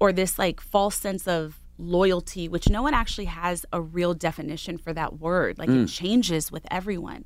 or 0.00 0.12
this 0.12 0.36
like 0.40 0.60
false 0.60 0.96
sense 0.96 1.28
of 1.28 1.60
loyalty, 1.78 2.48
which 2.48 2.68
no 2.68 2.82
one 2.82 2.94
actually 2.94 3.24
has 3.26 3.64
a 3.72 3.80
real 3.80 4.14
definition 4.14 4.78
for 4.78 4.92
that 4.92 5.18
word. 5.18 5.58
Like 5.58 5.68
it 5.68 5.72
Mm. 5.72 5.88
changes 5.92 6.52
with 6.52 6.66
everyone. 6.70 7.24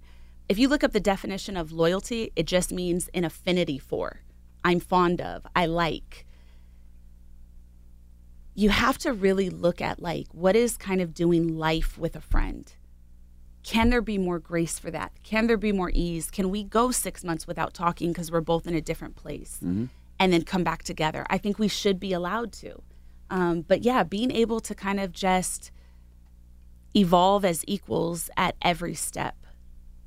If 0.48 0.58
you 0.58 0.68
look 0.68 0.84
up 0.84 0.92
the 0.92 1.00
definition 1.00 1.56
of 1.56 1.72
loyalty, 1.72 2.30
it 2.36 2.46
just 2.46 2.72
means 2.72 3.08
an 3.12 3.24
affinity 3.24 3.78
for, 3.78 4.22
I'm 4.64 4.80
fond 4.80 5.20
of, 5.20 5.46
I 5.56 5.66
like. 5.66 6.24
You 8.54 8.70
have 8.70 8.96
to 8.98 9.12
really 9.12 9.50
look 9.50 9.80
at 9.82 10.00
like 10.00 10.28
what 10.32 10.56
is 10.56 10.76
kind 10.76 11.00
of 11.00 11.12
doing 11.12 11.56
life 11.58 11.98
with 11.98 12.16
a 12.16 12.20
friend. 12.20 12.72
Can 13.62 13.90
there 13.90 14.00
be 14.00 14.16
more 14.16 14.38
grace 14.38 14.78
for 14.78 14.90
that? 14.92 15.12
Can 15.24 15.48
there 15.48 15.56
be 15.56 15.72
more 15.72 15.90
ease? 15.92 16.30
Can 16.30 16.50
we 16.50 16.62
go 16.62 16.90
six 16.92 17.24
months 17.24 17.46
without 17.46 17.74
talking 17.74 18.12
because 18.12 18.30
we're 18.30 18.40
both 18.40 18.66
in 18.66 18.74
a 18.74 18.80
different 18.80 19.16
place? 19.16 19.58
and 20.18 20.32
then 20.32 20.42
come 20.44 20.64
back 20.64 20.82
together. 20.82 21.26
I 21.28 21.36
think 21.36 21.58
we 21.58 21.68
should 21.68 22.00
be 22.00 22.14
allowed 22.14 22.50
to. 22.54 22.80
Um, 23.30 23.62
but 23.62 23.82
yeah, 23.82 24.02
being 24.02 24.30
able 24.30 24.60
to 24.60 24.74
kind 24.74 25.00
of 25.00 25.12
just 25.12 25.70
evolve 26.94 27.44
as 27.44 27.64
equals 27.66 28.30
at 28.36 28.56
every 28.62 28.94
step 28.94 29.36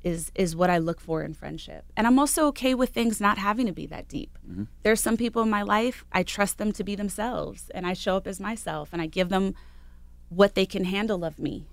is 0.02 0.32
is 0.34 0.56
what 0.56 0.70
I 0.70 0.78
look 0.78 1.00
for 1.00 1.22
in 1.22 1.34
friendship. 1.34 1.84
And 1.96 2.06
I'm 2.06 2.18
also 2.18 2.46
okay 2.48 2.74
with 2.74 2.90
things 2.90 3.20
not 3.20 3.38
having 3.38 3.66
to 3.66 3.72
be 3.72 3.86
that 3.86 4.08
deep. 4.08 4.38
There's 4.82 5.00
some 5.00 5.16
people 5.16 5.42
in 5.42 5.50
my 5.50 5.62
life 5.62 6.04
I 6.12 6.22
trust 6.22 6.58
them 6.58 6.72
to 6.72 6.84
be 6.84 6.94
themselves, 6.94 7.70
and 7.74 7.86
I 7.86 7.92
show 7.92 8.16
up 8.16 8.26
as 8.26 8.40
myself, 8.40 8.90
and 8.92 9.02
I 9.02 9.06
give 9.06 9.28
them 9.28 9.54
what 10.30 10.54
they 10.54 10.66
can 10.66 10.84
handle 10.84 11.24
of 11.24 11.38
me. 11.38 11.66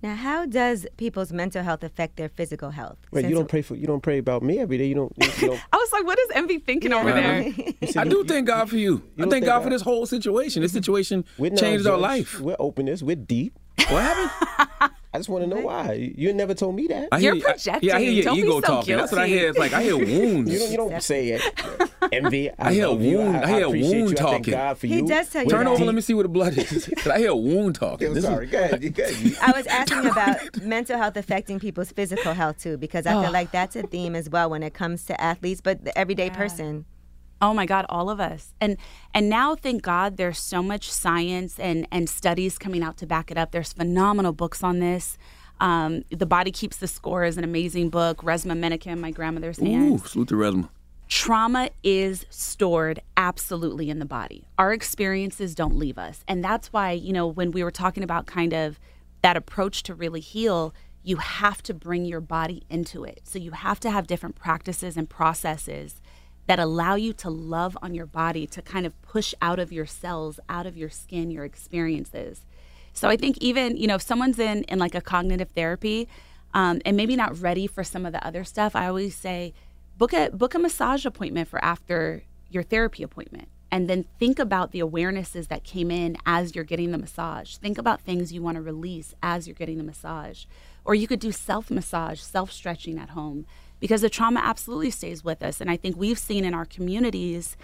Now, 0.00 0.14
how 0.14 0.46
does 0.46 0.86
people's 0.96 1.32
mental 1.32 1.64
health 1.64 1.82
affect 1.82 2.16
their 2.16 2.28
physical 2.28 2.70
health? 2.70 2.98
Wait, 3.10 3.24
you 3.26 3.34
don't 3.34 3.48
pray 3.48 3.62
for 3.62 3.74
you 3.74 3.86
don't 3.86 4.02
pray 4.02 4.18
about 4.18 4.42
me 4.42 4.60
every 4.60 4.78
day. 4.78 4.86
You 4.86 4.94
don't. 4.94 5.12
You, 5.16 5.26
you 5.40 5.48
don't 5.48 5.60
I 5.72 5.76
was 5.76 5.92
like, 5.92 6.04
what 6.06 6.18
is 6.20 6.28
Envy 6.34 6.58
thinking 6.58 6.92
over 6.92 7.10
there? 7.12 7.52
I 7.96 8.04
do 8.04 8.22
thank 8.24 8.46
God 8.46 8.70
for 8.70 8.76
you. 8.76 9.02
I 9.16 9.22
thank 9.22 9.32
thank 9.32 9.44
God 9.44 9.58
God? 9.58 9.64
for 9.64 9.70
this 9.70 9.82
whole 9.82 10.06
situation. 10.06 10.62
This 10.62 10.72
situation 10.72 11.24
we're 11.36 11.50
changed 11.50 11.86
our 11.86 11.98
life. 11.98 12.38
We're 12.40 12.56
openness. 12.58 13.02
We're 13.02 13.16
deep. 13.16 13.58
What 13.88 14.02
happened? 14.02 14.92
I 15.14 15.16
just 15.18 15.30
want 15.30 15.42
to 15.42 15.48
know 15.48 15.62
why. 15.62 16.12
You 16.16 16.34
never 16.34 16.52
told 16.52 16.74
me 16.76 16.86
that. 16.88 17.08
I 17.10 17.18
hear 17.20 17.34
you- 17.34 17.46
I- 17.46 17.78
yeah, 17.80 17.96
I 17.96 18.00
hear 18.00 18.10
your 18.12 18.36
ego 18.36 18.60
talking. 18.60 18.96
That's 18.96 19.10
what 19.10 19.20
I 19.22 19.26
hear. 19.26 19.48
It's 19.48 19.58
like 19.58 19.72
I 19.72 19.82
hear 19.82 19.96
wounds. 20.06 20.52
You 20.52 20.58
don't, 20.58 20.70
you 20.70 20.76
don't 20.76 21.02
say 21.02 21.28
it. 21.30 21.42
Envy. 22.12 22.50
I, 22.58 22.68
I 22.68 22.72
hear 22.74 22.88
love 22.88 23.00
you. 23.00 23.18
wound. 23.18 23.36
I, 23.38 23.42
I, 23.42 23.46
hear 23.48 23.68
wound 23.70 23.84
you. 23.84 24.02
I 24.04 24.06
thank 24.06 24.18
talking. 24.18 24.52
God 24.52 24.78
for 24.78 24.86
He 24.86 24.96
you. 24.96 25.06
does 25.08 25.30
tell 25.30 25.44
you 25.44 25.48
Turn 25.50 25.64
that. 25.64 25.70
over. 25.70 25.84
Let 25.86 25.94
me 25.94 26.02
see 26.02 26.12
where 26.12 26.24
the 26.24 26.28
blood 26.28 26.58
is. 26.58 26.90
I 27.06 27.18
hear 27.18 27.34
wound 27.34 27.76
talking. 27.76 28.08
I'm 28.08 28.14
This 28.14 28.24
is- 28.24 28.30
Go 28.30 28.58
ahead. 28.58 28.94
Go 28.94 29.02
ahead. 29.04 29.36
I 29.40 29.52
was 29.56 29.66
asking 29.66 30.06
about 30.06 30.62
mental 30.62 30.98
health 30.98 31.16
affecting 31.16 31.58
people's 31.58 31.90
physical 31.90 32.34
health 32.34 32.58
too, 32.62 32.76
because 32.76 33.06
I 33.06 33.12
feel 33.12 33.26
ah. 33.26 33.30
like 33.30 33.50
that's 33.50 33.76
a 33.76 33.82
theme 33.84 34.14
as 34.14 34.28
well 34.28 34.50
when 34.50 34.62
it 34.62 34.74
comes 34.74 35.04
to 35.06 35.18
athletes, 35.20 35.62
but 35.62 35.84
the 35.86 35.96
everyday 35.98 36.28
person. 36.28 36.84
Oh 37.40 37.54
my 37.54 37.66
God, 37.66 37.86
all 37.88 38.10
of 38.10 38.20
us. 38.20 38.54
And 38.60 38.76
and 39.14 39.28
now 39.28 39.54
thank 39.54 39.82
God 39.82 40.16
there's 40.16 40.38
so 40.38 40.62
much 40.62 40.90
science 40.90 41.58
and 41.58 41.86
and 41.90 42.08
studies 42.08 42.58
coming 42.58 42.82
out 42.82 42.96
to 42.98 43.06
back 43.06 43.30
it 43.30 43.38
up. 43.38 43.52
There's 43.52 43.72
phenomenal 43.72 44.32
books 44.32 44.62
on 44.62 44.80
this. 44.80 45.18
Um, 45.60 46.04
the 46.10 46.26
Body 46.26 46.52
Keeps 46.52 46.76
the 46.76 46.86
Score 46.86 47.24
is 47.24 47.36
an 47.36 47.44
amazing 47.44 47.90
book. 47.90 48.22
Resmaa 48.22 48.56
Menakem, 48.58 48.98
my 48.98 49.10
grandmother's 49.10 49.58
hands. 49.58 50.02
Ooh, 50.04 50.06
salute 50.06 50.28
to 50.28 50.36
Resmaa. 50.36 50.68
Trauma 51.08 51.70
is 51.82 52.26
stored 52.28 53.00
absolutely 53.16 53.88
in 53.88 53.98
the 53.98 54.04
body. 54.04 54.46
Our 54.58 54.72
experiences 54.72 55.54
don't 55.54 55.76
leave 55.76 55.98
us. 55.98 56.22
And 56.28 56.44
that's 56.44 56.70
why, 56.72 56.92
you 56.92 57.14
know, 57.14 57.26
when 57.26 57.50
we 57.50 57.64
were 57.64 57.70
talking 57.70 58.02
about 58.02 58.26
kind 58.26 58.52
of 58.52 58.78
that 59.22 59.36
approach 59.36 59.82
to 59.84 59.94
really 59.94 60.20
heal, 60.20 60.74
you 61.02 61.16
have 61.16 61.62
to 61.62 61.72
bring 61.72 62.04
your 62.04 62.20
body 62.20 62.64
into 62.68 63.04
it. 63.04 63.20
So 63.24 63.38
you 63.38 63.52
have 63.52 63.80
to 63.80 63.90
have 63.90 64.06
different 64.06 64.36
practices 64.36 64.98
and 64.98 65.08
processes 65.08 66.02
that 66.48 66.58
allow 66.58 66.94
you 66.94 67.12
to 67.12 67.28
love 67.28 67.76
on 67.82 67.94
your 67.94 68.06
body 68.06 68.46
to 68.46 68.62
kind 68.62 68.86
of 68.86 69.00
push 69.02 69.34
out 69.40 69.58
of 69.58 69.70
your 69.70 69.84
cells, 69.84 70.40
out 70.48 70.66
of 70.66 70.76
your 70.76 70.88
skin, 70.88 71.30
your 71.30 71.44
experiences. 71.44 72.40
So 72.94 73.08
I 73.08 73.16
think 73.16 73.36
even, 73.38 73.76
you 73.76 73.86
know, 73.86 73.96
if 73.96 74.02
someone's 74.02 74.38
in 74.38 74.64
in 74.64 74.78
like 74.78 74.94
a 74.94 75.02
cognitive 75.02 75.50
therapy 75.50 76.08
um, 76.54 76.80
and 76.86 76.96
maybe 76.96 77.16
not 77.16 77.38
ready 77.38 77.66
for 77.66 77.84
some 77.84 78.06
of 78.06 78.12
the 78.12 78.26
other 78.26 78.44
stuff, 78.44 78.74
I 78.74 78.88
always 78.88 79.14
say 79.14 79.52
book 79.98 80.14
a 80.14 80.30
book 80.30 80.54
a 80.54 80.58
massage 80.58 81.04
appointment 81.04 81.48
for 81.48 81.62
after 81.62 82.24
your 82.48 82.62
therapy 82.62 83.02
appointment 83.02 83.48
and 83.70 83.88
then 83.88 84.06
think 84.18 84.38
about 84.38 84.72
the 84.72 84.80
awarenesses 84.80 85.48
that 85.48 85.64
came 85.64 85.90
in 85.90 86.16
as 86.24 86.54
you're 86.54 86.64
getting 86.64 86.92
the 86.92 86.98
massage. 86.98 87.56
Think 87.56 87.76
about 87.76 88.00
things 88.00 88.32
you 88.32 88.40
want 88.40 88.56
to 88.56 88.62
release 88.62 89.14
as 89.22 89.46
you're 89.46 89.54
getting 89.54 89.76
the 89.76 89.84
massage. 89.84 90.46
Or 90.84 90.94
you 90.94 91.06
could 91.06 91.20
do 91.20 91.32
self 91.32 91.70
massage, 91.70 92.20
self 92.20 92.50
stretching 92.50 92.98
at 92.98 93.10
home 93.10 93.44
because 93.80 94.00
the 94.00 94.10
trauma 94.10 94.40
absolutely 94.42 94.90
stays 94.90 95.22
with 95.24 95.42
us. 95.42 95.60
And 95.60 95.70
I 95.70 95.76
think 95.76 95.96
we've 95.96 96.18
seen 96.18 96.44
in 96.44 96.54
our 96.54 96.64
communities 96.64 97.56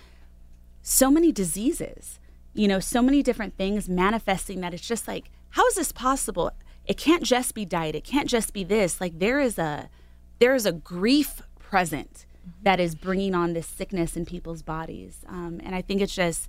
so 0.82 1.10
many 1.10 1.32
diseases, 1.32 2.18
you 2.52 2.68
know, 2.68 2.78
so 2.78 3.02
many 3.02 3.22
different 3.22 3.56
things 3.56 3.88
manifesting 3.88 4.60
that 4.60 4.74
it's 4.74 4.86
just 4.86 5.08
like, 5.08 5.30
how 5.50 5.66
is 5.66 5.74
this 5.74 5.92
possible? 5.92 6.50
It 6.84 6.96
can't 6.96 7.22
just 7.22 7.54
be 7.54 7.64
diet. 7.64 7.94
It 7.94 8.04
can't 8.04 8.28
just 8.28 8.52
be 8.52 8.64
this. 8.64 9.00
Like 9.00 9.18
there 9.18 9.40
is 9.40 9.58
a 9.58 9.88
there 10.40 10.54
is 10.54 10.66
a 10.66 10.72
grief 10.72 11.42
present 11.58 12.26
that 12.62 12.80
is 12.80 12.94
bringing 12.94 13.34
on 13.34 13.54
this 13.54 13.66
sickness 13.66 14.16
in 14.16 14.26
people's 14.26 14.62
bodies. 14.62 15.20
Um, 15.28 15.60
and 15.64 15.74
I 15.74 15.80
think 15.80 16.00
it's 16.00 16.14
just 16.14 16.48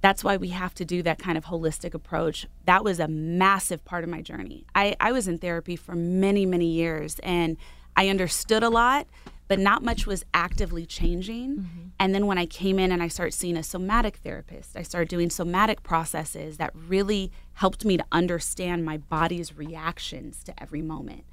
that's 0.00 0.22
why 0.22 0.36
we 0.36 0.48
have 0.48 0.74
to 0.74 0.84
do 0.84 1.02
that 1.02 1.18
kind 1.18 1.38
of 1.38 1.46
holistic 1.46 1.94
approach. 1.94 2.46
That 2.66 2.84
was 2.84 3.00
a 3.00 3.08
massive 3.08 3.82
part 3.86 4.04
of 4.04 4.10
my 4.10 4.20
journey. 4.20 4.66
I, 4.74 4.94
I 5.00 5.12
was 5.12 5.26
in 5.26 5.38
therapy 5.38 5.76
for 5.76 5.94
many, 5.94 6.44
many 6.44 6.66
years 6.66 7.18
and 7.20 7.56
I 7.96 8.08
understood 8.08 8.62
a 8.62 8.70
lot, 8.70 9.06
but 9.46 9.58
not 9.58 9.82
much 9.82 10.06
was 10.06 10.24
actively 10.32 10.86
changing. 10.86 11.56
Mm-hmm. 11.56 11.88
And 11.98 12.14
then 12.14 12.26
when 12.26 12.38
I 12.38 12.46
came 12.46 12.78
in 12.78 12.90
and 12.90 13.02
I 13.02 13.08
started 13.08 13.32
seeing 13.32 13.56
a 13.56 13.62
somatic 13.62 14.16
therapist, 14.16 14.76
I 14.76 14.82
started 14.82 15.08
doing 15.08 15.30
somatic 15.30 15.82
processes 15.82 16.56
that 16.56 16.72
really 16.74 17.30
helped 17.54 17.84
me 17.84 17.96
to 17.96 18.04
understand 18.10 18.84
my 18.84 18.96
body's 18.96 19.56
reactions 19.56 20.42
to 20.44 20.62
every 20.62 20.82
moment. 20.82 21.24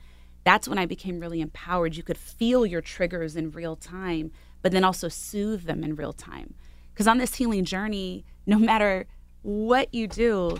That's 0.44 0.68
when 0.68 0.78
I 0.78 0.86
became 0.86 1.20
really 1.20 1.42
empowered. 1.42 1.96
You 1.96 2.04
could 2.04 2.18
feel 2.18 2.66
your 2.66 2.82
triggers 2.82 3.36
in 3.36 3.52
real 3.52 3.76
time, 3.76 4.32
but 4.62 4.72
then 4.72 4.84
also 4.84 5.08
soothe 5.08 5.64
them 5.64 5.84
in 5.84 5.96
real 5.96 6.14
time. 6.14 6.56
Because 6.94 7.08
on 7.08 7.18
this 7.18 7.36
healing 7.36 7.64
journey, 7.64 8.26
no 8.46 8.60
matter 8.60 9.06
what 9.42 9.94
you 9.94 10.08
do, 10.08 10.60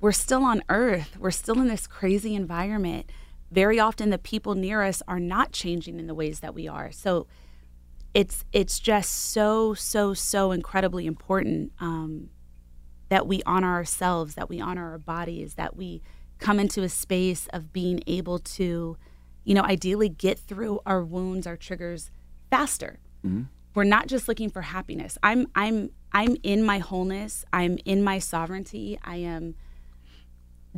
we're 0.00 0.12
still 0.12 0.44
on 0.44 0.62
earth. 0.68 1.16
We're 1.18 1.30
still 1.30 1.58
in 1.60 1.68
this 1.68 1.86
crazy 1.86 2.34
environment 2.34 3.10
very 3.52 3.78
often 3.78 4.10
the 4.10 4.18
people 4.18 4.54
near 4.54 4.82
us 4.82 5.02
are 5.06 5.20
not 5.20 5.52
changing 5.52 5.98
in 5.98 6.06
the 6.06 6.14
ways 6.14 6.40
that 6.40 6.54
we 6.54 6.66
are. 6.66 6.90
So 6.90 7.26
it's 8.14 8.44
it's 8.52 8.78
just 8.78 9.12
so 9.12 9.74
so 9.74 10.14
so 10.14 10.52
incredibly 10.52 11.06
important 11.06 11.72
um, 11.78 12.30
that 13.08 13.26
we 13.26 13.42
honor 13.44 13.72
ourselves, 13.72 14.34
that 14.34 14.48
we 14.48 14.60
honor 14.60 14.90
our 14.92 14.98
bodies, 14.98 15.54
that 15.54 15.76
we 15.76 16.02
come 16.38 16.58
into 16.58 16.82
a 16.82 16.88
space 16.88 17.46
of 17.52 17.72
being 17.72 18.02
able 18.06 18.38
to, 18.38 18.96
you 19.44 19.54
know, 19.54 19.62
ideally 19.62 20.08
get 20.08 20.38
through 20.38 20.80
our 20.86 21.04
wounds, 21.04 21.46
our 21.46 21.56
triggers 21.56 22.10
faster. 22.50 22.98
Mm-hmm. 23.24 23.42
We're 23.74 23.84
not 23.84 24.06
just 24.06 24.28
looking 24.28 24.50
for 24.50 24.62
happiness. 24.62 25.18
I'm 25.22 25.46
I'm 25.54 25.90
I'm 26.12 26.36
in 26.42 26.62
my 26.62 26.78
wholeness. 26.78 27.44
I'm 27.52 27.78
in 27.84 28.02
my 28.02 28.18
sovereignty. 28.18 28.98
I 29.02 29.16
am 29.16 29.54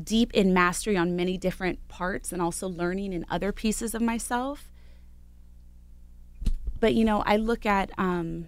deep 0.03 0.33
in 0.35 0.53
mastery 0.53 0.97
on 0.97 1.17
many 1.17 1.39
different 1.39 1.87
parts 1.89 2.33
and 2.33 2.43
also 2.43 2.69
learning 2.69 3.13
in 3.13 3.25
other 3.31 3.53
pieces 3.53 3.95
of 3.95 4.03
myself. 4.03 4.71
But, 6.81 6.95
you 6.95 7.05
know, 7.05 7.23
I 7.25 7.37
look 7.37 7.65
at 7.65 7.91
um, 7.97 8.47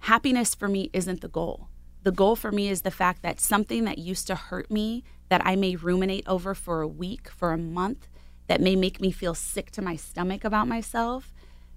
happiness 0.00 0.54
for 0.54 0.68
me 0.68 0.90
isn't 0.92 1.20
the 1.20 1.28
goal. 1.28 1.68
The 2.02 2.12
goal 2.12 2.36
for 2.36 2.52
me 2.52 2.68
is 2.68 2.82
the 2.82 2.90
fact 2.90 3.22
that 3.22 3.40
something 3.40 3.84
that 3.84 3.98
used 3.98 4.26
to 4.26 4.34
hurt 4.34 4.70
me, 4.70 5.04
that 5.28 5.42
I 5.44 5.56
may 5.56 5.76
ruminate 5.76 6.26
over 6.26 6.54
for 6.54 6.80
a 6.80 6.88
week, 6.88 7.28
for 7.28 7.52
a 7.52 7.58
month, 7.58 8.08
that 8.48 8.60
may 8.60 8.76
make 8.76 9.00
me 9.00 9.10
feel 9.10 9.34
sick 9.34 9.70
to 9.72 9.82
my 9.82 9.96
stomach 9.96 10.44
about 10.44 10.68
myself. 10.68 11.32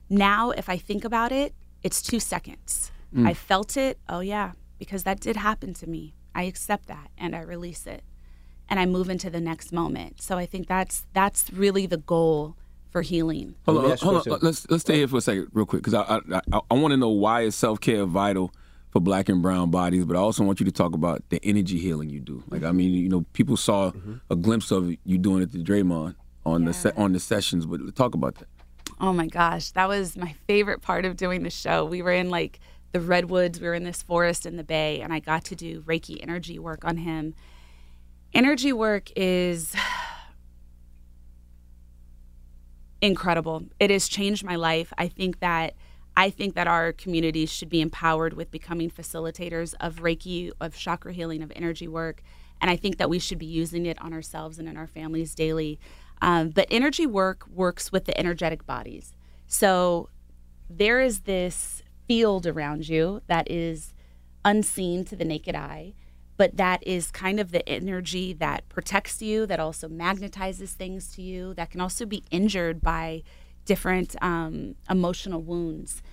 Now, 0.10 0.52
if 0.52 0.70
I 0.70 0.78
think 0.78 1.04
about 1.04 1.32
it, 1.32 1.54
it's 1.84 2.02
two 2.02 2.20
seconds. 2.20 2.92
Mm. 3.16 3.28
I 3.28 3.34
felt 3.34 3.78
it. 3.78 4.00
Oh, 4.08 4.20
yeah, 4.20 4.54
because 4.78 5.04
that 5.04 5.20
did 5.20 5.36
happen 5.36 5.74
to 5.76 5.88
me. 5.88 6.14
I 6.34 6.44
accept 6.44 6.88
that 6.88 7.10
and 7.18 7.36
I 7.36 7.42
release 7.42 7.86
it 7.86 8.04
and 8.70 8.80
I 8.80 8.86
move 8.86 9.10
into 9.10 9.30
the 9.30 9.42
next 9.42 9.72
moment. 9.72 10.22
So 10.22 10.38
I 10.38 10.46
think 10.46 10.68
that's 10.68 11.06
that's 11.14 11.52
really 11.52 11.86
the 11.86 11.98
goal 11.98 12.56
for 12.90 13.02
healing. 13.02 13.56
Hold 13.66 13.86
on, 13.86 13.98
hold 13.98 14.28
on. 14.28 14.40
Let's 14.42 14.70
let's 14.70 14.82
stay 14.82 14.96
here 14.96 15.08
for 15.08 15.18
a 15.18 15.22
second, 15.22 15.50
real 15.54 15.66
quick, 15.66 15.84
because 15.84 15.94
I 15.94 16.02
I, 16.04 16.42
I, 16.54 16.62
I 16.72 16.74
want 16.74 16.92
to 16.92 16.98
know 16.98 17.10
why 17.10 17.42
is 17.42 17.56
self 17.56 17.80
care 17.80 18.06
vital 18.06 18.54
for 18.92 19.00
black 19.00 19.30
and 19.30 19.42
brown 19.42 19.72
bodies, 19.72 20.06
but 20.06 20.16
I 20.16 20.20
also 20.20 20.44
want 20.44 20.60
you 20.60 20.66
to 20.66 20.72
talk 20.72 20.94
about 20.94 21.24
the 21.30 21.40
energy 21.44 21.80
healing 21.80 22.10
you 22.10 22.20
do. 22.20 22.44
Like 22.50 22.64
I 22.64 22.72
mean, 22.72 22.92
you 22.94 23.10
know, 23.10 23.26
people 23.34 23.58
saw 23.58 23.92
mm-hmm. 23.92 24.16
a 24.30 24.36
glimpse 24.36 24.72
of 24.72 24.94
you 25.06 25.18
doing 25.18 25.44
it 25.44 25.52
to 25.54 25.58
Draymond 25.60 26.16
on 26.46 26.62
yeah. 26.62 26.68
the 26.68 26.74
se- 26.74 26.94
on 26.98 27.14
the 27.14 27.20
sessions, 27.20 27.66
but 27.66 27.96
talk 27.96 28.16
about 28.16 28.36
that. 28.36 28.48
Oh 29.00 29.14
my 29.14 29.28
gosh, 29.28 29.72
that 29.72 29.88
was 29.88 30.16
my 30.16 30.36
favorite 30.48 30.82
part 30.82 31.06
of 31.06 31.18
doing 31.18 31.44
the 31.44 31.50
show. 31.50 31.86
We 31.86 32.02
were 32.02 32.12
in 32.12 32.30
like 32.30 32.60
the 32.92 33.00
redwoods. 33.00 33.60
We 33.60 33.68
were 33.68 33.74
in 33.74 33.84
this 33.84 34.02
forest 34.02 34.46
in 34.46 34.58
the 34.58 34.64
bay, 34.64 35.02
and 35.02 35.14
I 35.14 35.20
got 35.20 35.46
to 35.46 35.56
do 35.56 35.82
Reiki 35.82 36.22
energy 36.22 36.60
work 36.60 36.86
on 36.86 36.98
him. 36.98 37.36
Energy 38.34 38.74
work 38.74 39.10
is 39.16 39.76
incredible. 43.02 43.64
It 43.80 43.90
has 43.90 44.08
changed 44.08 44.44
my 44.44 44.56
life. 44.56 44.94
I 44.98 45.08
think 45.08 45.40
that 45.40 45.76
I 46.16 46.30
think 46.30 46.56
that 46.56 46.68
our 46.68 46.92
communities 46.92 47.50
should 47.50 47.70
be 47.70 47.80
empowered 47.80 48.34
with 48.34 48.52
becoming 48.52 48.90
facilitators 48.90 49.74
of 49.80 50.02
Reiki, 50.02 50.52
of 50.60 50.76
chakra 50.76 51.14
healing, 51.14 51.42
of 51.42 51.54
energy 51.56 51.88
work, 51.88 52.22
and 52.60 52.70
I 52.70 52.76
think 52.76 52.98
that 52.98 53.10
we 53.10 53.18
should 53.18 53.40
be 53.40 53.46
using 53.46 53.86
it 53.86 54.00
on 54.02 54.14
ourselves 54.14 54.60
and 54.60 54.68
in 54.68 54.76
our 54.76 54.88
families 54.88 55.34
daily. 55.34 55.80
Um, 56.22 56.50
but 56.50 56.68
energy 56.70 57.08
work 57.08 57.48
works 57.48 57.92
with 57.92 58.06
the 58.06 58.18
energetic 58.20 58.66
bodies. 58.66 59.14
So 59.48 60.10
there 60.70 61.02
is 61.02 61.22
this 61.22 61.81
field 62.12 62.46
around 62.46 62.90
you 62.90 63.22
that 63.28 63.50
is 63.50 63.94
unseen 64.44 65.06
to 65.06 65.16
the 65.16 65.24
naked 65.24 65.56
eye, 65.56 65.94
but 66.36 66.58
that 66.58 66.86
is 66.86 67.10
kind 67.10 67.40
of 67.40 67.54
the 67.54 67.68
energy 67.70 68.34
that 68.34 68.68
protects 68.68 69.22
you, 69.22 69.46
that 69.46 69.62
also 69.62 69.88
magnetizes 69.88 70.72
things 70.72 71.16
to 71.16 71.22
you, 71.22 71.54
that 71.54 71.72
can 71.72 71.80
also 71.80 72.06
be 72.06 72.22
injured 72.30 72.82
by 72.82 73.24
different 73.64 74.22
um, 74.22 74.76
emotional 74.90 75.42
wounds. 75.42 76.04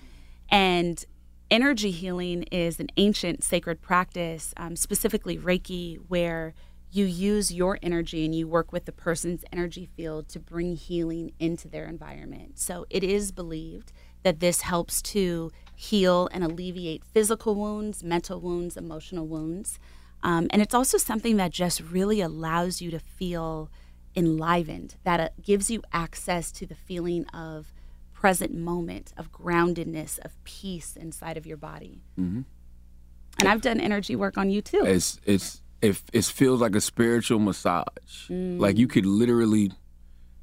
And 0.49 1.03
energy 1.51 1.91
healing 1.91 2.43
is 2.43 2.79
an 2.79 2.87
ancient 2.95 3.43
sacred 3.43 3.81
practice, 3.81 4.53
um, 4.55 4.77
specifically 4.77 5.37
Reiki, 5.37 5.97
where 6.07 6.53
you 6.89 7.03
use 7.03 7.53
your 7.53 7.77
energy 7.83 8.23
and 8.23 8.33
you 8.33 8.47
work 8.47 8.71
with 8.71 8.85
the 8.85 8.93
person's 8.93 9.43
energy 9.51 9.89
field 9.97 10.29
to 10.29 10.39
bring 10.39 10.77
healing 10.77 11.33
into 11.39 11.67
their 11.67 11.87
environment. 11.87 12.57
So 12.57 12.85
it 12.89 13.03
is 13.03 13.33
believed 13.33 13.91
that 14.23 14.39
this 14.39 14.61
helps 14.61 15.01
to 15.01 15.51
heal 15.79 16.27
and 16.33 16.43
alleviate 16.43 17.05
physical 17.05 17.55
wounds, 17.55 18.03
mental 18.03 18.41
wounds, 18.41 18.75
emotional 18.75 19.25
wounds. 19.25 19.79
Um, 20.21 20.47
and 20.49 20.61
it's 20.61 20.73
also 20.73 20.97
something 20.97 21.37
that 21.37 21.51
just 21.51 21.79
really 21.79 22.19
allows 22.19 22.81
you 22.81 22.91
to 22.91 22.99
feel 22.99 23.71
enlivened, 24.13 24.97
that 25.05 25.21
it 25.21 25.33
gives 25.41 25.71
you 25.71 25.81
access 25.93 26.51
to 26.51 26.65
the 26.65 26.75
feeling 26.75 27.25
of 27.27 27.71
present 28.11 28.53
moment, 28.53 29.13
of 29.15 29.31
groundedness, 29.31 30.19
of 30.19 30.43
peace 30.43 30.97
inside 30.97 31.37
of 31.37 31.45
your 31.45 31.55
body. 31.55 32.01
Mm-hmm. 32.19 32.41
And 33.39 33.47
I've 33.47 33.61
done 33.61 33.79
energy 33.79 34.17
work 34.17 34.37
on 34.37 34.49
you 34.49 34.61
too. 34.61 34.83
It's 34.85 35.21
it's 35.25 35.61
it, 35.81 36.01
it 36.11 36.25
feels 36.25 36.59
like 36.59 36.75
a 36.75 36.81
spiritual 36.81 37.39
massage. 37.39 38.27
Mm. 38.27 38.59
Like 38.59 38.77
you 38.77 38.89
could 38.89 39.05
literally 39.05 39.71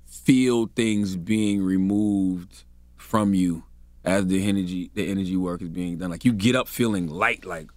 feel 0.06 0.70
things 0.74 1.14
being 1.18 1.62
removed 1.62 2.64
from 2.96 3.34
you 3.34 3.65
as 4.06 4.26
the 4.26 4.48
energy 4.48 4.90
the 4.94 5.10
energy 5.10 5.36
work 5.36 5.60
is 5.60 5.68
being 5.68 5.98
done. 5.98 6.10
Like 6.10 6.24
you 6.24 6.32
get 6.32 6.56
up 6.56 6.68
feeling 6.68 7.08
light, 7.08 7.44
like, 7.44 7.68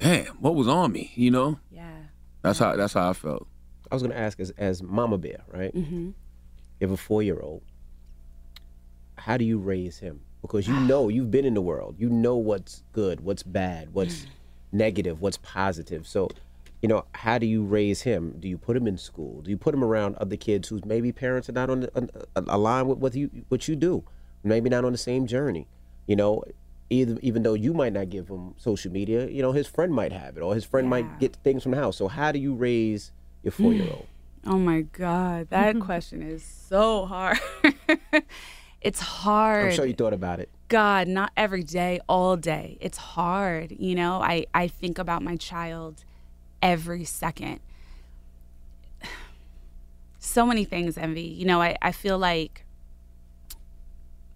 damn, 0.00 0.26
what 0.36 0.54
was 0.54 0.66
on 0.66 0.92
me? 0.92 1.12
You 1.14 1.30
know? 1.30 1.60
Yeah. 1.70 1.90
That's 2.42 2.58
how 2.58 2.74
that's 2.76 2.94
how 2.94 3.10
I 3.10 3.12
felt. 3.12 3.46
I 3.90 3.94
was 3.94 4.02
gonna 4.02 4.14
ask 4.14 4.40
as 4.40 4.50
as 4.58 4.82
Mama 4.82 5.18
Bear, 5.18 5.44
right? 5.48 5.74
Mm-hmm. 5.74 6.06
You 6.06 6.14
have 6.80 6.90
a 6.90 6.96
four 6.96 7.22
year 7.22 7.38
old. 7.40 7.62
How 9.16 9.36
do 9.36 9.44
you 9.44 9.58
raise 9.58 9.98
him? 9.98 10.20
because 10.44 10.68
you 10.68 10.78
know 10.80 11.08
you've 11.08 11.30
been 11.30 11.46
in 11.46 11.54
the 11.54 11.62
world. 11.62 11.96
You 11.98 12.10
know 12.10 12.36
what's 12.36 12.82
good, 12.92 13.20
what's 13.20 13.42
bad, 13.42 13.94
what's 13.94 14.26
negative, 14.72 15.22
what's 15.22 15.38
positive. 15.38 16.06
So, 16.06 16.28
you 16.82 16.88
know, 16.88 17.06
how 17.14 17.38
do 17.38 17.46
you 17.46 17.64
raise 17.64 18.02
him? 18.02 18.36
Do 18.40 18.46
you 18.46 18.58
put 18.58 18.76
him 18.76 18.86
in 18.86 18.98
school? 18.98 19.40
Do 19.40 19.50
you 19.50 19.56
put 19.56 19.72
him 19.72 19.82
around 19.82 20.16
other 20.16 20.36
kids 20.36 20.68
whose 20.68 20.84
maybe 20.84 21.12
parents 21.12 21.48
are 21.48 21.52
not 21.52 21.70
on, 21.70 21.80
the, 21.80 21.96
on 21.96 22.10
aligned 22.46 22.88
with 22.88 22.98
what 22.98 23.14
you 23.14 23.30
what 23.48 23.68
you 23.68 23.74
do? 23.74 24.04
Maybe 24.44 24.68
not 24.68 24.84
on 24.84 24.92
the 24.92 24.98
same 24.98 25.26
journey. 25.26 25.66
You 26.06 26.16
know, 26.16 26.44
either, 26.90 27.18
even 27.22 27.42
though 27.42 27.54
you 27.54 27.72
might 27.72 27.92
not 27.92 28.10
give 28.10 28.28
him 28.28 28.54
social 28.58 28.92
media, 28.92 29.26
you 29.28 29.42
know, 29.42 29.52
his 29.52 29.66
friend 29.66 29.92
might 29.92 30.12
have 30.12 30.36
it, 30.36 30.40
or 30.42 30.54
his 30.54 30.64
friend 30.64 30.88
might 30.88 31.18
get 31.18 31.36
things 31.36 31.62
from 31.62 31.72
the 31.72 31.78
house. 31.78 31.96
So, 31.96 32.08
how 32.08 32.30
do 32.30 32.38
you 32.38 32.54
raise 32.54 33.10
your 33.42 33.52
four 33.52 33.72
year 33.72 33.90
old? 33.90 34.06
Oh 34.46 34.58
my 34.58 34.82
God, 34.82 35.48
that 35.48 35.80
question 35.80 36.20
is 36.20 36.42
so 36.42 37.06
hard. 37.06 37.38
it's 38.82 39.00
hard. 39.00 39.68
I'm 39.68 39.72
sure 39.72 39.86
you 39.86 39.94
thought 39.94 40.12
about 40.12 40.38
it. 40.38 40.50
God, 40.68 41.08
not 41.08 41.32
every 41.34 41.62
day, 41.62 41.98
all 42.10 42.36
day. 42.36 42.76
It's 42.82 42.98
hard. 42.98 43.74
You 43.78 43.94
know, 43.94 44.20
I, 44.20 44.44
I 44.52 44.68
think 44.68 44.98
about 44.98 45.22
my 45.22 45.36
child 45.36 46.04
every 46.60 47.04
second. 47.04 47.60
So 50.18 50.46
many 50.46 50.64
things, 50.64 50.96
Envy. 50.96 51.22
You 51.22 51.44
know, 51.44 51.60
I, 51.60 51.76
I 51.82 51.92
feel 51.92 52.18
like 52.18 52.63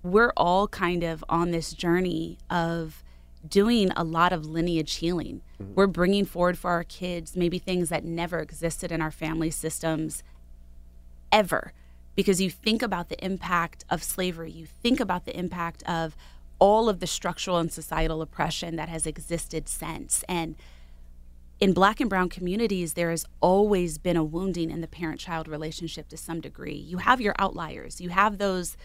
we're 0.03 0.33
all 0.37 0.69
kind 0.69 1.03
of 1.03 1.25
on 1.29 1.51
this 1.51 1.73
journey 1.73 2.39
of 2.51 3.03
doing 3.47 3.91
a 3.97 4.05
lot 4.05 4.33
of 4.33 4.47
lineage 4.47 4.97
healing. 4.97 5.43
Mm-hmm. 5.61 5.75
We're 5.75 5.87
bringing 5.87 6.25
forward 6.25 6.59
for 6.59 6.71
our 6.71 6.85
kids 6.85 7.37
maybe 7.37 7.59
things 7.59 7.89
that 7.89 8.05
never 8.05 8.41
existed 8.41 8.93
in 8.93 9.01
our 9.01 9.11
family 9.11 9.51
systems 9.51 10.23
ever. 11.33 11.73
Because 12.15 12.41
you 12.41 12.51
think 12.51 12.83
about 12.83 13.09
the 13.11 13.25
impact 13.25 13.85
of 13.89 14.03
slavery, 14.03 14.51
you 14.51 14.67
think 14.67 14.99
about 14.99 15.25
the 15.25 15.39
impact 15.39 15.85
of 15.85 16.17
all 16.59 16.89
of 16.89 16.99
the 16.99 17.07
structural 17.07 17.59
and 17.59 17.73
societal 17.73 18.21
oppression 18.23 18.75
that 18.77 18.89
has 18.89 19.07
existed 19.07 19.69
since. 19.69 20.25
And 20.29 20.57
in 21.61 21.73
black 21.73 22.01
and 22.01 22.11
brown 22.11 22.29
communities, 22.29 22.95
there 22.95 23.11
has 23.11 23.25
always 23.41 23.99
been 23.99 24.17
a 24.17 24.25
wounding 24.25 24.71
in 24.71 24.81
the 24.81 24.89
parent 24.89 25.21
child 25.21 25.49
relationship 25.49 26.09
to 26.09 26.17
some 26.17 26.41
degree. 26.41 26.75
You 26.75 26.99
have 26.99 27.21
your 27.21 27.35
outliers, 27.39 28.01
you 28.01 28.11
have 28.11 28.39
those, 28.39 28.77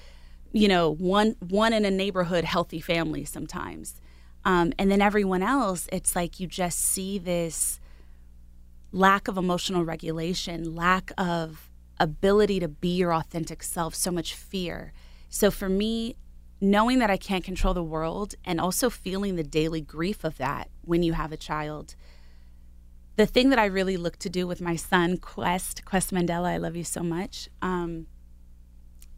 you 0.53 0.67
know, 0.67 0.89
one, 0.89 1.35
one 1.49 1.73
in 1.73 1.83
a 1.83 1.91
neighborhood 1.91 2.45
healthy 2.45 2.79
family 2.79 3.25
sometimes. 3.25 3.99
Um, 4.45 4.71
and 4.77 4.91
then 4.91 5.01
everyone 5.01 5.41
else, 5.41 5.87
it's 5.91 6.15
like 6.15 6.39
you 6.39 6.47
just 6.47 6.79
see 6.79 7.17
this 7.17 7.79
lack 8.91 9.27
of 9.27 9.37
emotional 9.37 9.83
regulation, 9.83 10.75
lack 10.75 11.11
of 11.17 11.69
ability 11.99 12.59
to 12.59 12.67
be 12.67 12.95
your 12.95 13.13
authentic 13.13 13.63
self, 13.63 13.95
so 13.95 14.11
much 14.11 14.35
fear. 14.35 14.93
So 15.29 15.49
for 15.49 15.67
me, 15.67 16.15
knowing 16.61 16.99
that 16.99 17.09
I 17.09 17.17
can't 17.17 17.43
control 17.43 17.73
the 17.73 17.83
world 17.83 18.35
and 18.45 18.61
also 18.61 18.89
feeling 18.89 19.35
the 19.35 19.43
daily 19.43 19.81
grief 19.81 20.23
of 20.23 20.37
that 20.37 20.69
when 20.81 21.03
you 21.03 21.13
have 21.13 21.31
a 21.31 21.37
child. 21.37 21.95
The 23.15 23.25
thing 23.25 23.49
that 23.49 23.59
I 23.59 23.65
really 23.65 23.97
look 23.97 24.17
to 24.19 24.29
do 24.29 24.47
with 24.47 24.61
my 24.61 24.75
son, 24.75 25.17
Quest, 25.17 25.83
Quest 25.85 26.11
Mandela, 26.11 26.47
I 26.47 26.57
love 26.57 26.75
you 26.75 26.83
so 26.83 27.01
much, 27.01 27.49
um, 27.61 28.07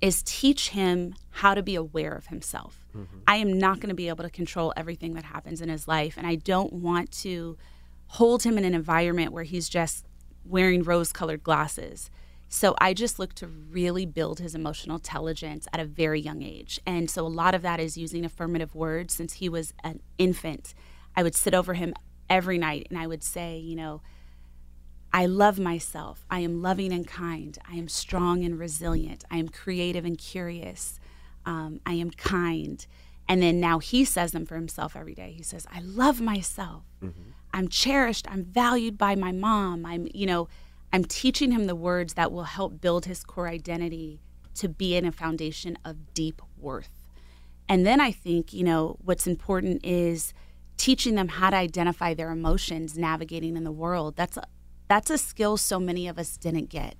is 0.05 0.21
teach 0.21 0.69
him 0.69 1.15
how 1.31 1.55
to 1.55 1.63
be 1.63 1.73
aware 1.73 2.13
of 2.13 2.27
himself. 2.27 2.85
Mm-hmm. 2.95 3.17
I 3.27 3.37
am 3.37 3.57
not 3.57 3.79
going 3.79 3.89
to 3.89 3.95
be 3.95 4.07
able 4.07 4.23
to 4.23 4.29
control 4.29 4.71
everything 4.77 5.15
that 5.15 5.23
happens 5.23 5.61
in 5.61 5.69
his 5.69 5.87
life, 5.87 6.13
and 6.15 6.27
I 6.27 6.35
don't 6.35 6.71
want 6.71 7.11
to 7.23 7.57
hold 8.05 8.43
him 8.43 8.55
in 8.59 8.65
an 8.65 8.75
environment 8.75 9.31
where 9.31 9.45
he's 9.45 9.67
just 9.67 10.05
wearing 10.45 10.83
rose 10.83 11.11
colored 11.11 11.41
glasses. 11.41 12.11
So 12.47 12.75
I 12.79 12.93
just 12.93 13.17
look 13.17 13.33
to 13.35 13.47
really 13.47 14.05
build 14.05 14.39
his 14.39 14.53
emotional 14.53 14.97
intelligence 14.97 15.67
at 15.73 15.79
a 15.79 15.85
very 15.85 16.21
young 16.21 16.43
age. 16.43 16.79
And 16.85 17.09
so 17.09 17.25
a 17.25 17.27
lot 17.27 17.55
of 17.55 17.63
that 17.63 17.79
is 17.79 17.97
using 17.97 18.23
affirmative 18.23 18.75
words 18.75 19.15
since 19.15 19.33
he 19.33 19.49
was 19.49 19.73
an 19.83 20.01
infant. 20.19 20.75
I 21.15 21.23
would 21.23 21.33
sit 21.33 21.55
over 21.55 21.73
him 21.73 21.95
every 22.29 22.59
night 22.59 22.85
and 22.91 22.99
I 22.99 23.07
would 23.07 23.23
say, 23.23 23.57
you 23.57 23.75
know, 23.75 24.03
I 25.15 25.27
love 25.27 25.57
myself. 25.57 26.25
I 26.29 26.41
am 26.41 26.61
loving 26.61 26.91
and 26.91 27.07
kind. 27.07 27.57
I 27.71 27.75
am 27.75 27.87
strong 27.87 28.43
and 28.43 28.59
resilient. 28.59 29.23
I 29.31 29.37
am 29.37 29.47
creative 29.47 30.03
and 30.03 30.17
curious. 30.17 30.99
Um, 31.45 31.79
I 31.85 31.93
am 31.93 32.11
kind. 32.11 32.85
And 33.29 33.41
then 33.41 33.61
now 33.61 33.79
he 33.79 34.03
says 34.03 34.33
them 34.33 34.45
for 34.45 34.55
himself 34.55 34.93
every 34.93 35.15
day. 35.15 35.33
He 35.37 35.41
says, 35.41 35.65
I 35.73 35.79
love 35.79 36.19
myself. 36.19 36.83
Mm-hmm. 37.01 37.29
I'm 37.53 37.69
cherished. 37.69 38.29
I'm 38.29 38.43
valued 38.43 38.97
by 38.97 39.15
my 39.15 39.31
mom. 39.31 39.85
I'm, 39.85 40.09
you 40.13 40.25
know, 40.25 40.49
I'm 40.91 41.05
teaching 41.05 41.53
him 41.53 41.67
the 41.67 41.77
words 41.77 42.15
that 42.15 42.33
will 42.33 42.43
help 42.43 42.81
build 42.81 43.05
his 43.05 43.23
core 43.23 43.47
identity 43.47 44.19
to 44.55 44.67
be 44.67 44.97
in 44.97 45.05
a 45.05 45.13
foundation 45.13 45.77
of 45.85 46.13
deep 46.13 46.41
worth. 46.57 47.07
And 47.69 47.87
then 47.87 48.01
I 48.01 48.11
think, 48.11 48.51
you 48.51 48.65
know, 48.65 48.97
what's 48.99 49.27
important 49.27 49.85
is 49.85 50.33
teaching 50.75 51.15
them 51.15 51.29
how 51.29 51.51
to 51.51 51.55
identify 51.55 52.13
their 52.13 52.31
emotions 52.31 52.97
navigating 52.97 53.55
in 53.55 53.63
the 53.63 53.71
world. 53.71 54.17
That's 54.17 54.37
that's 54.87 55.09
a 55.09 55.17
skill 55.17 55.57
so 55.57 55.79
many 55.79 56.07
of 56.07 56.17
us 56.17 56.37
didn't 56.37 56.69
get. 56.69 56.95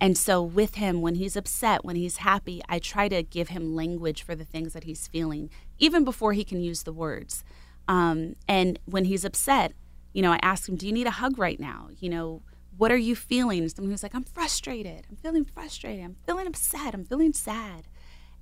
And 0.00 0.18
so, 0.18 0.42
with 0.42 0.74
him, 0.74 1.00
when 1.00 1.14
he's 1.14 1.36
upset, 1.36 1.84
when 1.84 1.96
he's 1.96 2.18
happy, 2.18 2.60
I 2.68 2.78
try 2.78 3.08
to 3.08 3.22
give 3.22 3.48
him 3.48 3.74
language 3.74 4.22
for 4.22 4.34
the 4.34 4.44
things 4.44 4.72
that 4.72 4.84
he's 4.84 5.06
feeling, 5.06 5.50
even 5.78 6.04
before 6.04 6.32
he 6.32 6.44
can 6.44 6.60
use 6.60 6.82
the 6.82 6.92
words. 6.92 7.44
Um, 7.86 8.34
and 8.48 8.78
when 8.86 9.04
he's 9.04 9.24
upset, 9.24 9.72
you 10.12 10.20
know, 10.20 10.32
I 10.32 10.38
ask 10.42 10.68
him, 10.68 10.76
Do 10.76 10.86
you 10.86 10.92
need 10.92 11.06
a 11.06 11.12
hug 11.12 11.38
right 11.38 11.60
now? 11.60 11.88
You 12.00 12.10
know, 12.10 12.42
what 12.76 12.90
are 12.90 12.96
you 12.96 13.14
feeling? 13.14 13.68
Someone 13.68 13.90
who's 13.90 14.02
like, 14.02 14.14
I'm 14.14 14.24
frustrated. 14.24 15.06
I'm 15.08 15.16
feeling 15.16 15.44
frustrated. 15.44 16.04
I'm 16.04 16.16
feeling 16.26 16.46
upset. 16.46 16.94
I'm 16.94 17.04
feeling 17.04 17.32
sad. 17.32 17.86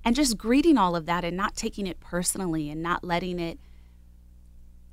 And 0.03 0.15
just 0.15 0.37
greeting 0.37 0.77
all 0.77 0.95
of 0.95 1.05
that 1.05 1.23
and 1.23 1.37
not 1.37 1.55
taking 1.55 1.87
it 1.87 1.99
personally 1.99 2.69
and 2.69 2.81
not 2.81 3.03
letting 3.03 3.39
it 3.39 3.59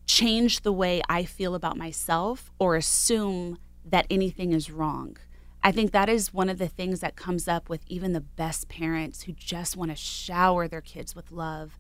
change 0.07 0.61
the 0.61 0.73
way 0.73 1.03
I 1.09 1.25
feel 1.25 1.55
about 1.55 1.77
myself 1.77 2.51
or 2.59 2.77
assume 2.77 3.59
that 3.85 4.07
anything 4.11 4.53
is 4.53 4.71
wrong. 4.71 5.17
I 5.63 5.73
think 5.73 5.93
that 5.93 6.09
is 6.09 6.33
one 6.33 6.49
of 6.49 6.59
the 6.59 6.69
things 6.69 7.01
that 7.01 7.17
comes 7.17 7.47
up 7.47 7.69
with 7.69 7.83
even 7.87 8.13
the 8.13 8.21
best 8.21 8.69
parents 8.69 9.23
who 9.23 9.33
just 9.33 9.77
want 9.77 9.91
to 9.91 9.97
shower 9.97 10.67
their 10.67 10.81
kids 10.81 11.15
with 11.15 11.31
love. 11.31 11.79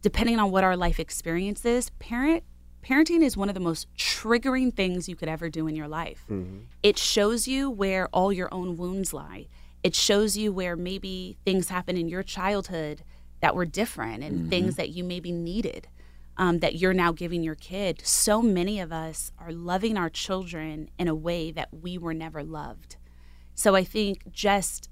Depending 0.00 0.38
on 0.38 0.50
what 0.50 0.64
our 0.64 0.76
life 0.76 0.98
experience 0.98 1.64
is, 1.64 1.90
parent 1.98 2.44
parenting 2.82 3.22
is 3.22 3.36
one 3.36 3.48
of 3.48 3.54
the 3.54 3.60
most 3.60 3.88
triggering 3.96 4.72
things 4.74 5.08
you 5.08 5.16
could 5.16 5.28
ever 5.28 5.50
do 5.50 5.66
in 5.66 5.74
your 5.76 5.88
life. 5.88 6.24
Mm-hmm. 6.30 6.60
It 6.82 6.96
shows 6.96 7.46
you 7.46 7.68
where 7.68 8.08
all 8.08 8.32
your 8.32 8.48
own 8.52 8.76
wounds 8.76 9.12
lie. 9.12 9.48
It 9.82 9.94
shows 9.94 10.36
you 10.36 10.52
where 10.52 10.76
maybe 10.76 11.36
things 11.44 11.68
happened 11.68 11.98
in 11.98 12.08
your 12.08 12.22
childhood 12.22 13.02
that 13.40 13.54
were 13.54 13.66
different 13.66 14.22
and 14.22 14.38
mm-hmm. 14.38 14.48
things 14.48 14.76
that 14.76 14.90
you 14.90 15.04
maybe 15.04 15.32
needed 15.32 15.88
um, 16.38 16.60
that 16.60 16.76
you're 16.76 16.94
now 16.94 17.12
giving 17.12 17.42
your 17.42 17.56
kid. 17.56 18.00
So 18.04 18.40
many 18.40 18.80
of 18.80 18.92
us 18.92 19.32
are 19.38 19.52
loving 19.52 19.98
our 19.98 20.08
children 20.08 20.88
in 20.98 21.08
a 21.08 21.14
way 21.14 21.50
that 21.50 21.68
we 21.72 21.98
were 21.98 22.14
never 22.14 22.44
loved. 22.44 22.96
So 23.54 23.74
I 23.74 23.82
think 23.82 24.30
just 24.30 24.88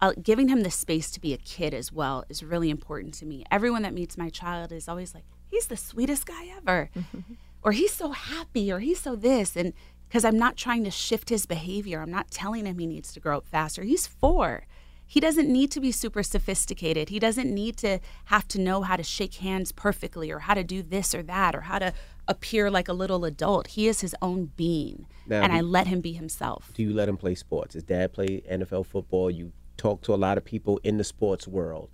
uh, 0.00 0.12
giving 0.20 0.48
him 0.48 0.62
the 0.62 0.70
space 0.70 1.10
to 1.12 1.20
be 1.20 1.32
a 1.32 1.38
kid 1.38 1.72
as 1.72 1.92
well 1.92 2.24
is 2.28 2.42
really 2.42 2.70
important 2.70 3.14
to 3.14 3.26
me. 3.26 3.44
Everyone 3.50 3.82
that 3.82 3.94
meets 3.94 4.18
my 4.18 4.30
child 4.30 4.72
is 4.72 4.88
always 4.88 5.14
like, 5.14 5.24
he's 5.46 5.66
the 5.66 5.76
sweetest 5.76 6.26
guy 6.26 6.48
ever, 6.56 6.90
or 7.62 7.72
he's 7.72 7.92
so 7.92 8.10
happy, 8.10 8.72
or 8.72 8.80
he's 8.80 9.00
so 9.00 9.14
this. 9.14 9.56
And 9.56 9.72
because 10.08 10.24
I'm 10.24 10.38
not 10.38 10.56
trying 10.56 10.82
to 10.84 10.90
shift 10.90 11.28
his 11.28 11.46
behavior, 11.46 12.02
I'm 12.02 12.10
not 12.10 12.32
telling 12.32 12.66
him 12.66 12.78
he 12.78 12.86
needs 12.86 13.12
to 13.12 13.20
grow 13.20 13.36
up 13.38 13.46
faster. 13.46 13.84
He's 13.84 14.08
four 14.08 14.64
he 15.10 15.18
doesn't 15.18 15.52
need 15.52 15.72
to 15.72 15.80
be 15.80 15.90
super 15.90 16.22
sophisticated. 16.22 17.08
He 17.08 17.18
doesn't 17.18 17.52
need 17.52 17.76
to 17.78 17.98
have 18.26 18.46
to 18.46 18.60
know 18.60 18.82
how 18.82 18.94
to 18.94 19.02
shake 19.02 19.34
hands 19.34 19.72
perfectly 19.72 20.30
or 20.30 20.38
how 20.38 20.54
to 20.54 20.62
do 20.62 20.84
this 20.84 21.16
or 21.16 21.22
that 21.24 21.56
or 21.56 21.62
how 21.62 21.80
to 21.80 21.92
appear 22.28 22.70
like 22.70 22.86
a 22.86 22.92
little 22.92 23.24
adult. 23.24 23.66
He 23.66 23.88
is 23.88 24.02
his 24.02 24.14
own 24.22 24.52
being. 24.54 25.08
Now, 25.26 25.42
and 25.42 25.52
I 25.52 25.62
let 25.62 25.88
him 25.88 26.00
be 26.00 26.12
himself. 26.12 26.70
Do 26.74 26.84
you 26.84 26.94
let 26.94 27.08
him 27.08 27.16
play 27.16 27.34
sports? 27.34 27.74
His 27.74 27.82
dad 27.82 28.12
play 28.12 28.40
NFL 28.48 28.86
football. 28.86 29.32
You 29.32 29.50
talk 29.76 30.00
to 30.02 30.14
a 30.14 30.16
lot 30.16 30.38
of 30.38 30.44
people 30.44 30.78
in 30.84 30.96
the 30.96 31.02
sports 31.02 31.48
world. 31.48 31.90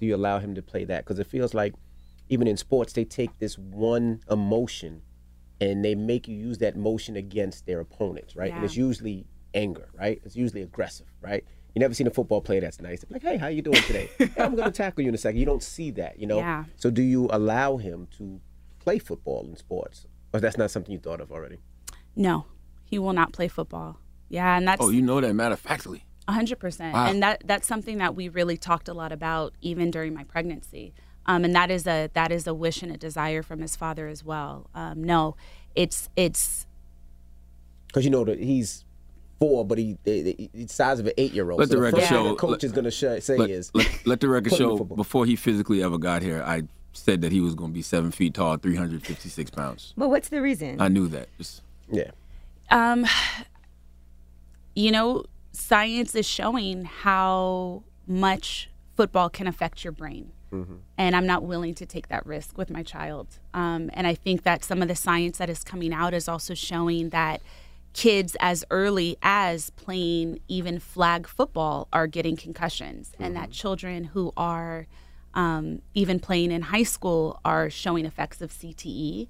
Do 0.00 0.06
you 0.06 0.16
allow 0.16 0.40
him 0.40 0.56
to 0.56 0.62
play 0.62 0.84
that? 0.84 1.04
Because 1.04 1.20
it 1.20 1.28
feels 1.28 1.54
like 1.54 1.74
even 2.28 2.48
in 2.48 2.56
sports, 2.56 2.92
they 2.92 3.04
take 3.04 3.38
this 3.38 3.56
one 3.56 4.20
emotion 4.28 5.02
and 5.60 5.84
they 5.84 5.94
make 5.94 6.26
you 6.26 6.34
use 6.34 6.58
that 6.58 6.74
emotion 6.74 7.14
against 7.14 7.66
their 7.66 7.78
opponents, 7.78 8.34
right? 8.34 8.48
Yeah. 8.48 8.56
And 8.56 8.64
it's 8.64 8.76
usually 8.76 9.26
anger, 9.54 9.90
right? 9.96 10.20
It's 10.24 10.34
usually 10.34 10.62
aggressive, 10.62 11.06
right? 11.20 11.44
You 11.74 11.80
never 11.80 11.94
seen 11.94 12.06
a 12.06 12.10
football 12.10 12.40
player 12.40 12.60
that's 12.60 12.80
nice. 12.80 13.04
Like, 13.10 13.22
hey, 13.22 13.36
how 13.36 13.48
you 13.48 13.62
doing 13.62 13.82
today? 13.82 14.10
hey, 14.18 14.30
I'm 14.38 14.54
going 14.54 14.70
to 14.70 14.76
tackle 14.76 15.02
you 15.02 15.08
in 15.08 15.14
a 15.14 15.18
second. 15.18 15.38
You 15.38 15.46
don't 15.46 15.62
see 15.62 15.90
that, 15.92 16.18
you 16.18 16.26
know. 16.26 16.38
Yeah. 16.38 16.64
So 16.76 16.90
do 16.90 17.02
you 17.02 17.28
allow 17.30 17.76
him 17.76 18.08
to 18.18 18.40
play 18.78 18.98
football 18.98 19.46
in 19.48 19.56
sports, 19.56 20.06
or 20.32 20.40
that's 20.40 20.56
not 20.56 20.70
something 20.70 20.92
you 20.92 20.98
thought 20.98 21.20
of 21.20 21.30
already? 21.30 21.58
No, 22.16 22.46
he 22.84 22.98
will 22.98 23.12
not 23.12 23.32
play 23.32 23.48
football. 23.48 24.00
Yeah, 24.28 24.56
and 24.56 24.66
that's. 24.66 24.82
Oh, 24.82 24.90
you 24.90 25.02
know 25.02 25.20
that 25.20 25.34
matter 25.34 25.54
of 25.54 25.60
factly. 25.60 26.04
hundred 26.28 26.58
percent, 26.58 26.96
and 26.96 27.22
that 27.22 27.42
that's 27.44 27.66
something 27.66 27.98
that 27.98 28.14
we 28.14 28.28
really 28.28 28.56
talked 28.56 28.88
a 28.88 28.94
lot 28.94 29.12
about 29.12 29.54
even 29.60 29.90
during 29.90 30.14
my 30.14 30.24
pregnancy. 30.24 30.94
Um, 31.26 31.44
and 31.44 31.54
that 31.54 31.70
is 31.70 31.86
a 31.86 32.10
that 32.14 32.32
is 32.32 32.46
a 32.46 32.54
wish 32.54 32.82
and 32.82 32.90
a 32.90 32.96
desire 32.96 33.42
from 33.42 33.60
his 33.60 33.76
father 33.76 34.08
as 34.08 34.24
well. 34.24 34.70
Um, 34.74 35.04
no, 35.04 35.36
it's 35.74 36.08
it's 36.16 36.66
because 37.86 38.04
you 38.04 38.10
know 38.10 38.24
that 38.24 38.40
he's 38.40 38.84
four, 39.38 39.64
but 39.64 39.78
he, 39.78 39.96
the 40.04 40.66
size 40.68 40.98
of 40.98 41.06
an 41.06 41.12
eight 41.16 41.32
year 41.32 41.50
old. 41.50 41.60
Let 41.60 41.68
so 41.68 41.76
the 41.76 41.80
record 41.80 42.04
show. 42.04 42.28
The 42.28 42.34
coach 42.34 42.50
let, 42.50 42.64
is 42.64 42.72
going 42.72 42.84
to 42.84 42.90
say 42.90 43.36
let, 43.36 43.50
is 43.50 43.70
let, 43.74 44.06
let 44.06 44.20
the 44.20 44.28
record 44.28 44.54
show 44.54 44.78
before 44.78 45.26
he 45.26 45.36
physically 45.36 45.82
ever 45.82 45.98
got 45.98 46.22
here. 46.22 46.42
I 46.44 46.64
said 46.92 47.22
that 47.22 47.32
he 47.32 47.40
was 47.40 47.54
going 47.54 47.70
to 47.70 47.74
be 47.74 47.82
seven 47.82 48.10
feet 48.10 48.34
tall, 48.34 48.56
356 48.56 49.50
pounds. 49.50 49.94
Well, 49.96 50.10
what's 50.10 50.28
the 50.28 50.42
reason? 50.42 50.80
I 50.80 50.88
knew 50.88 51.08
that. 51.08 51.28
Just, 51.38 51.62
Yeah. 51.90 52.10
Um, 52.70 53.06
you 54.74 54.90
know, 54.90 55.24
science 55.52 56.14
is 56.14 56.26
showing 56.26 56.84
how 56.84 57.82
much 58.06 58.70
football 58.96 59.28
can 59.28 59.46
affect 59.46 59.84
your 59.84 59.92
brain. 59.92 60.32
And 60.96 61.14
I'm 61.14 61.26
not 61.26 61.42
willing 61.42 61.74
to 61.74 61.84
take 61.84 62.08
that 62.08 62.24
risk 62.24 62.56
with 62.56 62.70
my 62.70 62.82
child. 62.82 63.38
Um, 63.52 63.90
and 63.92 64.06
I 64.06 64.14
think 64.14 64.44
that 64.44 64.64
some 64.64 64.80
of 64.80 64.88
the 64.88 64.96
science 64.96 65.36
that 65.38 65.50
is 65.50 65.62
coming 65.62 65.92
out 65.92 66.14
is 66.14 66.26
also 66.26 66.54
showing 66.54 67.10
that 67.10 67.42
kids 67.98 68.36
as 68.38 68.64
early 68.70 69.16
as 69.22 69.70
playing 69.70 70.38
even 70.46 70.78
flag 70.78 71.26
football 71.26 71.88
are 71.92 72.06
getting 72.06 72.36
concussions, 72.36 73.12
and 73.18 73.34
that 73.34 73.50
children 73.50 74.04
who 74.04 74.32
are 74.36 74.86
um, 75.34 75.82
even 75.94 76.20
playing 76.20 76.52
in 76.52 76.62
high 76.62 76.84
school 76.84 77.40
are 77.44 77.68
showing 77.68 78.06
effects 78.06 78.40
of 78.40 78.52
CTE. 78.52 79.26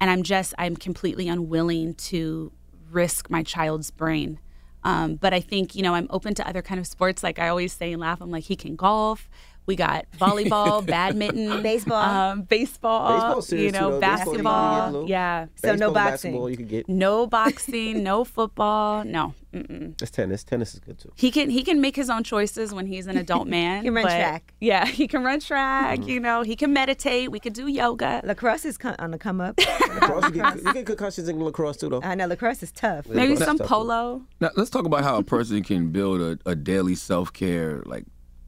And 0.00 0.08
I'm 0.08 0.22
just, 0.22 0.54
I'm 0.56 0.76
completely 0.76 1.26
unwilling 1.26 1.94
to 1.94 2.52
risk 2.92 3.28
my 3.28 3.42
child's 3.42 3.90
brain. 3.90 4.38
Um, 4.84 5.16
but 5.16 5.34
I 5.34 5.40
think, 5.40 5.74
you 5.74 5.82
know, 5.82 5.94
I'm 5.94 6.06
open 6.10 6.34
to 6.34 6.46
other 6.46 6.62
kind 6.62 6.78
of 6.78 6.86
sports. 6.86 7.24
Like 7.24 7.40
I 7.40 7.48
always 7.48 7.72
say 7.72 7.92
and 7.92 8.00
laugh, 8.00 8.20
I'm 8.20 8.30
like, 8.30 8.44
he 8.44 8.54
can 8.54 8.76
golf. 8.76 9.28
We 9.64 9.76
got 9.76 10.06
volleyball, 10.18 10.84
badminton, 10.94 11.62
Baseball. 11.62 12.02
um, 12.02 12.42
baseball, 12.42 13.12
Baseball's 13.12 13.46
serious 13.48 13.72
you 13.72 13.80
know, 13.80 13.90
though. 13.92 14.00
Baseball, 14.00 14.18
you 14.18 14.24
can 14.24 14.32
get 14.34 14.42
basketball. 14.44 14.90
little- 14.90 15.08
Yeah. 15.08 15.46
So 15.56 15.74
no 15.76 15.92
boxing. 15.92 16.34
You 16.34 16.56
could 16.56 16.68
get. 16.68 16.88
No 16.88 17.26
boxing, 17.28 18.02
no 18.02 18.24
football, 18.36 19.04
no. 19.04 19.34
Mm-mm. 19.54 19.96
That's 19.98 20.10
tennis. 20.10 20.42
Tennis 20.44 20.72
is 20.74 20.80
good 20.80 20.98
too. 20.98 21.12
He 21.14 21.30
can 21.30 21.50
he 21.50 21.62
can 21.62 21.80
make 21.80 21.94
his 21.94 22.08
own 22.08 22.24
choices 22.24 22.72
when 22.72 22.86
he's 22.86 23.06
an 23.06 23.18
adult 23.18 23.46
man. 23.58 23.82
He 23.82 23.88
can 23.88 23.94
run 23.94 24.04
but- 24.04 24.08
track. 24.16 24.54
Yeah, 24.60 24.86
he 24.86 25.06
can 25.06 25.22
run 25.22 25.40
track. 25.40 26.00
Mm-hmm. 26.00 26.08
You 26.08 26.20
know, 26.20 26.42
he 26.42 26.56
can 26.56 26.72
meditate. 26.72 27.30
We 27.30 27.38
could 27.38 27.52
do 27.52 27.68
yoga. 27.68 28.20
Lacrosse 28.24 28.64
is 28.64 28.78
co- 28.78 28.96
on 28.98 29.10
the 29.12 29.18
come 29.18 29.40
up. 29.40 29.58
Lacrosse, 29.58 30.24
you, 30.24 30.30
get, 30.30 30.56
you 30.64 30.72
get 30.72 30.86
concussions 30.86 31.28
in 31.28 31.38
lacrosse 31.38 31.76
too, 31.76 31.88
though. 31.90 32.00
I 32.02 32.14
know 32.14 32.26
lacrosse 32.26 32.62
is 32.62 32.72
tough. 32.72 33.06
Maybe 33.08 33.32
Lacrosse 33.34 33.46
some 33.46 33.56
stuff, 33.58 33.68
too. 33.68 33.74
polo. 33.74 34.22
now, 34.40 34.50
let's 34.56 34.70
talk 34.70 34.86
about 34.86 35.02
how 35.04 35.16
a 35.18 35.22
person 35.22 35.62
can 35.62 35.90
build 35.90 36.20
a, 36.20 36.38
a 36.50 36.56
daily 36.56 36.94
self 36.94 37.32
care, 37.32 37.82
like 37.86 38.06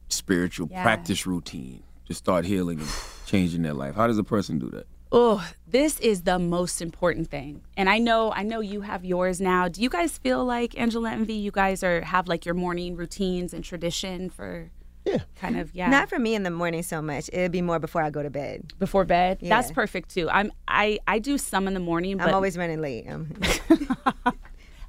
spiritual 0.09 0.67
Yeah. 0.71 0.83
practice 0.83 1.25
routine 1.27 1.83
to 2.07 2.13
start 2.13 2.45
healing 2.45 2.79
and 2.79 2.89
changing 3.25 3.61
their 3.63 3.73
life. 3.73 3.95
How 3.95 4.07
does 4.07 4.17
a 4.17 4.23
person 4.23 4.59
do 4.59 4.69
that? 4.71 4.87
Oh, 5.11 5.47
this 5.67 5.99
is 5.99 6.23
the 6.23 6.39
most 6.39 6.81
important 6.81 7.29
thing. 7.29 7.61
And 7.77 7.89
I 7.89 7.99
know 7.99 8.31
I 8.33 8.43
know 8.43 8.59
you 8.59 8.81
have 8.81 9.05
yours 9.05 9.39
now. 9.39 9.67
Do 9.67 9.81
you 9.81 9.89
guys 9.89 10.17
feel 10.17 10.43
like 10.43 10.77
Angela 10.77 11.11
and 11.11 11.25
V, 11.25 11.33
you 11.33 11.51
guys 11.51 11.83
are 11.83 12.01
have 12.01 12.27
like 12.27 12.45
your 12.45 12.55
morning 12.55 12.95
routines 12.95 13.53
and 13.53 13.63
tradition 13.63 14.29
for 14.29 14.71
Yeah. 15.05 15.19
kind 15.35 15.57
of 15.57 15.73
yeah. 15.73 15.89
Not 15.89 16.09
for 16.09 16.19
me 16.19 16.33
in 16.35 16.43
the 16.43 16.49
morning 16.51 16.83
so 16.83 17.01
much. 17.01 17.29
It'd 17.31 17.51
be 17.51 17.61
more 17.61 17.79
before 17.79 18.01
I 18.01 18.09
go 18.09 18.23
to 18.23 18.29
bed. 18.31 18.73
before 18.79 19.05
bed. 19.05 19.37
That's 19.41 19.71
perfect 19.71 20.09
too. 20.09 20.27
I'm 20.29 20.51
I 20.67 20.99
I 21.07 21.19
do 21.19 21.37
some 21.37 21.67
in 21.67 21.73
the 21.75 21.79
morning, 21.79 22.17
but 22.17 22.27
I'm 22.27 22.33
always 22.35 22.57
running 22.57 22.81
late. 22.81 23.05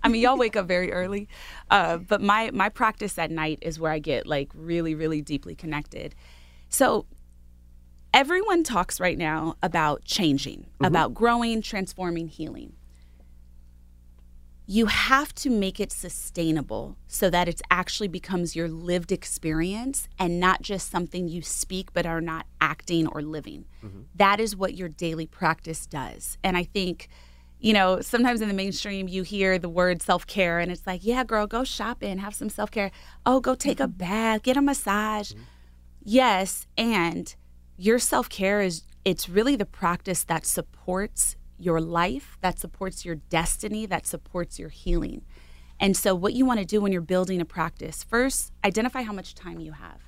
I 0.06 0.08
mean, 0.08 0.22
y'all 0.22 0.38
wake 0.38 0.54
up 0.54 0.68
very 0.68 0.92
early, 0.92 1.28
uh, 1.68 1.96
but 1.96 2.22
my 2.22 2.50
my 2.52 2.68
practice 2.68 3.18
at 3.18 3.32
night 3.32 3.58
is 3.60 3.80
where 3.80 3.90
I 3.90 3.98
get 3.98 4.24
like 4.24 4.50
really, 4.54 4.94
really 4.94 5.20
deeply 5.20 5.56
connected. 5.56 6.14
So 6.68 7.06
everyone 8.14 8.62
talks 8.62 9.00
right 9.00 9.18
now 9.18 9.56
about 9.64 10.04
changing, 10.04 10.66
about 10.80 11.12
growing, 11.12 11.60
transforming, 11.60 12.28
healing. 12.28 12.74
You 14.68 14.86
have 14.86 15.34
to 15.36 15.50
make 15.50 15.80
it 15.80 15.92
sustainable 15.92 16.96
so 17.08 17.28
that 17.30 17.48
it 17.48 17.60
actually 17.70 18.08
becomes 18.08 18.56
your 18.56 18.68
lived 18.68 19.10
experience 19.12 20.08
and 20.18 20.38
not 20.40 20.62
just 20.62 20.90
something 20.90 21.28
you 21.28 21.42
speak 21.42 21.92
but 21.92 22.06
are 22.06 22.20
not 22.20 22.46
acting 22.60 23.06
or 23.08 23.22
living. 23.22 23.64
That 24.14 24.38
is 24.40 24.56
what 24.56 24.74
your 24.74 24.88
daily 24.88 25.26
practice 25.26 25.84
does. 25.86 26.38
And 26.44 26.56
I 26.56 26.64
think 26.64 27.08
you 27.58 27.72
know, 27.72 28.00
sometimes 28.00 28.40
in 28.40 28.48
the 28.48 28.54
mainstream 28.54 29.08
you 29.08 29.22
hear 29.22 29.58
the 29.58 29.68
word 29.68 30.02
self 30.02 30.26
care 30.26 30.58
and 30.58 30.70
it's 30.70 30.86
like, 30.86 31.04
yeah, 31.04 31.24
girl, 31.24 31.46
go 31.46 31.64
shopping, 31.64 32.18
have 32.18 32.34
some 32.34 32.48
self 32.48 32.70
care. 32.70 32.90
Oh, 33.24 33.40
go 33.40 33.54
take 33.54 33.80
a 33.80 33.84
mm-hmm. 33.84 33.98
bath, 33.98 34.42
get 34.42 34.56
a 34.56 34.62
massage. 34.62 35.32
Mm-hmm. 35.32 35.42
Yes, 36.02 36.66
and 36.76 37.34
your 37.76 37.98
self 37.98 38.28
care 38.28 38.60
is 38.60 38.82
it's 39.04 39.28
really 39.28 39.56
the 39.56 39.66
practice 39.66 40.24
that 40.24 40.44
supports 40.46 41.36
your 41.58 41.80
life, 41.80 42.36
that 42.42 42.58
supports 42.58 43.04
your 43.04 43.14
destiny, 43.14 43.86
that 43.86 44.06
supports 44.06 44.58
your 44.58 44.68
healing. 44.68 45.22
And 45.78 45.96
so 45.96 46.14
what 46.14 46.32
you 46.32 46.46
want 46.46 46.60
to 46.60 46.66
do 46.66 46.80
when 46.80 46.92
you're 46.92 47.00
building 47.00 47.40
a 47.40 47.44
practice, 47.44 48.02
first, 48.02 48.52
identify 48.64 49.02
how 49.02 49.12
much 49.12 49.34
time 49.34 49.60
you 49.60 49.72
have. 49.72 50.02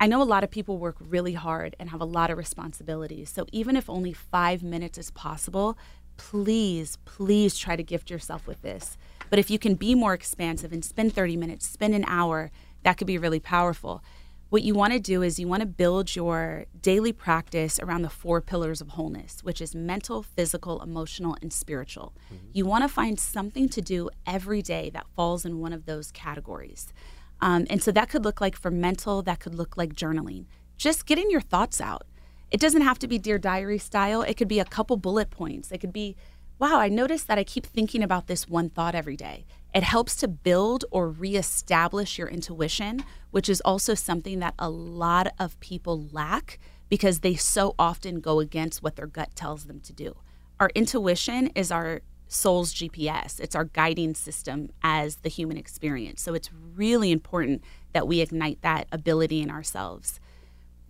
I 0.00 0.06
know 0.06 0.20
a 0.20 0.24
lot 0.24 0.44
of 0.44 0.50
people 0.50 0.78
work 0.78 0.96
really 1.00 1.34
hard 1.34 1.76
and 1.78 1.90
have 1.90 2.00
a 2.00 2.04
lot 2.04 2.30
of 2.30 2.36
responsibilities. 2.36 3.30
So 3.30 3.46
even 3.52 3.76
if 3.76 3.88
only 3.88 4.12
five 4.12 4.62
minutes 4.62 4.98
is 4.98 5.10
possible, 5.10 5.78
please, 6.16 6.98
please 7.04 7.56
try 7.56 7.76
to 7.76 7.82
gift 7.82 8.10
yourself 8.10 8.46
with 8.46 8.62
this. 8.62 8.96
But 9.30 9.38
if 9.38 9.50
you 9.50 9.58
can 9.58 9.74
be 9.74 9.94
more 9.94 10.14
expansive 10.14 10.72
and 10.72 10.84
spend 10.84 11.14
30 11.14 11.36
minutes, 11.36 11.66
spend 11.66 11.94
an 11.94 12.04
hour, 12.06 12.50
that 12.82 12.98
could 12.98 13.06
be 13.06 13.18
really 13.18 13.40
powerful. 13.40 14.02
What 14.50 14.62
you 14.62 14.74
want 14.74 14.92
to 14.92 15.00
do 15.00 15.22
is 15.22 15.40
you 15.40 15.48
want 15.48 15.62
to 15.62 15.66
build 15.66 16.14
your 16.14 16.66
daily 16.80 17.12
practice 17.12 17.80
around 17.80 18.02
the 18.02 18.08
four 18.10 18.40
pillars 18.40 18.80
of 18.80 18.90
wholeness, 18.90 19.42
which 19.42 19.60
is 19.60 19.74
mental, 19.74 20.22
physical, 20.22 20.80
emotional, 20.80 21.36
and 21.42 21.52
spiritual. 21.52 22.12
You 22.52 22.64
want 22.64 22.84
to 22.84 22.88
find 22.88 23.18
something 23.18 23.68
to 23.70 23.80
do 23.80 24.10
every 24.26 24.62
day 24.62 24.90
that 24.90 25.08
falls 25.16 25.44
in 25.44 25.58
one 25.58 25.72
of 25.72 25.86
those 25.86 26.12
categories. 26.12 26.92
Um, 27.40 27.66
and 27.68 27.82
so 27.82 27.90
that 27.92 28.08
could 28.08 28.24
look 28.24 28.40
like 28.40 28.56
for 28.56 28.70
mental, 28.70 29.22
that 29.22 29.40
could 29.40 29.56
look 29.56 29.76
like 29.76 29.94
journaling, 29.94 30.44
just 30.76 31.04
getting 31.04 31.30
your 31.30 31.40
thoughts 31.40 31.80
out. 31.80 32.06
It 32.54 32.60
doesn't 32.60 32.82
have 32.82 33.00
to 33.00 33.08
be 33.08 33.18
Dear 33.18 33.36
Diary 33.36 33.78
style. 33.78 34.22
It 34.22 34.36
could 34.36 34.46
be 34.46 34.60
a 34.60 34.64
couple 34.64 34.96
bullet 34.96 35.28
points. 35.28 35.72
It 35.72 35.78
could 35.78 35.92
be, 35.92 36.14
wow, 36.60 36.78
I 36.78 36.88
noticed 36.88 37.26
that 37.26 37.36
I 37.36 37.42
keep 37.42 37.66
thinking 37.66 38.00
about 38.00 38.28
this 38.28 38.48
one 38.48 38.70
thought 38.70 38.94
every 38.94 39.16
day. 39.16 39.44
It 39.74 39.82
helps 39.82 40.14
to 40.18 40.28
build 40.28 40.84
or 40.92 41.10
reestablish 41.10 42.16
your 42.16 42.28
intuition, 42.28 43.04
which 43.32 43.48
is 43.48 43.60
also 43.62 43.94
something 43.94 44.38
that 44.38 44.54
a 44.56 44.70
lot 44.70 45.34
of 45.36 45.58
people 45.58 46.06
lack 46.12 46.60
because 46.88 47.18
they 47.18 47.34
so 47.34 47.74
often 47.76 48.20
go 48.20 48.38
against 48.38 48.84
what 48.84 48.94
their 48.94 49.08
gut 49.08 49.34
tells 49.34 49.64
them 49.64 49.80
to 49.80 49.92
do. 49.92 50.14
Our 50.60 50.70
intuition 50.76 51.48
is 51.56 51.72
our 51.72 52.02
soul's 52.28 52.72
GPS, 52.72 53.40
it's 53.40 53.56
our 53.56 53.64
guiding 53.64 54.14
system 54.14 54.70
as 54.80 55.16
the 55.16 55.28
human 55.28 55.56
experience. 55.56 56.22
So 56.22 56.34
it's 56.34 56.50
really 56.76 57.10
important 57.10 57.64
that 57.92 58.06
we 58.06 58.20
ignite 58.20 58.62
that 58.62 58.86
ability 58.92 59.42
in 59.42 59.50
ourselves. 59.50 60.20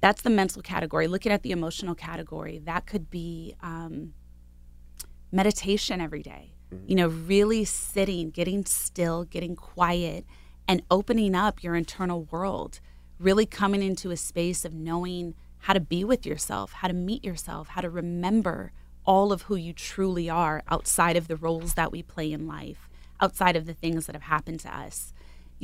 That's 0.05 0.20
the 0.20 0.28
mental 0.28 0.61
category. 0.61 1.07
Looking 1.07 1.32
at 1.32 1.42
the 1.42 1.50
emotional 1.50 1.94
category, 1.94 2.59
that 2.66 2.84
could 2.84 3.09
be 3.09 3.57
um, 3.62 4.12
meditation 5.32 5.98
every 5.98 6.22
day. 6.22 6.52
You 6.86 6.94
know, 6.94 7.09
really 7.09 7.64
sitting, 7.64 8.28
getting 8.28 8.66
still, 8.66 9.24
getting 9.24 9.57
quiet, 9.57 10.26
and 10.68 10.82
opening 10.90 11.34
up 11.34 11.62
your 11.62 11.74
internal 11.74 12.24
world. 12.24 12.80
Really 13.18 13.46
coming 13.46 13.82
into 13.82 14.11
a 14.11 14.16
space 14.18 14.66
of 14.66 14.74
knowing 14.74 15.36
how 15.61 15.72
to 15.72 15.80
be 15.80 16.05
with 16.05 16.26
yourself, 16.26 16.72
how 16.72 16.88
to 16.88 16.92
meet 16.92 17.24
yourself, 17.24 17.68
how 17.68 17.80
to 17.80 17.88
remember 17.88 18.72
all 19.07 19.32
of 19.32 19.42
who 19.44 19.57
you 19.57 19.72
truly 19.72 20.28
are 20.28 20.62
outside 20.68 21.16
of 21.16 21.28
the 21.28 21.36
roles 21.36 21.72
that 21.74 21.90
we 21.90 22.02
play 22.02 22.30
in 22.30 22.46
life, 22.46 22.90
outside 23.22 23.57
of 23.57 23.64
the 23.64 23.72
things 23.72 24.05
that 24.05 24.14
have 24.14 24.24
happened 24.24 24.61
to 24.61 24.76
us. 24.76 25.14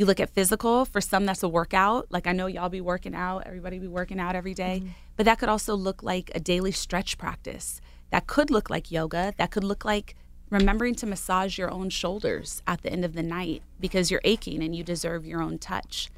You 0.01 0.07
look 0.07 0.19
at 0.19 0.31
physical, 0.31 0.87
for 0.87 1.03
some 1.03 1.27
that's 1.27 1.43
a 1.43 1.49
workout. 1.49 2.07
Like 2.09 2.27
I 2.27 2.33
know 2.33 2.47
y'all 2.47 2.71
be 2.71 2.81
working 2.81 3.15
out, 3.15 3.43
everybody 3.45 3.79
be 3.79 3.87
working 3.87 4.19
out 4.19 4.35
every 4.35 4.55
day. 4.55 4.83
but 5.19 5.27
that 5.27 5.39
could 5.39 5.51
also 5.51 5.75
look 5.75 6.03
like 6.03 6.31
a 6.35 6.41
daily 6.41 6.73
stretch 6.73 7.19
practice. 7.19 7.83
That 8.09 8.27
could 8.27 8.51
look 8.51 8.71
like 8.71 8.91
yoga, 8.91 9.35
that 9.37 9.51
could 9.51 9.63
look 9.63 9.85
like 9.85 10.17
remembering 10.49 10.95
to 10.95 11.07
massage 11.07 11.59
your 11.59 11.71
own 11.71 11.91
shoulders 11.91 12.63
at 12.67 12.81
the 12.81 12.91
end 12.91 13.05
of 13.05 13.13
the 13.13 13.23
night 13.23 13.63
because 13.79 14.11
you're 14.11 14.23
aching 14.25 14.63
and 14.63 14.75
you 14.75 14.83
deserve 14.83 15.27
your 15.27 15.43
own 15.43 15.59
touch. 15.59 16.11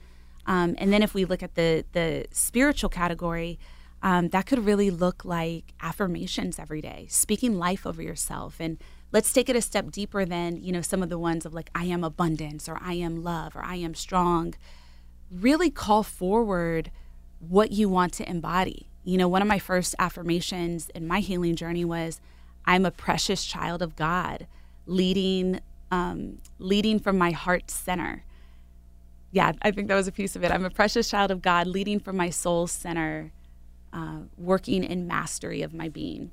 Um, 0.46 0.76
and 0.78 0.92
then 0.92 1.02
if 1.02 1.12
we 1.12 1.24
look 1.24 1.42
at 1.42 1.56
the 1.56 1.84
the 1.90 2.26
spiritual 2.30 2.88
category, 2.88 3.58
um, 4.00 4.28
that 4.28 4.46
could 4.46 4.64
really 4.64 4.92
look 4.92 5.24
like 5.24 5.74
affirmations 5.80 6.60
every 6.60 6.82
day, 6.82 7.06
speaking 7.10 7.58
life 7.58 7.84
over 7.84 8.00
yourself. 8.00 8.60
And 8.60 8.78
let's 9.12 9.32
take 9.32 9.48
it 9.48 9.56
a 9.56 9.60
step 9.60 9.90
deeper 9.90 10.24
than 10.24 10.56
you 10.56 10.72
know 10.72 10.80
some 10.80 11.02
of 11.02 11.08
the 11.08 11.18
ones 11.18 11.46
of 11.46 11.54
like 11.54 11.70
I 11.74 11.84
am 11.84 12.02
abundance 12.02 12.68
or 12.68 12.78
I 12.80 12.94
am 12.94 13.22
love 13.22 13.54
or 13.54 13.62
I 13.62 13.76
am 13.76 13.94
strong. 13.94 14.54
Really 15.30 15.70
call 15.70 16.02
forward 16.02 16.90
what 17.38 17.72
you 17.72 17.88
want 17.88 18.12
to 18.14 18.28
embody. 18.28 18.88
You 19.04 19.18
know, 19.18 19.28
one 19.28 19.42
of 19.42 19.48
my 19.48 19.58
first 19.58 19.94
affirmations 19.98 20.88
in 20.94 21.06
my 21.06 21.20
healing 21.20 21.56
journey 21.56 21.84
was, 21.84 22.20
"I'm 22.64 22.84
a 22.84 22.90
precious 22.90 23.44
child 23.44 23.82
of 23.82 23.96
God, 23.96 24.46
leading 24.86 25.60
um, 25.90 26.38
leading 26.58 26.98
from 26.98 27.18
my 27.18 27.30
heart 27.30 27.70
center." 27.70 28.24
yeah, 29.32 29.52
I 29.62 29.70
think 29.70 29.88
that 29.88 29.94
was 29.94 30.06
a 30.06 30.12
piece 30.12 30.36
of 30.36 30.44
it. 30.44 30.52
I'm 30.52 30.64
a 30.64 30.70
precious 30.70 31.08
child 31.08 31.30
of 31.30 31.40
God, 31.40 31.66
leading 31.66 31.98
from 31.98 32.18
my 32.18 32.28
soul 32.28 32.66
center, 32.66 33.32
uh, 33.90 34.18
working 34.36 34.84
in 34.84 35.06
mastery 35.06 35.62
of 35.62 35.72
my 35.72 35.88
being. 35.88 36.30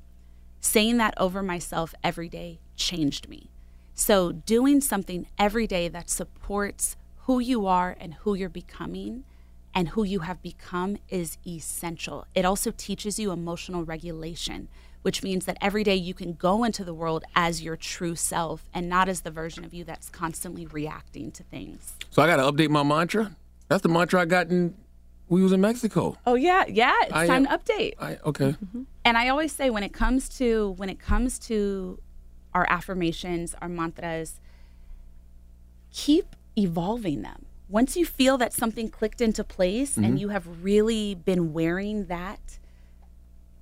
Saying 0.59 0.97
that 0.97 1.13
over 1.15 1.41
myself 1.41 1.95
every 2.03 2.27
day 2.27 2.59
changed 2.79 3.29
me. 3.29 3.51
So, 3.93 4.31
doing 4.31 4.81
something 4.81 5.27
every 5.37 5.67
day 5.67 5.89
that 5.89 6.09
supports 6.09 6.95
who 7.25 7.39
you 7.39 7.67
are 7.67 7.95
and 7.99 8.15
who 8.15 8.33
you're 8.33 8.49
becoming 8.49 9.25
and 9.75 9.89
who 9.89 10.03
you 10.03 10.21
have 10.21 10.41
become 10.41 10.97
is 11.09 11.37
essential. 11.45 12.25
It 12.33 12.45
also 12.45 12.71
teaches 12.75 13.19
you 13.19 13.31
emotional 13.31 13.83
regulation, 13.83 14.67
which 15.01 15.21
means 15.21 15.45
that 15.45 15.57
every 15.61 15.83
day 15.83 15.95
you 15.95 16.13
can 16.13 16.33
go 16.33 16.63
into 16.63 16.83
the 16.83 16.93
world 16.93 17.23
as 17.35 17.61
your 17.61 17.75
true 17.75 18.15
self 18.15 18.67
and 18.73 18.89
not 18.89 19.09
as 19.09 19.21
the 19.21 19.31
version 19.31 19.63
of 19.63 19.73
you 19.73 19.83
that's 19.83 20.09
constantly 20.09 20.65
reacting 20.65 21.31
to 21.33 21.43
things. 21.43 21.93
So 22.09 22.23
I 22.23 22.27
got 22.27 22.37
to 22.37 22.51
update 22.51 22.69
my 22.69 22.83
mantra. 22.83 23.35
That's 23.67 23.83
the 23.83 23.89
mantra 23.89 24.21
I 24.21 24.25
got 24.25 24.49
in. 24.49 24.73
We 25.27 25.43
was 25.43 25.51
in 25.51 25.61
Mexico. 25.61 26.17
Oh 26.25 26.33
yeah, 26.33 26.65
yeah. 26.67 26.95
It's 27.03 27.13
I 27.13 27.27
time 27.27 27.45
to 27.45 27.55
update. 27.55 27.93
I, 27.99 28.17
okay. 28.25 28.55
Mm-hmm. 28.65 28.83
And 29.05 29.17
I 29.17 29.29
always 29.29 29.51
say 29.51 29.69
when 29.69 29.83
it 29.83 29.93
comes 29.93 30.27
to 30.39 30.73
when 30.77 30.89
it 30.89 30.99
comes 30.99 31.37
to 31.39 31.99
our 32.53 32.65
affirmations, 32.69 33.55
our 33.61 33.69
mantras, 33.69 34.39
keep 35.91 36.35
evolving 36.57 37.21
them. 37.21 37.45
Once 37.67 37.95
you 37.95 38.05
feel 38.05 38.37
that 38.37 38.53
something 38.53 38.89
clicked 38.89 39.21
into 39.21 39.43
place 39.43 39.95
Mhm. 39.95 40.05
and 40.05 40.19
you 40.19 40.29
have 40.29 40.63
really 40.63 41.13
been 41.15 41.53
wearing 41.53 42.05
that, 42.05 42.57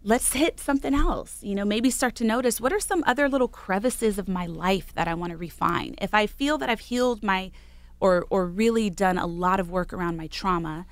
let's 0.04 0.32
hit 0.34 0.60
something 0.60 0.94
else. 0.94 1.44
You 1.44 1.56
know, 1.56 1.66
maybe 1.66 1.90
start 1.90 2.16
to 2.16 2.24
notice 2.24 2.62
what 2.62 2.72
are 2.72 2.80
some 2.80 3.04
other 3.06 3.28
little 3.28 3.50
crevices 3.50 4.18
of 4.18 4.28
my 4.30 4.46
life 4.46 4.94
that 4.94 5.08
I 5.08 5.14
want 5.14 5.32
to 5.32 5.38
refine. 5.38 5.96
If 6.02 6.14
I 6.14 6.26
feel 6.28 6.58
that 6.60 6.70
I've 6.70 6.80
healed 6.80 7.24
my 7.24 7.52
or 8.00 8.26
or 8.30 8.46
really 8.46 8.90
done 8.90 9.18
a 9.18 9.26
lot 9.26 9.60
of 9.60 9.70
work 9.72 9.92
around 9.92 10.16
my 10.18 10.28
trauma, 10.28 10.86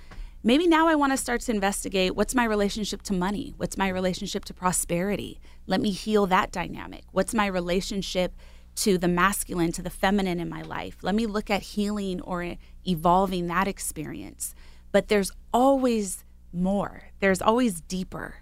maybe 0.46 0.68
now 0.68 0.88
I 0.88 0.96
want 0.96 1.12
to 1.12 1.18
start 1.18 1.42
to 1.42 1.52
investigate 1.52 2.16
what's 2.16 2.36
my 2.36 2.46
relationship 2.46 3.02
to 3.04 3.14
money? 3.14 3.54
What's 3.58 3.78
my 3.78 3.90
relationship 3.90 4.46
to 4.46 4.54
prosperity? 4.54 5.42
Let 5.66 5.82
me 5.82 5.90
heal 5.92 6.28
that 6.28 6.52
dynamic. 6.52 7.04
What's 7.12 7.34
my 7.34 7.48
relationship 7.48 8.34
to 8.76 8.98
the 8.98 9.08
masculine, 9.08 9.72
to 9.74 9.82
the 9.82 9.90
feminine 9.90 10.40
in 10.40 10.48
my 10.48 10.62
life? 10.62 10.98
Let 11.02 11.16
me 11.16 11.26
look 11.26 11.50
at 11.50 11.64
healing 11.64 12.22
or 12.22 12.56
evolving 12.88 13.48
that 13.48 13.68
experience. 13.68 14.54
But 14.92 15.08
there's 15.08 15.32
always 15.52 16.24
more, 16.54 17.10
there's 17.20 17.42
always 17.42 17.82
deeper. 17.82 18.36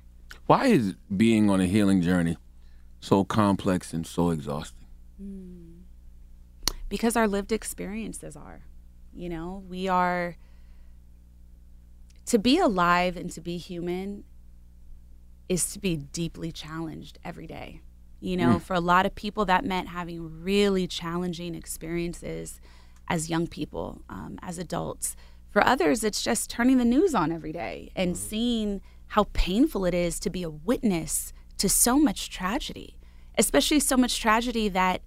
Why 0.46 0.66
is 0.68 0.96
being 1.16 1.50
on 1.50 1.62
a 1.62 1.66
healing 1.66 2.02
journey 2.02 2.38
so 3.00 3.24
complex 3.24 3.94
and 3.94 4.06
so 4.06 4.30
exhausting? 4.30 4.86
Hmm. 5.18 5.84
because 6.90 7.16
our 7.16 7.28
lived 7.28 7.52
experiences 7.52 8.36
are. 8.36 8.66
You 9.16 9.30
know, 9.30 9.64
we 9.68 9.88
are 9.88 10.36
to 12.26 12.40
be 12.40 12.58
alive 12.58 13.18
and 13.18 13.30
to 13.32 13.42
be 13.42 13.58
human 13.58 14.24
is 15.50 15.72
to 15.74 15.80
be 15.80 15.96
deeply 15.98 16.52
challenged 16.52 17.20
every 17.24 17.48
day. 17.48 17.82
You 18.20 18.38
know, 18.38 18.56
Mm. 18.56 18.62
for 18.62 18.74
a 18.74 18.80
lot 18.80 19.06
of 19.06 19.14
people, 19.16 19.44
that 19.46 19.66
meant 19.66 19.90
having 19.90 20.42
really 20.42 20.88
challenging 20.88 21.56
experiences 21.56 22.62
as 23.10 23.30
young 23.30 23.48
people, 23.48 24.02
um, 24.08 24.40
as 24.42 24.58
adults. 24.58 25.16
For 25.50 25.64
others, 25.66 26.04
it's 26.04 26.24
just 26.24 26.50
turning 26.50 26.78
the 26.78 26.86
news 26.86 27.14
on 27.14 27.32
every 27.32 27.52
day 27.52 27.92
and 27.96 28.16
seeing 28.18 28.82
how 29.08 29.26
painful 29.34 29.84
it 29.86 29.94
is 29.94 30.20
to 30.22 30.30
be 30.30 30.42
a 30.42 30.50
witness 30.50 31.34
to 31.58 31.68
so 31.68 32.00
much 32.00 32.30
tragedy, 32.30 32.98
especially 33.38 33.80
so 33.82 33.98
much 33.98 34.20
tragedy 34.20 34.70
that 34.70 35.02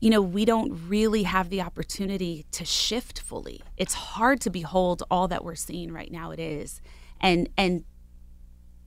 you 0.00 0.10
know, 0.10 0.22
we 0.22 0.44
don't 0.44 0.88
really 0.88 1.24
have 1.24 1.50
the 1.50 1.60
opportunity 1.60 2.46
to 2.52 2.64
shift 2.64 3.20
fully. 3.20 3.62
It's 3.76 3.94
hard 3.94 4.40
to 4.42 4.50
behold 4.50 5.02
all 5.10 5.26
that 5.28 5.44
we're 5.44 5.56
seeing 5.56 5.92
right 5.92 6.10
now. 6.10 6.30
It 6.30 6.38
is. 6.38 6.80
And 7.20 7.48
and 7.56 7.84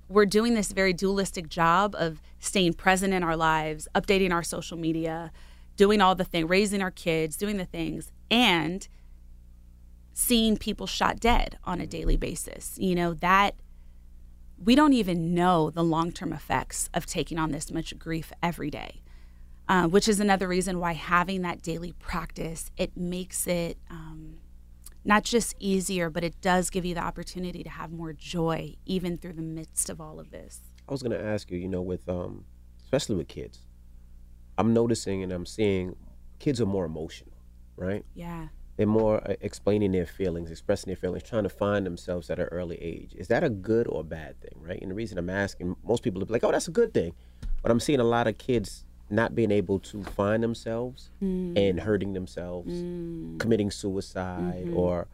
we're 0.08 0.26
doing 0.26 0.54
this 0.54 0.72
very 0.72 0.94
dualistic 0.94 1.48
job 1.48 1.96
of 1.98 2.22
staying 2.40 2.74
present 2.74 3.14
in 3.14 3.24
our 3.24 3.36
lives, 3.36 3.88
updating 3.96 4.32
our 4.32 4.44
social 4.44 4.78
media, 4.78 5.32
doing 5.78 6.02
all 6.02 6.16
the 6.16 6.24
thing, 6.24 6.48
raising 6.48 6.82
our 6.82 6.92
kids, 6.92 7.38
doing 7.38 7.58
the 7.58 7.66
things, 7.66 8.12
and 8.30 8.88
seeing 10.14 10.58
people 10.58 10.86
shot 10.88 11.20
dead 11.20 11.58
on 11.64 11.80
a 11.80 11.88
daily 11.88 12.18
basis. 12.18 12.78
You 12.78 12.96
know, 12.96 13.14
that 13.16 13.56
we 14.58 14.76
don't 14.76 14.94
even 14.94 15.34
know 15.34 15.70
the 15.70 15.84
long-term 15.84 16.32
effects 16.34 16.90
of 16.94 17.06
taking 17.06 17.40
on 17.40 17.52
this 17.52 17.72
much 17.72 17.98
grief 17.98 18.32
every 18.44 18.70
day 18.70 19.01
uh, 19.68 19.88
which 19.88 20.08
is 20.08 20.20
another 20.20 20.48
reason 20.48 20.80
why 20.80 20.94
having 20.94 21.42
that 21.42 21.62
daily 21.62 21.94
practice 22.00 22.72
it 22.78 22.96
makes 22.98 23.48
it 23.48 23.78
um, 23.90 24.38
not 25.06 25.24
just 25.24 25.56
easier 25.60 26.10
but 26.10 26.24
it 26.24 26.40
does 26.42 26.70
give 26.70 26.86
you 26.86 26.94
the 26.94 27.02
opportunity 27.04 27.64
to 27.64 27.70
have 27.70 27.92
more 27.92 28.14
joy 28.14 28.76
even 28.86 29.18
through 29.18 29.34
the 29.34 29.42
midst 29.42 29.90
of 29.90 30.00
all 30.02 30.20
of 30.20 30.32
this 30.32 30.62
I 30.88 30.92
was 30.92 31.02
going 31.02 31.18
to 31.18 31.24
ask 31.26 31.50
you, 31.50 31.58
you 31.58 31.70
know, 31.70 31.82
with 31.82 32.10
um, 32.10 32.44
especially 32.84 33.16
with 33.16 33.30
kids, 33.30 33.60
I'm 34.58 34.74
noticing 34.74 35.24
and 35.24 35.32
I'm 35.32 35.46
seeing 35.46 35.96
kids 36.40 36.60
are 36.60 36.66
more 36.66 36.84
emotional, 36.84 37.32
right? 37.78 38.04
yeah 38.14 38.48
They're 38.76 38.88
more 38.88 39.26
uh, 39.26 39.36
explaining 39.40 39.94
their 39.94 40.06
feelings, 40.06 40.52
expressing 40.52 40.88
their 40.88 40.98
feelings, 40.98 41.24
trying 41.24 41.44
to 41.44 41.50
find 41.50 41.86
themselves 41.86 42.30
at 42.30 42.40
an 42.40 42.48
early 42.48 42.76
age. 42.82 43.14
Is 43.16 43.30
that 43.30 43.42
a 43.42 43.50
good 43.50 43.88
or 43.88 44.04
bad 44.04 44.42
thing, 44.42 44.62
right? 44.62 44.82
And 44.82 44.92
the 44.92 44.96
reason 44.96 45.18
I'm 45.18 45.30
asking, 45.30 45.78
most 45.82 46.04
people 46.04 46.22
are 46.22 46.26
like, 46.26 46.44
"Oh, 46.44 46.52
that's 46.52 46.68
a 46.68 46.72
good 46.72 46.94
thing," 46.94 47.14
but 47.62 47.72
I'm 47.72 47.80
seeing 47.80 48.02
a 48.02 48.04
lot 48.04 48.28
of 48.28 48.38
kids 48.38 48.84
not 49.12 49.36
being 49.36 49.52
able 49.52 49.80
to 49.80 50.04
find 50.04 50.42
themselves 50.42 51.10
Mm. 51.22 51.58
and 51.58 51.80
hurting 51.80 52.14
themselves, 52.14 52.72
committing 53.40 53.70
suicide, 53.72 54.70
or 54.74 55.08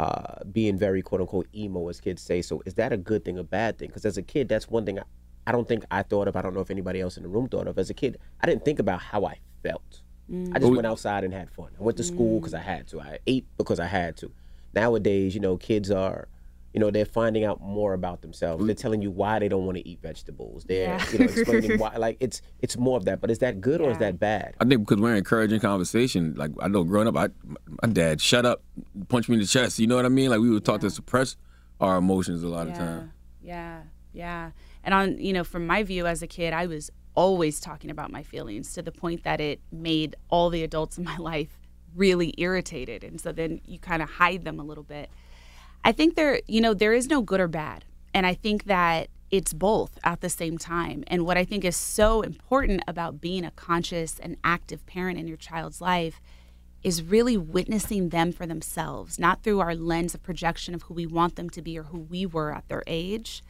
uh, 0.00 0.42
being 0.50 0.76
very 0.76 1.02
quote 1.02 1.20
unquote 1.20 1.46
emo, 1.54 1.88
as 1.88 2.00
kids 2.00 2.22
say. 2.22 2.42
So, 2.42 2.62
is 2.66 2.74
that 2.74 2.92
a 2.92 2.96
good 2.96 3.24
thing 3.24 3.38
a 3.38 3.44
bad 3.44 3.78
thing? 3.78 3.88
Because 3.88 4.04
as 4.04 4.16
a 4.16 4.22
kid, 4.22 4.48
that's 4.48 4.68
one 4.68 4.84
thing 4.84 4.98
I, 4.98 5.02
I 5.46 5.52
don't 5.52 5.68
think 5.68 5.84
I 5.90 6.02
thought 6.02 6.28
of. 6.28 6.34
I 6.36 6.42
don't 6.42 6.54
know 6.54 6.60
if 6.60 6.70
anybody 6.70 7.00
else 7.00 7.16
in 7.16 7.22
the 7.22 7.28
room 7.28 7.48
thought 7.48 7.66
of. 7.68 7.78
As 7.78 7.90
a 7.90 7.94
kid, 7.94 8.18
I 8.40 8.46
didn't 8.46 8.64
think 8.64 8.78
about 8.78 9.00
how 9.00 9.24
I 9.26 9.38
felt. 9.62 10.02
I 10.52 10.58
just 10.58 10.72
Mm. 10.72 10.76
went 10.76 10.86
outside 10.86 11.24
and 11.24 11.34
had 11.34 11.50
fun. 11.50 11.68
I 11.78 11.82
went 11.82 11.96
to 11.98 12.04
school 12.04 12.40
because 12.40 12.54
I 12.54 12.60
had 12.60 12.86
to. 12.88 13.00
I 13.00 13.18
ate 13.26 13.44
because 13.58 13.78
I 13.78 13.86
had 13.86 14.16
to. 14.18 14.32
Nowadays, 14.74 15.34
you 15.34 15.40
know, 15.40 15.56
kids 15.56 15.90
are, 15.90 16.28
you 16.72 16.80
know, 16.80 16.90
they're 16.90 17.04
finding 17.04 17.44
out 17.44 17.60
more 17.60 17.92
about 17.92 18.22
themselves. 18.22 18.64
They're 18.64 18.74
mm. 18.74 18.80
telling 18.80 19.02
you 19.02 19.10
why 19.10 19.38
they 19.38 19.48
don't 19.48 19.66
want 19.66 19.76
to 19.76 19.86
eat 19.86 20.00
vegetables. 20.00 20.64
They're, 20.64 20.88
Yeah. 20.88 21.04
you 21.12 21.18
know, 21.18 21.24
explaining 21.36 21.78
why. 21.78 21.96
Like 21.96 22.16
it's 22.20 22.40
it's 22.60 22.76
more 22.76 22.96
of 22.96 23.04
that. 23.04 23.20
But 23.20 23.30
is 23.30 23.38
that 23.40 23.60
good 23.60 23.80
or 23.80 23.90
is 23.90 23.98
that 23.98 24.18
bad? 24.18 24.54
I 24.60 24.64
think 24.64 24.86
because 24.86 25.00
we're 25.00 25.14
encouraging 25.14 25.60
conversation. 25.60 26.34
Like 26.36 26.50
I 26.60 26.68
know 26.68 26.84
growing 26.84 27.08
up, 27.08 27.16
I 27.16 27.28
my 27.82 27.88
dad 27.92 28.20
shut 28.20 28.46
up, 28.46 28.62
punch 29.08 29.28
me 29.28 29.34
in 29.34 29.40
the 29.40 29.46
chest. 29.46 29.78
You 29.78 29.86
know 29.86 29.96
what 29.96 30.06
I 30.06 30.10
mean? 30.10 30.30
Like 30.30 30.40
we 30.40 30.50
were 30.50 30.60
taught 30.60 30.80
to 30.82 30.90
suppress 30.90 31.36
our 31.80 31.96
emotions 31.98 32.42
a 32.42 32.48
lot 32.48 32.68
of 32.68 32.74
time 32.74 33.12
yeah 33.42 33.82
yeah 34.12 34.50
and 34.84 34.94
on 34.94 35.18
you 35.18 35.32
know 35.32 35.44
from 35.44 35.66
my 35.66 35.82
view 35.82 36.06
as 36.06 36.22
a 36.22 36.26
kid 36.26 36.52
i 36.52 36.66
was 36.66 36.90
always 37.14 37.60
talking 37.60 37.90
about 37.90 38.10
my 38.10 38.22
feelings 38.22 38.72
to 38.72 38.80
the 38.80 38.92
point 38.92 39.22
that 39.24 39.40
it 39.40 39.60
made 39.70 40.16
all 40.30 40.48
the 40.48 40.62
adults 40.62 40.96
in 40.96 41.04
my 41.04 41.16
life 41.18 41.58
really 41.94 42.32
irritated 42.38 43.04
and 43.04 43.20
so 43.20 43.32
then 43.32 43.60
you 43.66 43.78
kind 43.78 44.02
of 44.02 44.08
hide 44.08 44.44
them 44.44 44.58
a 44.58 44.62
little 44.62 44.84
bit 44.84 45.10
i 45.84 45.92
think 45.92 46.14
there 46.14 46.40
you 46.46 46.60
know 46.60 46.74
there 46.74 46.92
is 46.92 47.08
no 47.08 47.22
good 47.22 47.40
or 47.40 47.48
bad 47.48 47.84
and 48.14 48.26
i 48.26 48.34
think 48.34 48.64
that 48.64 49.08
it's 49.30 49.52
both 49.52 49.98
at 50.04 50.20
the 50.20 50.28
same 50.28 50.58
time 50.58 51.04
and 51.06 51.24
what 51.24 51.36
i 51.38 51.44
think 51.44 51.64
is 51.64 51.76
so 51.76 52.22
important 52.22 52.82
about 52.86 53.20
being 53.20 53.44
a 53.44 53.50
conscious 53.52 54.18
and 54.18 54.36
active 54.44 54.84
parent 54.86 55.18
in 55.18 55.26
your 55.28 55.36
child's 55.36 55.80
life 55.80 56.20
is 56.82 57.00
really 57.02 57.36
witnessing 57.36 58.08
them 58.08 58.32
for 58.32 58.44
themselves, 58.44 59.16
not 59.16 59.44
through 59.44 59.60
our 59.60 59.72
lens 59.72 60.16
of 60.16 60.22
projection 60.24 60.74
of 60.74 60.82
who 60.82 60.94
we 60.94 61.06
want 61.06 61.36
them 61.36 61.48
to 61.48 61.62
be 61.62 61.78
or 61.78 61.84
who 61.84 61.98
we 61.98 62.26
were 62.26 62.52
at 62.52 62.66
their 62.66 62.82
age, 62.88 63.40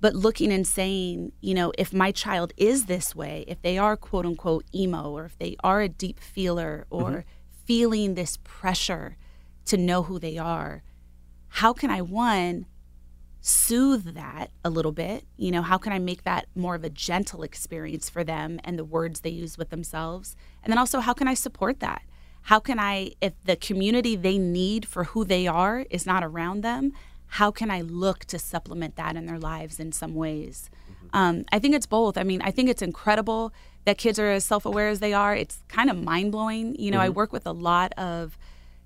but 0.00 0.14
looking 0.14 0.50
and 0.50 0.66
saying, 0.66 1.30
you 1.42 1.52
know, 1.52 1.74
if 1.76 1.92
my 1.92 2.10
child 2.10 2.54
is 2.56 2.86
this 2.86 3.14
way, 3.14 3.44
if 3.46 3.60
they 3.60 3.76
are 3.76 3.98
quote 3.98 4.24
unquote 4.24 4.64
emo, 4.74 5.10
or 5.10 5.26
if 5.26 5.36
they 5.36 5.56
are 5.62 5.82
a 5.82 5.90
deep 5.90 6.18
feeler, 6.18 6.86
or 6.88 7.10
Mhm. 7.10 7.24
feeling 7.66 8.14
this 8.14 8.38
pressure 8.44 9.18
to 9.66 9.76
know 9.76 10.04
who 10.04 10.18
they 10.18 10.38
are, 10.38 10.82
how 11.58 11.72
can 11.72 11.88
I, 11.88 12.00
one, 12.02 12.66
soothe 13.40 14.14
that 14.14 14.50
a 14.64 14.70
little 14.70 14.90
bit? 14.90 15.24
You 15.36 15.52
know, 15.52 15.62
how 15.62 15.78
can 15.78 15.92
I 15.92 16.00
make 16.00 16.24
that 16.24 16.46
more 16.56 16.74
of 16.74 16.82
a 16.82 16.90
gentle 16.90 17.44
experience 17.44 18.10
for 18.10 18.24
them 18.24 18.58
and 18.64 18.76
the 18.76 18.84
words 18.84 19.20
they 19.20 19.30
use 19.30 19.56
with 19.56 19.70
themselves? 19.70 20.34
And 20.64 20.72
then 20.72 20.78
also, 20.78 20.98
how 20.98 21.12
can 21.12 21.28
I 21.28 21.34
support 21.34 21.78
that? 21.78 22.02
How 22.42 22.58
can 22.58 22.80
I, 22.80 23.12
if 23.20 23.34
the 23.44 23.54
community 23.54 24.16
they 24.16 24.36
need 24.36 24.84
for 24.84 25.04
who 25.04 25.24
they 25.24 25.46
are 25.46 25.86
is 25.90 26.04
not 26.06 26.24
around 26.24 26.62
them, 26.62 26.92
how 27.26 27.52
can 27.52 27.70
I 27.70 27.82
look 27.82 28.24
to 28.26 28.38
supplement 28.38 28.96
that 28.96 29.14
in 29.14 29.26
their 29.26 29.38
lives 29.38 29.78
in 29.78 29.92
some 29.92 30.14
ways? 30.16 30.70
Um, 31.12 31.44
I 31.52 31.60
think 31.60 31.76
it's 31.76 31.86
both. 31.86 32.18
I 32.18 32.24
mean, 32.24 32.42
I 32.42 32.50
think 32.50 32.68
it's 32.68 32.82
incredible 32.82 33.52
that 33.84 33.96
kids 33.96 34.18
are 34.18 34.32
as 34.32 34.44
self 34.44 34.66
aware 34.66 34.88
as 34.88 34.98
they 34.98 35.12
are. 35.12 35.36
It's 35.36 35.62
kind 35.68 35.88
of 35.88 36.02
mind 36.02 36.32
blowing. 36.32 36.74
You 36.76 36.90
know, 36.90 37.00
I 37.00 37.10
Mhm. 37.10 37.14
work 37.14 37.32
with 37.32 37.46
a 37.46 37.52
lot 37.52 37.92
of 37.92 38.36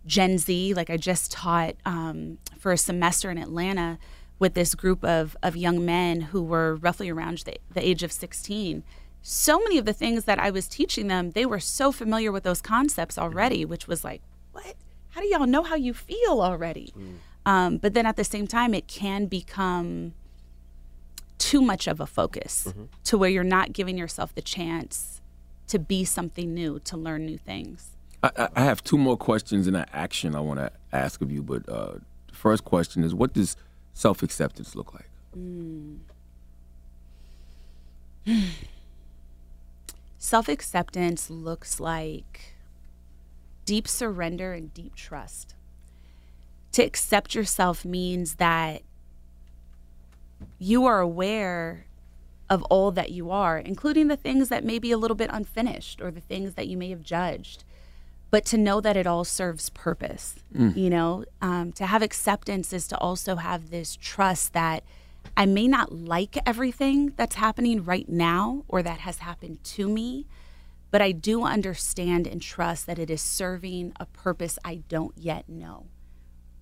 Gen 0.09 0.39
Z. 0.39 0.75
Like 0.75 0.91
I 0.91 0.97
just 0.97 1.31
taught 1.31 1.77
um, 1.85 2.39
for 2.59 2.73
a 2.73 2.77
semester 2.79 3.31
in 3.31 3.39
Atlanta 3.39 3.99
with 4.41 4.55
this 4.55 4.75
group 4.75 5.05
of, 5.05 5.37
of 5.43 5.57
young 5.57 5.85
men 5.85 6.21
who 6.21 6.43
were 6.43 6.77
roughly 6.77 7.09
around 7.09 7.39
the, 7.39 7.59
the 7.73 7.87
age 7.87 8.03
of 8.03 8.11
16. 8.11 8.83
So 9.23 9.59
many 9.59 9.79
of 9.79 9.85
the 9.85 9.93
things 9.93 10.25
that 10.25 10.39
I 10.39 10.51
was 10.51 10.69
teaching 10.69 11.09
them, 11.09 11.33
they 11.33 11.45
were 11.45 11.61
so 11.61 11.93
familiar 11.93 12.33
with 12.33 12.45
those 12.45 12.61
concepts 12.63 13.19
already, 13.19 13.65
which 13.65 13.87
was 13.89 14.05
like, 14.05 14.23
what? 14.53 14.75
How 15.11 15.21
do 15.21 15.27
y'all 15.27 15.47
know 15.47 15.63
how 15.65 15.75
you 15.75 15.93
feel 15.95 16.41
already? 16.41 16.95
Um, 17.45 17.79
but 17.79 17.95
then 17.95 18.07
at 18.07 18.17
the 18.17 18.25
same 18.25 18.47
time, 18.47 18.75
it 18.75 18.87
can 18.87 19.27
become 19.27 20.15
too 21.39 21.61
much 21.61 21.87
of 21.87 22.01
a 22.01 22.07
focus 22.07 22.73
to 23.05 23.19
where 23.19 23.31
you're 23.31 23.45
not 23.45 23.73
giving 23.73 23.97
yourself 23.99 24.35
the 24.35 24.43
chance 24.43 25.21
to 25.69 25.79
be 25.79 26.05
something 26.05 26.53
new, 26.55 26.79
to 26.81 26.97
learn 26.97 27.25
new 27.27 27.39
things. 27.39 27.91
I, 28.23 28.49
I- 28.57 28.65
have 28.65 28.83
two 28.83 28.99
more 28.99 29.17
questions 29.17 29.67
and 29.67 29.77
an 29.77 29.87
action 29.93 30.35
I 30.35 30.41
want 30.41 30.59
to 30.61 30.73
ask 30.93 31.21
of 31.21 31.31
you, 31.31 31.43
but 31.43 31.69
uh, 31.69 31.95
first 32.33 32.65
question 32.65 33.05
is, 33.05 33.15
what 33.15 33.33
does 33.33 33.57
self 33.95 34.23
acceptance 34.23 34.75
look 34.75 34.95
like? 34.95 35.09
Mm. 35.37 35.99
Self 40.19 40.49
acceptance 40.49 41.31
looks 41.31 41.81
like 41.81 42.55
deep 43.65 43.87
surrender 43.89 44.53
and 44.53 44.75
deep 44.75 44.95
trust. 44.95 45.55
To 46.73 46.83
accept 46.83 47.35
yourself 47.35 47.85
means 47.85 48.35
that 48.35 48.83
you 50.59 50.85
are 50.85 51.01
aware 51.01 51.87
of 52.51 52.63
all 52.65 52.91
that 52.93 53.11
you 53.11 53.31
are, 53.31 53.59
including 53.59 54.09
the 54.09 54.17
things 54.17 54.49
that 54.49 54.65
may 54.65 54.79
be 54.79 54.91
a 54.91 54.99
little 54.99 55.15
bit 55.17 55.31
unfinished 55.33 56.01
or 56.01 56.11
the 56.11 56.21
things 56.21 56.55
that 56.55 56.67
you 56.67 56.77
may 56.77 56.91
have 56.91 57.03
judged. 57.03 57.65
But 58.31 58.45
to 58.47 58.59
know 58.59 58.81
that 58.81 58.97
it 58.97 59.07
all 59.07 59.25
serves 59.25 59.71
purpose, 59.71 60.37
Mm. 60.55 60.77
you 60.77 60.91
know, 60.91 61.25
um, 61.41 61.73
to 61.73 61.87
have 61.87 62.03
acceptance 62.03 62.73
is 62.73 62.87
to 62.89 62.99
also 62.99 63.37
have 63.37 63.71
this 63.71 63.97
trust 63.97 64.53
that 64.53 64.85
I 65.37 65.47
may 65.47 65.67
not 65.69 65.93
like 65.93 66.37
everything 66.47 67.13
that's 67.17 67.37
happening 67.37 67.85
right 67.85 68.09
now 68.09 68.65
or 68.69 68.83
that 68.83 69.01
has 69.01 69.19
happened 69.19 69.63
to 69.65 69.89
me, 69.89 70.27
but 70.91 71.01
I 71.01 71.13
do 71.13 71.45
understand 71.45 72.27
and 72.27 72.41
trust 72.43 72.87
that 72.87 72.99
it 72.99 73.11
is 73.11 73.23
serving 73.23 73.93
a 74.01 74.07
purpose 74.07 74.59
I 74.65 74.77
don't 74.89 75.17
yet 75.17 75.49
know. 75.49 75.87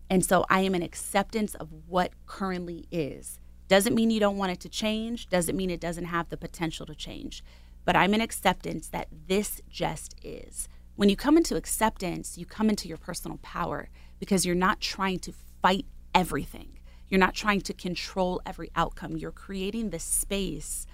And 0.09 0.25
so 0.25 0.45
I 0.49 0.61
am 0.61 0.75
in 0.75 0.83
acceptance 0.83 1.55
of 1.57 1.69
what 1.89 2.13
currently 2.27 2.87
is. 2.93 3.41
Doesn't 3.69 3.95
mean 3.95 4.11
you 4.11 4.21
don't 4.21 4.37
want 4.39 4.53
it 4.53 4.61
to 4.61 4.69
change, 4.69 5.29
doesn't 5.29 5.57
mean 5.57 5.71
it 5.71 5.81
doesn't 5.81 6.05
have 6.07 6.29
the 6.29 6.37
potential 6.37 6.87
to 6.87 6.95
change, 6.95 7.43
but 7.85 7.97
I'm 7.97 8.15
in 8.15 8.21
acceptance 8.21 8.87
that 8.89 9.09
this 9.27 9.61
just 9.69 10.15
is. 10.23 10.69
When 10.97 11.11
you 11.11 11.17
come 11.17 11.37
into 11.37 11.57
acceptance, 11.57 12.39
you 12.39 12.47
come 12.47 12.71
into 12.71 12.89
your 12.89 12.97
personal 12.97 13.39
power 13.43 13.91
because 14.19 14.47
you're 14.47 14.55
not 14.55 14.81
trying 14.81 15.19
to 15.21 15.33
fight 15.61 15.85
everything. 16.15 16.79
You're 17.11 17.21
not 17.21 17.35
trying 17.35 17.61
to 17.63 17.75
control 17.75 18.41
every 18.47 18.71
outcome. 18.75 19.19
You're 19.19 19.31
creating 19.31 19.91
the 19.91 19.99
space 19.99 20.87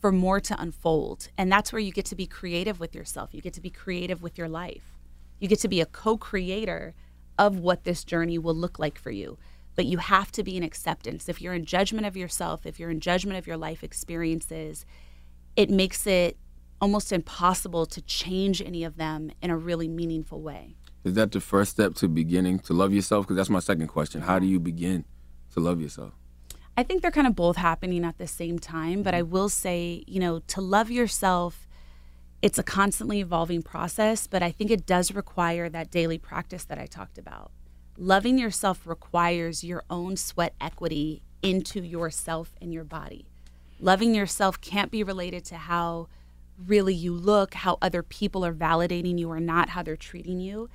for 0.00 0.12
more 0.12 0.38
to 0.38 0.60
unfold. 0.60 1.28
And 1.36 1.50
that's 1.50 1.72
where 1.72 1.80
you 1.80 1.90
get 1.90 2.04
to 2.06 2.14
be 2.14 2.26
creative 2.26 2.78
with 2.78 2.94
yourself. 2.94 3.34
You 3.34 3.40
get 3.42 3.52
to 3.54 3.60
be 3.60 3.68
creative 3.68 4.22
with 4.22 4.38
your 4.38 4.48
life. 4.48 4.96
You 5.40 5.48
get 5.48 5.58
to 5.60 5.68
be 5.68 5.80
a 5.80 5.86
co 5.86 6.16
creator 6.16 6.94
of 7.36 7.58
what 7.58 7.82
this 7.82 8.04
journey 8.04 8.38
will 8.38 8.54
look 8.54 8.78
like 8.78 8.96
for 8.96 9.10
you. 9.10 9.38
But 9.74 9.86
you 9.86 9.98
have 9.98 10.30
to 10.32 10.44
be 10.44 10.56
in 10.56 10.62
acceptance. 10.62 11.28
If 11.28 11.42
you're 11.42 11.54
in 11.54 11.64
judgment 11.64 12.06
of 12.06 12.16
yourself, 12.16 12.64
if 12.64 12.78
you're 12.78 12.90
in 12.90 13.00
judgment 13.00 13.38
of 13.38 13.48
your 13.48 13.56
life 13.56 13.82
experiences, 13.82 14.86
it 15.56 15.68
makes 15.68 16.06
it 16.06 16.36
almost 16.80 17.12
impossible 17.12 17.86
to 17.86 18.00
change 18.02 18.62
any 18.62 18.84
of 18.84 18.96
them 18.96 19.30
in 19.42 19.50
a 19.50 19.56
really 19.56 19.88
meaningful 19.88 20.40
way. 20.40 20.76
Is 21.04 21.14
that 21.14 21.32
the 21.32 21.40
first 21.40 21.72
step 21.72 21.94
to 21.96 22.08
beginning 22.08 22.58
to 22.60 22.72
love 22.72 22.92
yourself? 22.92 23.26
Because 23.26 23.36
that's 23.36 23.50
my 23.50 23.60
second 23.60 23.88
question. 23.88 24.22
How 24.22 24.38
do 24.38 24.46
you 24.46 24.60
begin 24.60 25.04
to 25.54 25.60
love 25.60 25.80
yourself? 25.80 26.12
I 26.76 26.82
think 26.82 27.02
they're 27.02 27.10
kind 27.10 27.26
of 27.26 27.34
both 27.34 27.56
happening 27.56 28.04
at 28.04 28.18
the 28.18 28.26
same 28.26 28.58
time, 28.58 29.02
but 29.02 29.14
I 29.14 29.22
mm-hmm. 29.22 29.30
will 29.30 29.48
say, 29.48 30.04
you 30.06 30.20
know, 30.20 30.40
to 30.48 30.60
love 30.60 30.90
yourself, 30.90 31.66
it's 32.40 32.58
a 32.58 32.62
constantly 32.62 33.20
evolving 33.20 33.62
process, 33.62 34.28
but 34.28 34.42
I 34.42 34.52
think 34.52 34.70
it 34.70 34.86
does 34.86 35.12
require 35.12 35.68
that 35.68 35.90
daily 35.90 36.18
practice 36.18 36.64
that 36.64 36.78
I 36.78 36.86
talked 36.86 37.18
about. 37.18 37.50
Loving 37.96 38.38
yourself 38.38 38.86
requires 38.86 39.64
your 39.64 39.82
own 39.90 40.16
sweat 40.16 40.54
equity 40.60 41.22
into 41.42 41.82
yourself 41.82 42.54
and 42.62 42.72
your 42.72 42.84
body. 42.84 43.26
Loving 43.80 44.14
yourself 44.14 44.60
can't 44.60 44.92
be 44.92 45.02
related 45.02 45.44
to 45.46 45.56
how 45.56 46.06
really 46.66 46.94
you 46.94 47.14
look, 47.14 47.54
how 47.54 47.78
other 47.80 48.02
people 48.02 48.44
are 48.44 48.54
validating 48.54 49.18
you 49.18 49.30
or 49.30 49.40
not, 49.40 49.70
how 49.70 49.82
they're 49.82 49.96
treating 49.96 50.40
you. 50.40 50.68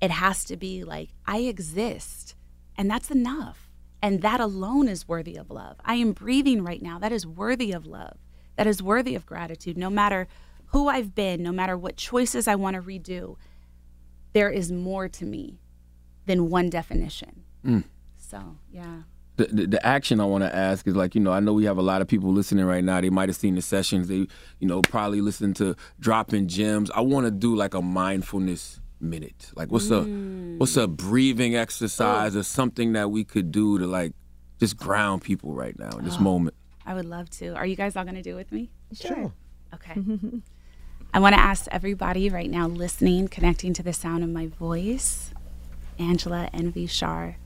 It 0.00 0.10
has 0.10 0.44
to 0.44 0.56
be 0.56 0.84
like, 0.84 1.10
I 1.26 1.38
exist, 1.38 2.34
and 2.76 2.90
that's 2.90 3.10
enough. 3.10 3.70
And 4.02 4.22
that 4.22 4.40
alone 4.40 4.88
is 4.88 5.06
worthy 5.06 5.36
of 5.36 5.50
love. 5.50 5.76
I 5.84 5.96
am 5.96 6.12
breathing 6.12 6.64
right 6.64 6.80
now. 6.80 6.98
That 6.98 7.12
is 7.12 7.26
worthy 7.26 7.72
of 7.72 7.86
love. 7.86 8.16
That 8.56 8.66
is 8.66 8.82
worthy 8.82 9.14
of 9.14 9.26
gratitude. 9.26 9.76
No 9.76 9.90
matter 9.90 10.26
who 10.66 10.88
I've 10.88 11.14
been, 11.14 11.42
no 11.42 11.52
matter 11.52 11.76
what 11.76 11.96
choices 11.96 12.48
I 12.48 12.54
want 12.54 12.76
to 12.76 12.82
redo, 12.82 13.36
there 14.32 14.50
is 14.50 14.72
more 14.72 15.08
to 15.08 15.24
me 15.26 15.58
than 16.26 16.48
one 16.48 16.70
definition. 16.70 17.42
Mm. 17.64 17.84
So, 18.16 18.56
yeah. 18.70 19.02
The, 19.40 19.46
the, 19.46 19.66
the 19.66 19.86
action 19.86 20.20
I 20.20 20.26
want 20.26 20.44
to 20.44 20.54
ask 20.54 20.86
is 20.86 20.94
like, 20.94 21.14
you 21.14 21.20
know, 21.22 21.32
I 21.32 21.40
know 21.40 21.54
we 21.54 21.64
have 21.64 21.78
a 21.78 21.82
lot 21.82 22.02
of 22.02 22.08
people 22.08 22.30
listening 22.30 22.66
right 22.66 22.84
now. 22.84 23.00
They 23.00 23.08
might 23.08 23.30
have 23.30 23.36
seen 23.36 23.54
the 23.54 23.62
sessions. 23.62 24.08
They, 24.08 24.26
you 24.58 24.68
know, 24.68 24.82
probably 24.82 25.22
listen 25.22 25.54
to 25.54 25.76
dropping 25.98 26.46
gems. 26.46 26.90
I 26.90 27.00
want 27.00 27.24
to 27.24 27.30
do 27.30 27.56
like 27.56 27.72
a 27.72 27.80
mindfulness 27.80 28.80
minute. 29.00 29.50
Like, 29.56 29.72
what's 29.72 29.90
a 29.90 30.00
mm. 30.00 30.58
what's 30.58 30.76
a 30.76 30.86
breathing 30.86 31.56
exercise 31.56 32.36
oh. 32.36 32.40
or 32.40 32.42
something 32.42 32.92
that 32.92 33.10
we 33.10 33.24
could 33.24 33.50
do 33.50 33.78
to 33.78 33.86
like 33.86 34.12
just 34.58 34.76
ground 34.76 35.22
people 35.22 35.54
right 35.54 35.78
now 35.78 35.90
in 35.96 36.04
this 36.04 36.16
Oh. 36.18 36.22
moment? 36.22 36.54
I 36.84 36.92
would 36.92 37.06
love 37.06 37.30
to. 37.30 37.54
Are 37.54 37.64
you 37.64 37.76
guys 37.76 37.96
all 37.96 38.04
going 38.04 38.16
to 38.16 38.22
do 38.22 38.32
it 38.32 38.36
with 38.36 38.52
me? 38.52 38.68
Sure. 38.92 39.32
Okay. 39.72 39.94
I 41.14 41.18
want 41.18 41.34
to 41.34 41.40
ask 41.40 41.66
everybody 41.70 42.28
right 42.28 42.50
now 42.50 42.66
listening, 42.68 43.28
connecting 43.28 43.72
to 43.72 43.82
the 43.82 43.94
sound 43.94 44.22
of 44.22 44.28
my 44.28 44.48
voice, 44.48 45.30
Angela 45.98 46.50
and 46.52 46.74
Vishar, 46.74 47.36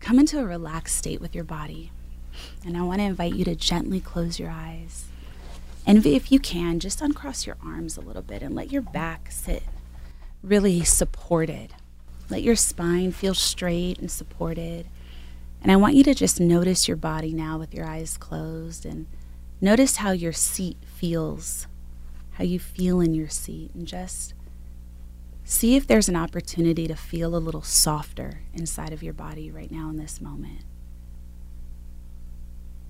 come 0.00 0.18
into 0.18 0.38
a 0.38 0.46
relaxed 0.46 0.96
state 0.96 1.20
with 1.20 1.34
your 1.34 1.44
body. 1.44 1.92
And 2.64 2.76
I 2.76 2.82
want 2.82 3.00
to 3.00 3.04
invite 3.04 3.34
you 3.34 3.44
to 3.44 3.54
gently 3.54 4.00
close 4.00 4.38
your 4.38 4.50
eyes. 4.50 5.06
And 5.86 6.04
if 6.04 6.32
you 6.32 6.38
can, 6.38 6.80
just 6.80 7.00
uncross 7.00 7.46
your 7.46 7.56
arms 7.64 7.96
a 7.96 8.00
little 8.00 8.22
bit 8.22 8.42
and 8.42 8.54
let 8.54 8.72
your 8.72 8.82
back 8.82 9.30
sit 9.30 9.62
really 10.42 10.84
supported. 10.84 11.74
Let 12.28 12.42
your 12.42 12.56
spine 12.56 13.12
feel 13.12 13.34
straight 13.34 13.98
and 13.98 14.10
supported. 14.10 14.86
And 15.62 15.70
I 15.70 15.76
want 15.76 15.94
you 15.94 16.04
to 16.04 16.14
just 16.14 16.40
notice 16.40 16.88
your 16.88 16.96
body 16.96 17.32
now 17.32 17.58
with 17.58 17.74
your 17.74 17.86
eyes 17.86 18.16
closed 18.16 18.86
and 18.86 19.06
notice 19.60 19.96
how 19.96 20.12
your 20.12 20.32
seat 20.32 20.78
feels, 20.84 21.66
how 22.32 22.44
you 22.44 22.58
feel 22.58 23.00
in 23.00 23.14
your 23.14 23.28
seat, 23.28 23.70
and 23.74 23.86
just 23.86 24.32
see 25.50 25.74
if 25.74 25.84
there's 25.86 26.08
an 26.08 26.14
opportunity 26.14 26.86
to 26.86 26.94
feel 26.94 27.34
a 27.34 27.38
little 27.38 27.62
softer 27.62 28.42
inside 28.54 28.92
of 28.92 29.02
your 29.02 29.12
body 29.12 29.50
right 29.50 29.70
now 29.70 29.88
in 29.90 29.96
this 29.96 30.20
moment. 30.20 30.62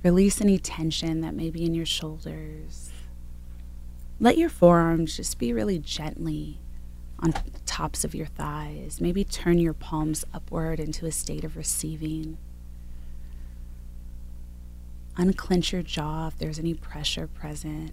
Release 0.05 0.43
any 0.43 0.59
tension 0.59 1.23
that 1.23 1.35
may 1.35 1.49
be 1.49 1.65
in 1.65 1.75
your 1.75 1.87
shoulders. 1.87 2.91
Let 4.19 4.37
your 4.37 4.51
forearms 4.51 5.17
just 5.17 5.39
be 5.39 5.55
really 5.55 5.79
gently 5.79 6.59
on 7.19 7.31
the 7.31 7.61
tops 7.65 8.05
of 8.05 8.15
your 8.15 8.27
thighs. 8.27 9.01
Maybe 9.01 9.25
turn 9.25 9.59
your 9.59 9.73
palms 9.73 10.27
upward 10.35 10.81
into 10.81 11.07
a 11.07 11.13
state 11.13 11.45
of 11.45 11.57
receiving. 11.57 12.37
Unclench 15.17 15.73
your 15.73 15.83
jaw 15.83 16.29
if 16.29 16.37
there's 16.37 16.59
any 16.59 16.75
pressure 16.75 17.27
present. 17.27 17.93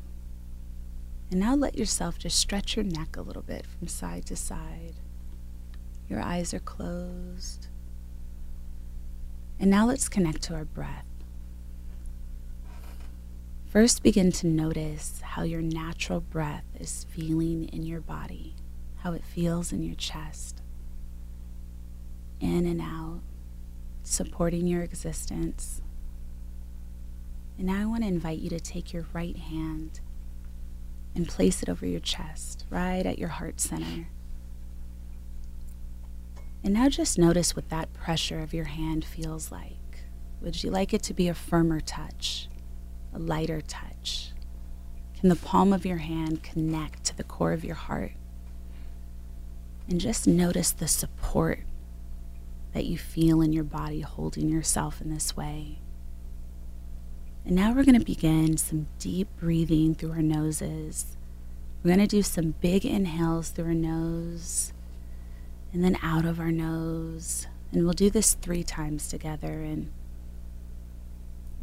And 1.30 1.40
now 1.40 1.56
let 1.56 1.78
yourself 1.78 2.18
just 2.18 2.40
stretch 2.40 2.76
your 2.76 2.86
neck 2.86 3.18
a 3.18 3.22
little 3.22 3.42
bit 3.42 3.66
from 3.66 3.88
side 3.88 4.26
to 4.28 4.36
side. 4.36 4.96
Your 6.08 6.22
eyes 6.22 6.54
are 6.54 6.60
closed. 6.60 7.68
And 9.60 9.70
now 9.70 9.86
let's 9.86 10.08
connect 10.08 10.42
to 10.44 10.54
our 10.56 10.66
breath. 10.66 11.06
First, 13.66 14.02
begin 14.02 14.32
to 14.34 14.48
notice 14.48 15.20
how 15.22 15.44
your 15.44 15.62
natural 15.62 16.22
breath 16.22 16.64
is 16.80 17.06
feeling 17.10 17.66
in 17.66 17.84
your 17.84 18.00
body, 18.00 18.56
how 18.98 19.12
it 19.12 19.26
feels 19.26 19.74
in 19.74 19.84
your 19.84 19.96
chest. 19.96 20.62
In 22.40 22.66
and 22.66 22.80
out, 22.80 23.20
supporting 24.04 24.68
your 24.68 24.84
existence. 24.84 25.82
And 27.58 27.68
now 27.68 27.82
I 27.82 27.86
want 27.86 28.04
to 28.04 28.08
invite 28.08 28.40
you 28.40 28.50
to 28.52 28.60
take 28.60 28.94
your 28.94 29.06
right 29.12 29.36
hand 29.36 30.00
and 31.16 31.28
place 31.28 31.64
it 31.64 31.70
over 31.70 31.86
your 31.86 32.00
chest, 32.00 32.66
right 32.70 33.06
at 33.06 33.20
your 33.20 33.30
heart 33.30 33.60
center. 33.60 34.08
And 36.64 36.74
now 36.74 36.90
just 36.90 37.18
notice 37.18 37.56
what 37.56 37.70
that 37.70 37.94
pressure 37.94 38.40
of 38.40 38.54
your 38.54 38.66
hand 38.66 39.06
feels 39.06 39.52
like. 39.52 39.78
Would 40.42 40.64
you 40.64 40.70
like 40.70 40.94
it 40.94 41.02
to 41.04 41.14
be 41.14 41.28
a 41.28 41.34
firmer 41.34 41.80
touch, 41.80 42.50
a 43.14 43.20
lighter 43.20 43.62
touch? 43.62 44.32
Can 45.20 45.30
the 45.30 45.36
palm 45.36 45.74
of 45.74 45.86
your 45.86 45.98
hand 45.98 46.44
connect 46.44 47.04
to 47.06 47.18
the 47.18 47.24
core 47.24 47.54
of 47.54 47.64
your 47.64 47.76
heart? 47.76 48.12
And 49.90 50.00
just 50.00 50.28
notice 50.28 50.72
the 50.72 50.88
support 50.88 51.62
that 52.74 52.86
you 52.86 52.98
feel 52.98 53.42
in 53.42 53.54
your 53.54 53.64
body 53.64 54.02
holding 54.02 54.50
yourself 54.50 55.02
in 55.02 55.10
this 55.12 55.36
way. 55.36 55.80
And 57.48 57.56
now 57.56 57.72
we're 57.72 57.86
going 57.86 57.98
to 57.98 58.06
begin 58.06 58.58
some 58.58 58.88
deep 59.00 59.30
breathing 59.40 59.96
through 59.96 60.12
our 60.12 60.22
noses. 60.22 61.16
We're 61.82 61.96
going 61.96 62.06
to 62.06 62.16
do 62.18 62.22
some 62.22 62.56
big 62.60 62.86
inhales 62.86 63.52
through 63.52 63.68
our 63.68 63.74
nose 63.74 64.74
and 65.72 65.82
then 65.82 65.98
out 66.04 66.26
of 66.26 66.42
our 66.42 66.52
nose. 66.52 67.48
And 67.72 67.86
we'll 67.86 67.94
do 67.94 68.10
this 68.10 68.34
three 68.34 68.64
times 68.64 69.08
together. 69.08 69.62
And 69.64 69.94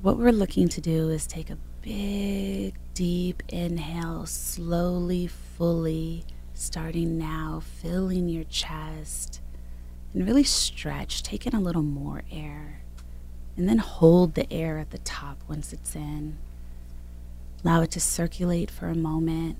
what 0.00 0.16
we're 0.16 0.32
looking 0.32 0.70
to 0.70 0.80
do 0.80 1.10
is 1.10 1.26
take 1.26 1.50
a 1.50 1.58
big, 1.82 2.76
deep 2.94 3.42
inhale, 3.50 4.24
slowly, 4.24 5.26
fully, 5.26 6.24
starting 6.54 7.18
now, 7.18 7.60
filling 7.62 8.30
your 8.30 8.44
chest 8.44 9.42
And 10.14 10.26
really 10.26 10.44
stretch, 10.44 11.22
take 11.22 11.46
in 11.46 11.54
a 11.54 11.60
little 11.60 11.82
more 11.82 12.22
air. 12.32 12.83
And 13.56 13.68
then 13.68 13.78
hold 13.78 14.34
the 14.34 14.52
air 14.52 14.78
at 14.78 14.90
the 14.90 14.98
top 14.98 15.38
once 15.48 15.72
it's 15.72 15.94
in. 15.94 16.36
Allow 17.64 17.82
it 17.82 17.90
to 17.92 18.00
circulate 18.00 18.70
for 18.70 18.88
a 18.88 18.94
moment. 18.94 19.56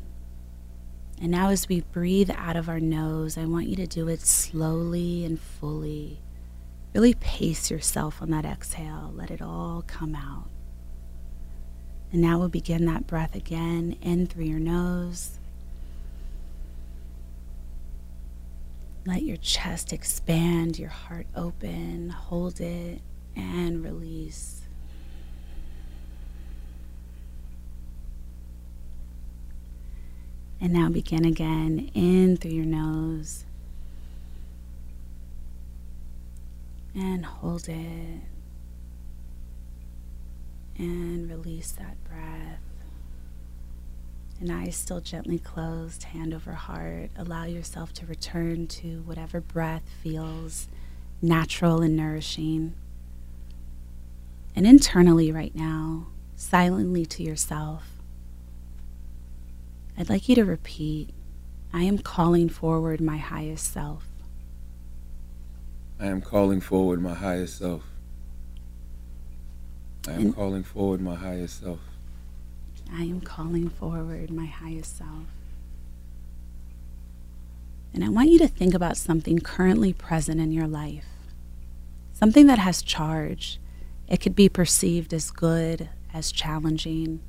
And 1.21 1.31
now, 1.31 1.51
as 1.51 1.69
we 1.69 1.81
breathe 1.81 2.31
out 2.37 2.57
of 2.57 2.69
our 2.69 2.81
nose, 2.81 3.39
I 3.39 3.45
want 3.45 3.69
you 3.69 3.77
to 3.77 3.87
do 3.87 4.09
it 4.09 4.21
slowly 4.21 5.25
and 5.25 5.41
fully. 5.41 6.19
Really 6.93 7.15
pace 7.15 7.71
yourself 7.71 8.21
on 8.21 8.31
that 8.31 8.45
exhale. 8.45 9.13
Let 9.15 9.31
it 9.31 9.41
all 9.41 9.85
come 9.87 10.15
out. 10.15 10.49
And 12.13 12.21
now 12.21 12.39
we'll 12.39 12.49
begin 12.49 12.85
that 12.87 13.07
breath 13.07 13.35
again 13.35 13.97
in 14.03 14.27
through 14.27 14.45
your 14.45 14.61
nose. 14.61 15.39
Let 19.07 19.23
your 19.23 19.37
chest 19.37 19.93
expand, 19.93 20.79
your 20.79 20.91
heart 20.91 21.27
open, 21.35 22.11
hold 22.11 22.61
it, 22.61 23.03
and 23.37 23.85
release. 23.85 24.63
And 30.61 30.73
now 30.73 30.89
begin 30.89 31.25
again 31.25 31.91
in 31.95 32.37
through 32.37 32.53
your 32.53 32.65
nose. 32.65 33.45
And 36.95 37.27
hold 37.27 37.69
it. 37.69 38.21
And 40.79 41.29
release 41.29 41.73
that 41.73 42.03
breath. 42.05 42.61
And 44.41 44.51
eyes 44.51 44.77
still 44.77 45.01
gently 45.01 45.39
closed, 45.39 46.05
hand 46.05 46.33
over 46.35 46.53
heart. 46.53 47.11
Allow 47.17 47.45
yourself 47.45 47.93
to 47.95 48.07
return 48.07 48.67
to 48.69 49.03
whatever 49.03 49.41
breath 49.41 49.85
feels 50.03 50.69
natural 51.21 51.83
and 51.83 51.97
nourishing. 51.97 52.75
And 54.57 54.67
internally, 54.67 55.33
right 55.33 55.55
now, 55.55 56.07
silently 56.37 57.05
to 57.07 57.23
yourself, 57.23 57.91
I'd 59.99 60.09
like 60.09 60.29
you 60.29 60.35
to 60.37 60.45
repeat 60.45 61.11
I 61.73 61.83
am 61.83 61.99
calling 61.99 62.49
forward 62.49 63.01
my 63.01 63.17
highest 63.17 63.73
self. 63.73 64.07
I 65.99 66.07
am 66.07 66.21
calling 66.21 66.61
forward 66.61 67.01
my 67.03 67.15
highest 67.15 67.59
self. 67.59 67.83
I 70.07 70.13
am 70.13 70.21
And- 70.21 70.35
calling 70.35 70.63
forward 70.63 71.01
my 71.01 71.15
highest 71.17 71.61
self. 71.61 71.81
I 72.93 73.03
am 73.03 73.21
calling 73.23 73.71
forward 73.71 74.31
my 74.31 74.47
highest 74.47 74.99
self. 74.99 75.25
And 77.93 78.05
I 78.05 78.09
want 78.09 78.31
you 78.31 78.39
to 78.39 78.49
think 78.49 78.75
about 78.75 78.97
something 78.97 79.39
currently 79.39 79.93
present 79.93 80.41
in 80.41 80.53
your 80.53 80.69
life, 80.69 81.07
something 82.13 82.47
that 82.47 82.59
has 82.59 82.83
charge. 82.83 83.59
It 84.09 84.21
could 84.21 84.35
be 84.35 84.49
perceived 84.49 85.13
as 85.15 85.31
good, 85.31 85.89
as 86.13 86.31
challenging, 86.31 87.21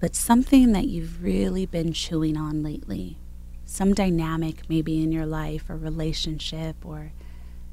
but 0.00 0.14
something 0.14 0.72
that 0.72 0.88
you've 0.88 1.22
really 1.22 1.66
been 1.66 1.92
chewing 1.92 2.36
on 2.36 2.62
lately. 2.62 3.18
Some 3.64 3.94
dynamic 3.94 4.68
maybe 4.68 5.02
in 5.02 5.12
your 5.12 5.26
life 5.26 5.70
or 5.70 5.76
relationship 5.76 6.76
or 6.84 7.12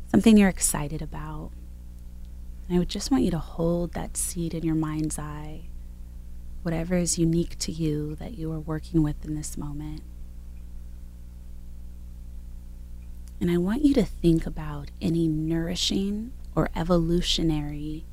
something 0.08 0.38
you're 0.38 0.50
excited 0.50 1.02
about. 1.02 1.52
And 2.68 2.76
I 2.76 2.80
would 2.80 2.90
just 2.90 3.12
want 3.12 3.24
you 3.24 3.32
to 3.32 3.40
hold 3.40 3.94
that 3.94 4.16
seed 4.16 4.54
in 4.54 4.64
your 4.64 4.76
mind's 4.76 5.20
eye 5.20 5.70
whatever 6.62 6.96
is 6.96 7.18
unique 7.18 7.58
to 7.60 7.72
you 7.72 8.16
that 8.16 8.38
you 8.38 8.52
are 8.52 8.60
working 8.60 9.04
with 9.04 9.24
in 9.26 9.36
this 9.36 9.58
moment. 9.58 10.02
And 13.40 13.50
I 13.50 13.58
want 13.58 13.86
you 13.86 13.94
to 13.94 14.04
think 14.04 14.46
about 14.46 14.92
any 15.02 15.28
nourishing 15.28 16.34
or 16.56 16.70
evolutionary 16.76 18.06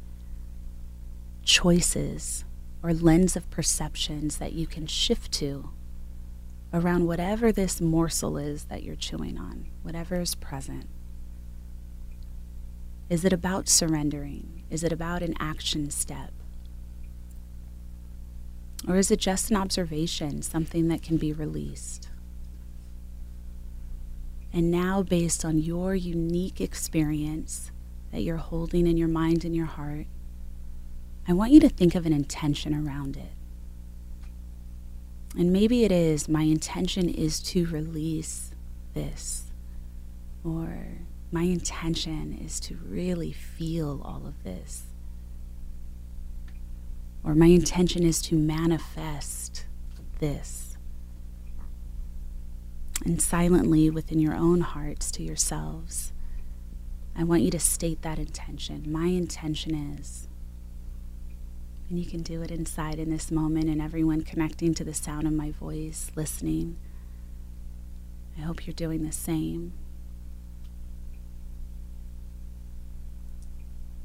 choices 1.47 2.45
or 2.83 2.93
lens 2.93 3.37
of 3.37 3.49
perceptions 3.49 4.37
that 4.37 4.53
you 4.53 4.67
can 4.67 4.87
shift 4.87 5.33
to 5.33 5.71
around 6.75 7.07
whatever 7.07 7.51
this 7.51 7.81
morsel 7.81 8.37
is 8.37 8.65
that 8.65 8.83
you're 8.83 8.97
chewing 8.97 9.39
on, 9.39 9.67
whatever 9.83 10.21
is 10.21 10.35
present. 10.35 10.87
Is 13.09 13.25
it 13.25 13.33
about 13.33 13.69
surrendering? 13.69 14.65
Is 14.69 14.83
it 14.83 14.93
about 14.93 15.23
an 15.23 15.35
action 15.39 15.91
step? 15.91 16.33
Or 18.87 18.97
is 18.97 19.11
it 19.11 19.21
just 19.21 19.51
an 19.51 19.57
observation, 19.57 20.43
something 20.43 20.89
that 20.89 21.03
can 21.03 21.17
be 21.17 21.33
released? 21.33 22.11
And 24.53 24.71
now, 24.71 25.03
based 25.03 25.45
on 25.45 25.59
your 25.59 25.95
unique 25.95 26.61
experience 26.61 27.71
that 28.11 28.23
you're 28.23 28.37
holding 28.37 28.87
in 28.87 28.97
your 28.97 29.09
mind 29.09 29.45
and 29.45 29.55
your 29.55 29.67
heart, 29.67 30.07
I 31.29 31.33
want 31.33 31.53
you 31.53 31.61
to 31.61 31.69
think 31.69 31.95
of 31.95 32.07
an 32.07 32.13
intention 32.13 32.75
around 32.75 33.17
it. 33.17 33.33
And 35.37 35.53
maybe 35.53 35.85
it 35.85 35.93
is 35.93 36.29
my 36.29 36.43
intention 36.43 37.09
is 37.09 37.41
to 37.45 37.67
release 37.67 38.53
this, 38.95 39.51
or 40.45 40.87
my 41.31 41.43
intention 41.43 42.33
is 42.33 42.59
to 42.61 42.77
really 42.77 43.33
feel 43.33 44.01
all 44.05 44.27
of 44.27 44.43
this 44.45 44.85
or 47.27 47.35
my 47.35 47.47
intention 47.47 48.05
is 48.05 48.23
to 48.23 48.37
manifest 48.37 49.67
this. 50.21 50.77
And 53.05 53.21
silently 53.21 53.91
within 53.91 54.21
your 54.21 54.35
own 54.35 54.61
hearts 54.61 55.11
to 55.13 55.25
yourselves, 55.25 56.13
I 57.17 57.25
want 57.25 57.43
you 57.43 57.51
to 57.51 57.59
state 57.59 58.03
that 58.03 58.21
intention. 58.21 58.85
My 58.91 59.09
intention 59.09 59.99
is. 59.99 60.29
And 61.89 61.99
you 61.99 62.07
can 62.07 62.23
do 62.23 62.43
it 62.43 62.51
inside 62.51 62.99
in 62.99 63.11
this 63.11 63.31
moment, 63.31 63.69
and 63.69 63.81
everyone 63.81 64.23
connecting 64.23 64.75
to 64.75 64.85
the 64.85 64.95
sound 64.95 65.27
of 65.27 65.33
my 65.33 65.53
voice, 65.53 66.11
listening. 66.17 66.77
I 68.37 68.43
hope 68.43 68.67
you're 68.67 68.75
doing 68.75 69.05
the 69.05 69.13
same. 69.13 69.73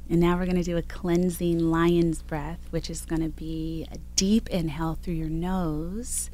And 0.08 0.20
now 0.20 0.36
we're 0.36 0.44
going 0.44 0.56
to 0.56 0.62
do 0.62 0.76
a 0.76 0.82
cleansing 0.82 1.58
lion's 1.58 2.22
breath, 2.22 2.60
which 2.70 2.90
is 2.90 3.04
going 3.04 3.22
to 3.22 3.30
be 3.30 3.86
a 3.90 3.98
deep 4.14 4.48
inhale 4.50 4.94
through 4.94 5.14
your 5.14 5.30
nose, 5.30 6.30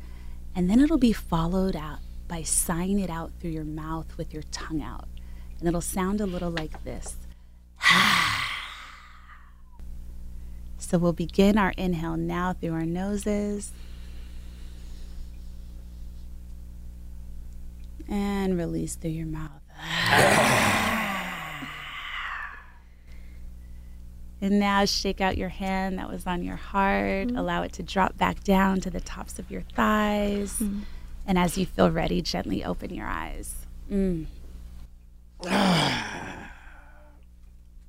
and 0.55 0.69
then 0.69 0.81
it'll 0.81 0.99
be 0.99 1.13
followed 1.13 1.77
out 1.77 2.01
by 2.27 2.43
sighing 2.43 2.99
it 2.99 3.09
out 3.09 3.33
through 3.41 3.51
your 3.51 3.65
mouth 3.65 4.19
with 4.19 4.35
your 4.35 4.43
tongue 4.51 4.83
out. 4.83 5.09
And 5.59 5.69
it'll 5.69 5.81
sound 5.81 6.21
a 6.21 6.27
little 6.27 6.51
like 6.51 6.85
this. 6.85 7.17
Ah. 7.81 8.28
So 10.89 10.97
we'll 10.97 11.13
begin 11.13 11.59
our 11.59 11.75
inhale 11.77 12.17
now 12.17 12.55
through 12.55 12.73
our 12.73 12.87
noses. 12.87 13.73
And 18.09 18.57
release 18.57 18.95
through 18.95 19.11
your 19.11 19.27
mouth. 19.27 19.51
And 24.41 24.61
now 24.61 24.85
shake 24.85 25.21
out 25.21 25.37
your 25.37 25.49
hand 25.49 25.99
that 25.99 26.09
was 26.09 26.25
on 26.25 26.45
your 26.45 26.55
heart. 26.55 27.33
Allow 27.33 27.63
it 27.65 27.73
to 27.73 27.83
drop 27.83 28.17
back 28.17 28.45
down 28.45 28.81
to 28.83 28.89
the 28.89 29.01
tops 29.01 29.41
of 29.41 29.51
your 29.51 29.63
thighs. 29.75 30.63
And 31.27 31.37
as 31.37 31.59
you 31.59 31.67
feel 31.67 31.91
ready, 31.91 32.23
gently 32.23 32.65
open 32.65 32.95
your 32.95 33.07
eyes. 33.07 33.67
Mm. 33.91 34.27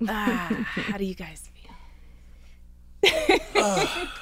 Ah, 0.07 0.47
how 0.75 0.97
do 0.97 1.03
you 1.03 1.13
guys 1.13 1.49
feel? 1.53 1.58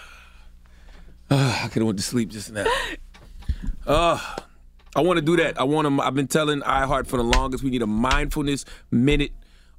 Ah, 1.30 1.66
I 1.66 1.68
could 1.68 1.82
have 1.82 1.88
went 1.88 2.00
to 2.00 2.04
sleep 2.06 2.30
just 2.30 2.52
now. 2.54 2.66
Uh, 3.86 4.18
I 4.96 5.02
want 5.02 5.18
to 5.18 5.22
do 5.26 5.36
that. 5.38 5.60
I 5.60 5.64
want 5.66 5.86
to. 5.88 6.02
I've 6.02 6.16
been 6.16 6.28
telling 6.28 6.62
iHeart 6.62 7.06
for 7.08 7.18
the 7.18 7.24
longest. 7.24 7.64
We 7.66 7.70
need 7.70 7.82
a 7.82 7.88
mindfulness 7.88 8.64
minute 8.92 9.34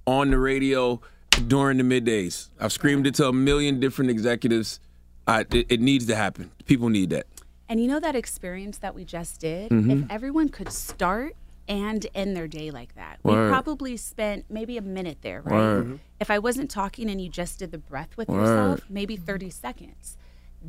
on 0.06 0.30
the 0.30 0.38
radio 0.38 1.00
during 1.46 1.78
the 1.78 1.84
middays. 1.84 2.50
I've 2.61 2.72
screamed 2.72 3.06
it 3.06 3.14
to 3.14 3.28
a 3.28 3.32
million 3.32 3.80
different 3.80 4.11
executives. 4.11 4.78
I, 5.26 5.40
it, 5.50 5.66
it 5.70 5.80
needs 5.80 6.06
to 6.06 6.14
happen. 6.16 6.50
People 6.66 6.90
need 6.90 7.11
that. 7.11 7.26
And 7.70 7.80
you 7.80 7.88
know 7.88 8.00
that 8.00 8.14
experience 8.14 8.78
that 8.78 8.94
we 8.94 9.04
just 9.06 9.40
did? 9.40 9.70
Mhm. 9.70 10.04
If 10.04 10.11
everyone 10.11 10.50
could 10.50 10.70
start 10.70 11.34
and 11.69 12.07
end 12.14 12.37
their 12.37 12.49
day 12.49 12.71
like 12.71 12.95
that, 12.95 13.19
we 13.23 13.33
probably 13.33 13.97
spent 13.97 14.47
maybe 14.49 14.77
a 14.77 14.83
minute 14.83 15.19
there, 15.21 15.43
right? 15.43 15.55
Word. 15.55 15.85
Mm-hmm. 15.85 15.97
If 16.21 16.31
I 16.31 16.39
wasn't 16.39 16.71
talking 16.71 17.11
and 17.11 17.21
you 17.21 17.29
just 17.29 17.59
did 17.59 17.71
the 17.71 17.79
breath 17.79 18.16
with 18.16 18.29
Word. 18.29 18.41
yourself, 18.41 18.91
maybe 18.91 19.16
30 19.16 19.51
seconds. 19.51 20.16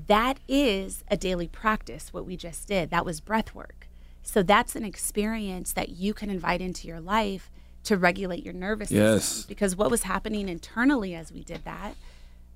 That 0.07 0.39
is 0.47 1.03
a 1.07 1.17
daily 1.17 1.47
practice, 1.47 2.13
what 2.13 2.25
we 2.25 2.35
just 2.35 2.67
did. 2.67 2.91
That 2.91 3.05
was 3.05 3.21
breath 3.21 3.55
work. 3.55 3.87
So 4.21 4.43
that's 4.43 4.75
an 4.75 4.83
experience 4.83 5.73
that 5.73 5.89
you 5.89 6.13
can 6.13 6.29
invite 6.29 6.61
into 6.61 6.87
your 6.87 6.99
life 6.99 7.49
to 7.85 7.97
regulate 7.97 8.43
your 8.43 8.53
nervous 8.53 8.89
system. 8.89 9.13
Yes. 9.13 9.45
Because 9.45 9.75
what 9.75 9.89
was 9.89 10.03
happening 10.03 10.49
internally 10.49 11.15
as 11.15 11.31
we 11.31 11.43
did 11.43 11.63
that 11.65 11.95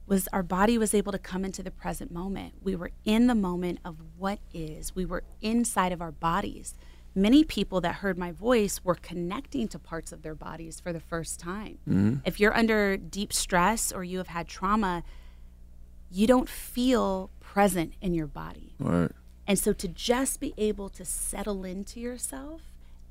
was 0.05 0.27
our 0.33 0.43
body 0.43 0.77
was 0.77 0.93
able 0.93 1.11
to 1.11 1.17
come 1.17 1.45
into 1.45 1.63
the 1.63 1.71
present 1.71 2.11
moment. 2.11 2.55
We 2.61 2.75
were 2.75 2.91
in 3.05 3.27
the 3.27 3.35
moment 3.35 3.79
of 3.85 3.95
what 4.17 4.39
is. 4.53 4.93
We 4.95 5.05
were 5.05 5.23
inside 5.41 5.91
of 5.91 6.01
our 6.01 6.11
bodies, 6.11 6.75
many 7.15 7.43
people 7.43 7.81
that 7.81 7.95
heard 7.95 8.17
my 8.17 8.31
voice 8.31 8.81
were 8.83 8.95
connecting 8.95 9.67
to 9.69 9.79
parts 9.79 10.11
of 10.11 10.21
their 10.21 10.35
bodies 10.35 10.79
for 10.79 10.91
the 10.91 10.99
first 10.99 11.39
time. 11.39 11.77
Mm-hmm. 11.87 12.15
If 12.25 12.39
you're 12.39 12.55
under 12.55 12.97
deep 12.97 13.31
stress 13.31 13.91
or 13.91 14.03
you 14.03 14.17
have 14.17 14.27
had 14.27 14.47
trauma, 14.47 15.03
you 16.09 16.27
don't 16.27 16.49
feel 16.49 17.29
present 17.39 17.93
in 18.01 18.13
your 18.13 18.27
body. 18.27 18.75
Right. 18.79 19.11
And 19.45 19.59
so 19.59 19.73
to 19.73 19.87
just 19.87 20.39
be 20.39 20.53
able 20.57 20.89
to 20.89 21.05
settle 21.05 21.65
into 21.65 21.99
yourself 21.99 22.61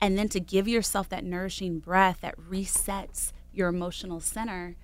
and 0.00 0.18
then 0.18 0.28
to 0.30 0.40
give 0.40 0.66
yourself 0.66 1.09
that 1.11 1.24
nourishing 1.24 1.78
breath 1.78 2.20
that 2.22 2.36
resets 2.38 3.32
your 3.53 3.68
emotional 3.68 4.18
center, 4.18 4.76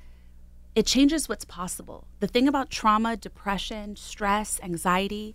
it 0.74 0.86
changes 0.86 1.28
what's 1.28 1.44
possible. 1.44 2.06
The 2.20 2.28
thing 2.28 2.46
about 2.46 2.70
trauma, 2.70 3.16
depression, 3.16 3.96
stress, 3.96 4.60
anxiety, 4.62 5.34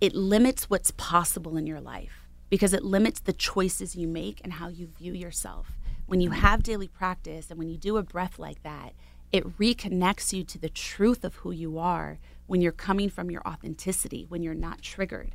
it 0.00 0.14
limits 0.14 0.68
what's 0.68 0.90
possible 0.90 1.56
in 1.56 1.66
your 1.66 1.80
life 1.80 2.23
because 2.54 2.72
it 2.72 2.84
limits 2.84 3.18
the 3.18 3.32
choices 3.32 3.96
you 3.96 4.06
make 4.06 4.40
and 4.44 4.52
how 4.52 4.68
you 4.68 4.86
view 4.86 5.12
yourself. 5.12 5.72
When 6.06 6.20
you 6.20 6.30
have 6.30 6.62
daily 6.62 6.86
practice 6.86 7.50
and 7.50 7.58
when 7.58 7.68
you 7.68 7.76
do 7.76 7.96
a 7.96 8.02
breath 8.04 8.38
like 8.38 8.62
that, 8.62 8.92
it 9.32 9.58
reconnects 9.58 10.32
you 10.32 10.44
to 10.44 10.58
the 10.60 10.68
truth 10.68 11.24
of 11.24 11.34
who 11.34 11.50
you 11.50 11.80
are 11.80 12.20
when 12.46 12.60
you're 12.60 12.70
coming 12.70 13.10
from 13.10 13.28
your 13.28 13.42
authenticity, 13.44 14.24
when 14.28 14.44
you're 14.44 14.54
not 14.54 14.82
triggered. 14.82 15.34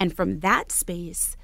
And 0.00 0.12
from 0.12 0.40
that 0.40 0.72
space, 0.72 1.36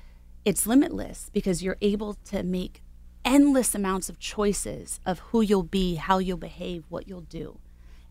it's 0.44 0.66
limitless 0.66 1.30
because 1.32 1.62
you're 1.62 1.78
able 1.80 2.14
to 2.24 2.42
make 2.42 2.82
endless 3.24 3.76
amounts 3.76 4.08
of 4.08 4.18
choices 4.18 4.98
of 5.06 5.20
who 5.20 5.40
you'll 5.40 5.62
be, 5.62 5.94
how 5.94 6.18
you'll 6.18 6.36
behave, 6.36 6.82
what 6.88 7.06
you'll 7.06 7.20
do. 7.20 7.60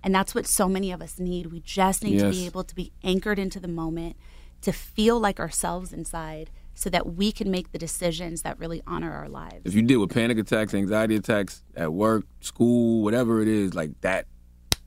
And 0.01 0.15
that's 0.15 0.33
what 0.33 0.47
so 0.47 0.69
many 0.69 0.93
of 0.93 1.01
us 1.01 1.19
need. 1.19 1.47
We 1.47 1.59
just 1.59 2.05
need 2.05 2.19
to 2.19 2.29
be 2.29 2.45
able 2.45 2.63
to 2.63 2.73
be 2.73 2.93
anchored 3.03 3.37
into 3.37 3.59
the 3.59 3.67
moment, 3.67 4.15
to 4.61 4.71
feel 4.71 5.19
like 5.19 5.41
ourselves 5.41 5.91
inside 5.91 6.49
so 6.81 6.89
that 6.89 7.13
we 7.13 7.31
can 7.31 7.51
make 7.51 7.71
the 7.71 7.77
decisions 7.77 8.41
that 8.41 8.57
really 8.57 8.81
honor 8.87 9.11
our 9.11 9.29
lives. 9.29 9.61
If 9.65 9.75
you 9.75 9.83
deal 9.83 9.99
with 9.99 10.11
panic 10.11 10.39
attacks, 10.39 10.73
anxiety 10.73 11.15
attacks 11.15 11.63
at 11.75 11.93
work, 11.93 12.25
school, 12.39 13.03
whatever 13.03 13.39
it 13.39 13.47
is, 13.47 13.75
like 13.75 13.91
that, 14.01 14.25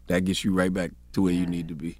that 0.08 0.24
gets 0.24 0.44
you 0.44 0.52
right 0.52 0.72
back 0.72 0.90
to 1.12 1.22
where 1.22 1.32
you 1.32 1.46
need 1.46 1.68
to 1.68 1.74
be. 1.76 1.98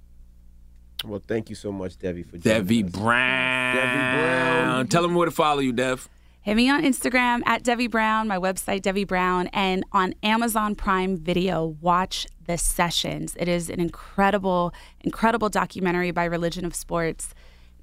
Well, 1.05 1.21
thank 1.25 1.49
you 1.49 1.55
so 1.55 1.71
much, 1.71 1.97
Devi, 1.97 2.23
for 2.23 2.37
joining 2.37 2.65
Devi 2.65 2.83
us. 2.83 2.91
Brown. 2.91 3.75
Devi 3.75 4.21
Brown. 4.21 4.87
Tell 4.87 5.01
them 5.01 5.15
where 5.15 5.25
to 5.25 5.31
follow 5.31 5.61
you, 5.61 5.71
Dev. 5.71 6.09
Hit 6.41 6.57
me 6.57 6.69
on 6.69 6.83
Instagram 6.83 7.41
at 7.45 7.63
Devi 7.63 7.87
Brown, 7.87 8.27
my 8.27 8.37
website, 8.37 8.81
Devi 8.81 9.05
Brown, 9.05 9.47
and 9.47 9.83
on 9.93 10.13
Amazon 10.21 10.75
Prime 10.75 11.17
Video, 11.17 11.77
watch 11.79 12.27
The 12.45 12.57
Sessions. 12.57 13.35
It 13.39 13.47
is 13.47 13.69
an 13.69 13.79
incredible, 13.79 14.73
incredible 15.01 15.49
documentary 15.49 16.11
by 16.11 16.25
Religion 16.25 16.65
of 16.65 16.75
Sports. 16.75 17.33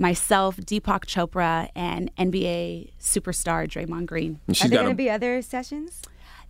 Myself, 0.03 0.57
Deepak 0.57 1.07
Chopra, 1.07 1.69
and 1.77 2.15
NBA 2.17 2.91
superstar 2.99 3.69
Draymond 3.69 4.07
Green. 4.07 4.41
Are 4.61 4.67
there 4.67 4.81
going 4.81 4.89
to 4.89 4.97
be 4.97 5.09
other 5.09 5.41
sessions? 5.43 6.03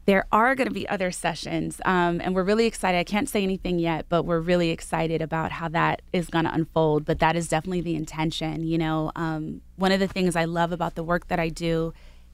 There 0.06 0.24
are 0.32 0.54
going 0.54 0.68
to 0.68 0.74
be 0.74 0.88
other 0.88 1.10
sessions, 1.10 1.78
um, 1.84 2.22
and 2.22 2.34
we're 2.34 2.44
really 2.44 2.64
excited. 2.64 2.96
I 2.96 3.04
can't 3.04 3.28
say 3.28 3.42
anything 3.42 3.78
yet, 3.78 4.06
but 4.08 4.22
we're 4.22 4.40
really 4.40 4.70
excited 4.70 5.20
about 5.20 5.52
how 5.52 5.68
that 5.68 6.00
is 6.14 6.28
going 6.28 6.46
to 6.46 6.54
unfold. 6.54 7.04
But 7.04 7.18
that 7.18 7.36
is 7.36 7.46
definitely 7.46 7.82
the 7.82 7.94
intention. 7.94 8.64
You 8.64 8.78
know, 8.78 9.12
um, 9.16 9.60
one 9.76 9.92
of 9.92 10.00
the 10.00 10.08
things 10.08 10.34
I 10.34 10.46
love 10.46 10.72
about 10.72 10.94
the 10.94 11.04
work 11.04 11.28
that 11.28 11.38
I 11.38 11.50
do 11.50 11.92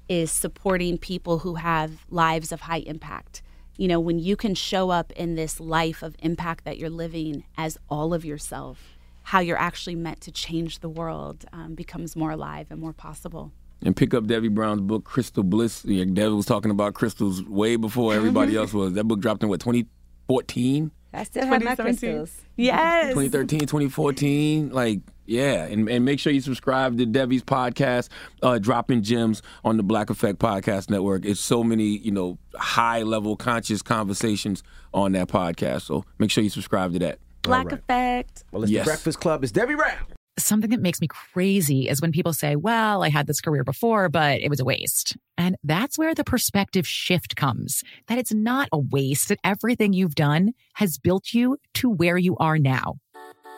is 0.08 0.30
supporting 0.30 0.98
people 0.98 1.40
who 1.40 1.56
have 1.56 2.06
lives 2.10 2.52
of 2.52 2.60
high 2.60 2.84
impact. 2.86 3.42
You 3.76 3.88
know, 3.88 3.98
when 3.98 4.20
you 4.20 4.36
can 4.36 4.54
show 4.54 4.90
up 4.90 5.10
in 5.12 5.34
this 5.34 5.58
life 5.58 6.00
of 6.04 6.14
impact 6.20 6.64
that 6.64 6.78
you're 6.78 6.88
living 6.88 7.42
as 7.56 7.76
all 7.90 8.14
of 8.14 8.24
yourself, 8.24 8.97
how 9.28 9.40
you're 9.40 9.58
actually 9.58 9.94
meant 9.94 10.22
to 10.22 10.32
change 10.32 10.78
the 10.78 10.88
world 10.88 11.44
um, 11.52 11.74
becomes 11.74 12.16
more 12.16 12.30
alive 12.30 12.66
and 12.70 12.80
more 12.80 12.94
possible. 12.94 13.52
and 13.82 13.94
pick 13.94 14.14
up 14.14 14.26
Devi 14.26 14.48
Brown's 14.48 14.80
book, 14.80 15.04
Crystal 15.04 15.42
Bliss. 15.42 15.84
Yeah, 15.84 16.06
Devi 16.10 16.34
was 16.34 16.46
talking 16.46 16.70
about 16.70 16.94
crystals 16.94 17.42
way 17.44 17.76
before 17.76 18.14
everybody 18.14 18.56
else 18.56 18.72
was. 18.72 18.94
That 18.94 19.04
book 19.04 19.20
dropped 19.20 19.42
in 19.42 19.50
what 19.50 19.60
2014, 19.60 20.90
I 21.12 21.24
still 21.24 21.46
have 21.46 21.62
my 21.62 21.76
crystals. 21.76 22.40
Yes. 22.56 23.08
2013, 23.08 23.60
2014. 23.60 24.70
Like, 24.70 25.00
yeah, 25.26 25.64
and, 25.64 25.90
and 25.90 26.06
make 26.06 26.20
sure 26.20 26.32
you 26.32 26.40
subscribe 26.40 26.96
to 26.96 27.04
Devi's 27.04 27.42
podcast, 27.42 28.08
uh, 28.42 28.58
Dropping 28.58 29.02
Gems 29.02 29.42
on 29.62 29.76
the 29.76 29.82
Black 29.82 30.08
Effect 30.08 30.38
Podcast 30.38 30.88
Network. 30.88 31.26
It's 31.26 31.38
so 31.38 31.62
many, 31.62 31.98
you 31.98 32.12
know, 32.12 32.38
high 32.54 33.02
level 33.02 33.36
conscious 33.36 33.82
conversations 33.82 34.62
on 34.94 35.12
that 35.12 35.28
podcast. 35.28 35.82
So 35.82 36.06
make 36.18 36.30
sure 36.30 36.42
you 36.42 36.48
subscribe 36.48 36.94
to 36.94 36.98
that. 37.00 37.18
Black 37.42 37.66
right. 37.66 37.74
Effect. 37.74 38.44
Well, 38.52 38.62
it's 38.62 38.72
Yes. 38.72 38.84
the 38.84 38.90
Breakfast 38.90 39.20
Club. 39.20 39.42
It's 39.42 39.52
Devi 39.52 39.74
Brown. 39.74 39.98
Something 40.38 40.70
that 40.70 40.80
makes 40.80 41.00
me 41.00 41.08
crazy 41.08 41.88
is 41.88 42.00
when 42.00 42.12
people 42.12 42.32
say, 42.32 42.54
well, 42.54 43.02
I 43.02 43.08
had 43.08 43.26
this 43.26 43.40
career 43.40 43.64
before, 43.64 44.08
but 44.08 44.40
it 44.40 44.48
was 44.48 44.60
a 44.60 44.64
waste. 44.64 45.16
And 45.36 45.56
that's 45.64 45.98
where 45.98 46.14
the 46.14 46.22
perspective 46.22 46.86
shift 46.86 47.34
comes 47.34 47.82
that 48.06 48.18
it's 48.18 48.32
not 48.32 48.68
a 48.72 48.78
waste, 48.78 49.30
that 49.30 49.40
everything 49.42 49.92
you've 49.92 50.14
done 50.14 50.52
has 50.74 50.96
built 50.96 51.32
you 51.34 51.56
to 51.74 51.90
where 51.90 52.18
you 52.18 52.36
are 52.36 52.56
now. 52.56 52.94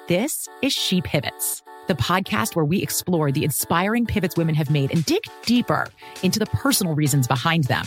This 0.08 0.48
is 0.62 0.72
She 0.72 1.02
Pivots, 1.02 1.62
the 1.86 1.94
podcast 1.94 2.56
where 2.56 2.64
we 2.64 2.82
explore 2.82 3.30
the 3.30 3.44
inspiring 3.44 4.06
pivots 4.06 4.36
women 4.36 4.54
have 4.54 4.70
made 4.70 4.90
and 4.90 5.04
dig 5.04 5.22
deeper 5.44 5.86
into 6.22 6.38
the 6.38 6.46
personal 6.46 6.94
reasons 6.94 7.28
behind 7.28 7.64
them. 7.64 7.86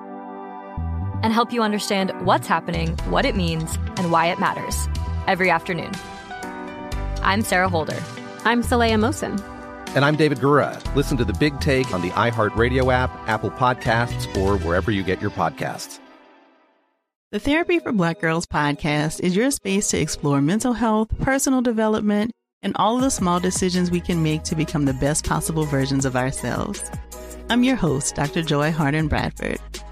And 1.23 1.33
help 1.33 1.53
you 1.53 1.61
understand 1.61 2.11
what's 2.25 2.47
happening, 2.47 2.97
what 3.09 3.25
it 3.25 3.35
means, 3.35 3.75
and 3.97 4.11
why 4.11 4.27
it 4.27 4.39
matters 4.39 4.87
every 5.27 5.49
afternoon. 5.49 5.91
I'm 7.21 7.43
Sarah 7.43 7.69
Holder. 7.69 8.01
I'm 8.45 8.63
Saleha 8.63 8.99
Mohsin. 8.99 9.39
And 9.95 10.05
I'm 10.05 10.15
David 10.15 10.39
Gura. 10.39 10.79
Listen 10.95 11.17
to 11.17 11.25
The 11.25 11.33
Big 11.33 11.59
Take 11.59 11.93
on 11.93 12.01
the 12.01 12.11
iHeartRadio 12.11 12.91
app, 12.93 13.11
Apple 13.27 13.51
Podcasts, 13.51 14.25
or 14.37 14.57
wherever 14.59 14.89
you 14.89 15.03
get 15.03 15.21
your 15.21 15.31
podcasts. 15.31 15.99
The 17.31 17.39
Therapy 17.39 17.79
for 17.79 17.91
Black 17.91 18.19
Girls 18.19 18.45
podcast 18.45 19.19
is 19.21 19.35
your 19.35 19.51
space 19.51 19.89
to 19.89 19.99
explore 19.99 20.41
mental 20.41 20.73
health, 20.73 21.09
personal 21.19 21.61
development, 21.61 22.31
and 22.61 22.75
all 22.77 22.97
of 22.97 23.03
the 23.03 23.09
small 23.09 23.39
decisions 23.39 23.91
we 23.91 24.01
can 24.01 24.21
make 24.21 24.43
to 24.43 24.55
become 24.55 24.85
the 24.85 24.93
best 24.93 25.25
possible 25.25 25.63
versions 25.63 26.05
of 26.05 26.15
ourselves. 26.15 26.89
I'm 27.49 27.63
your 27.63 27.75
host, 27.75 28.15
Dr. 28.15 28.41
Joy 28.41 28.71
Harden 28.71 29.07
Bradford, 29.07 29.59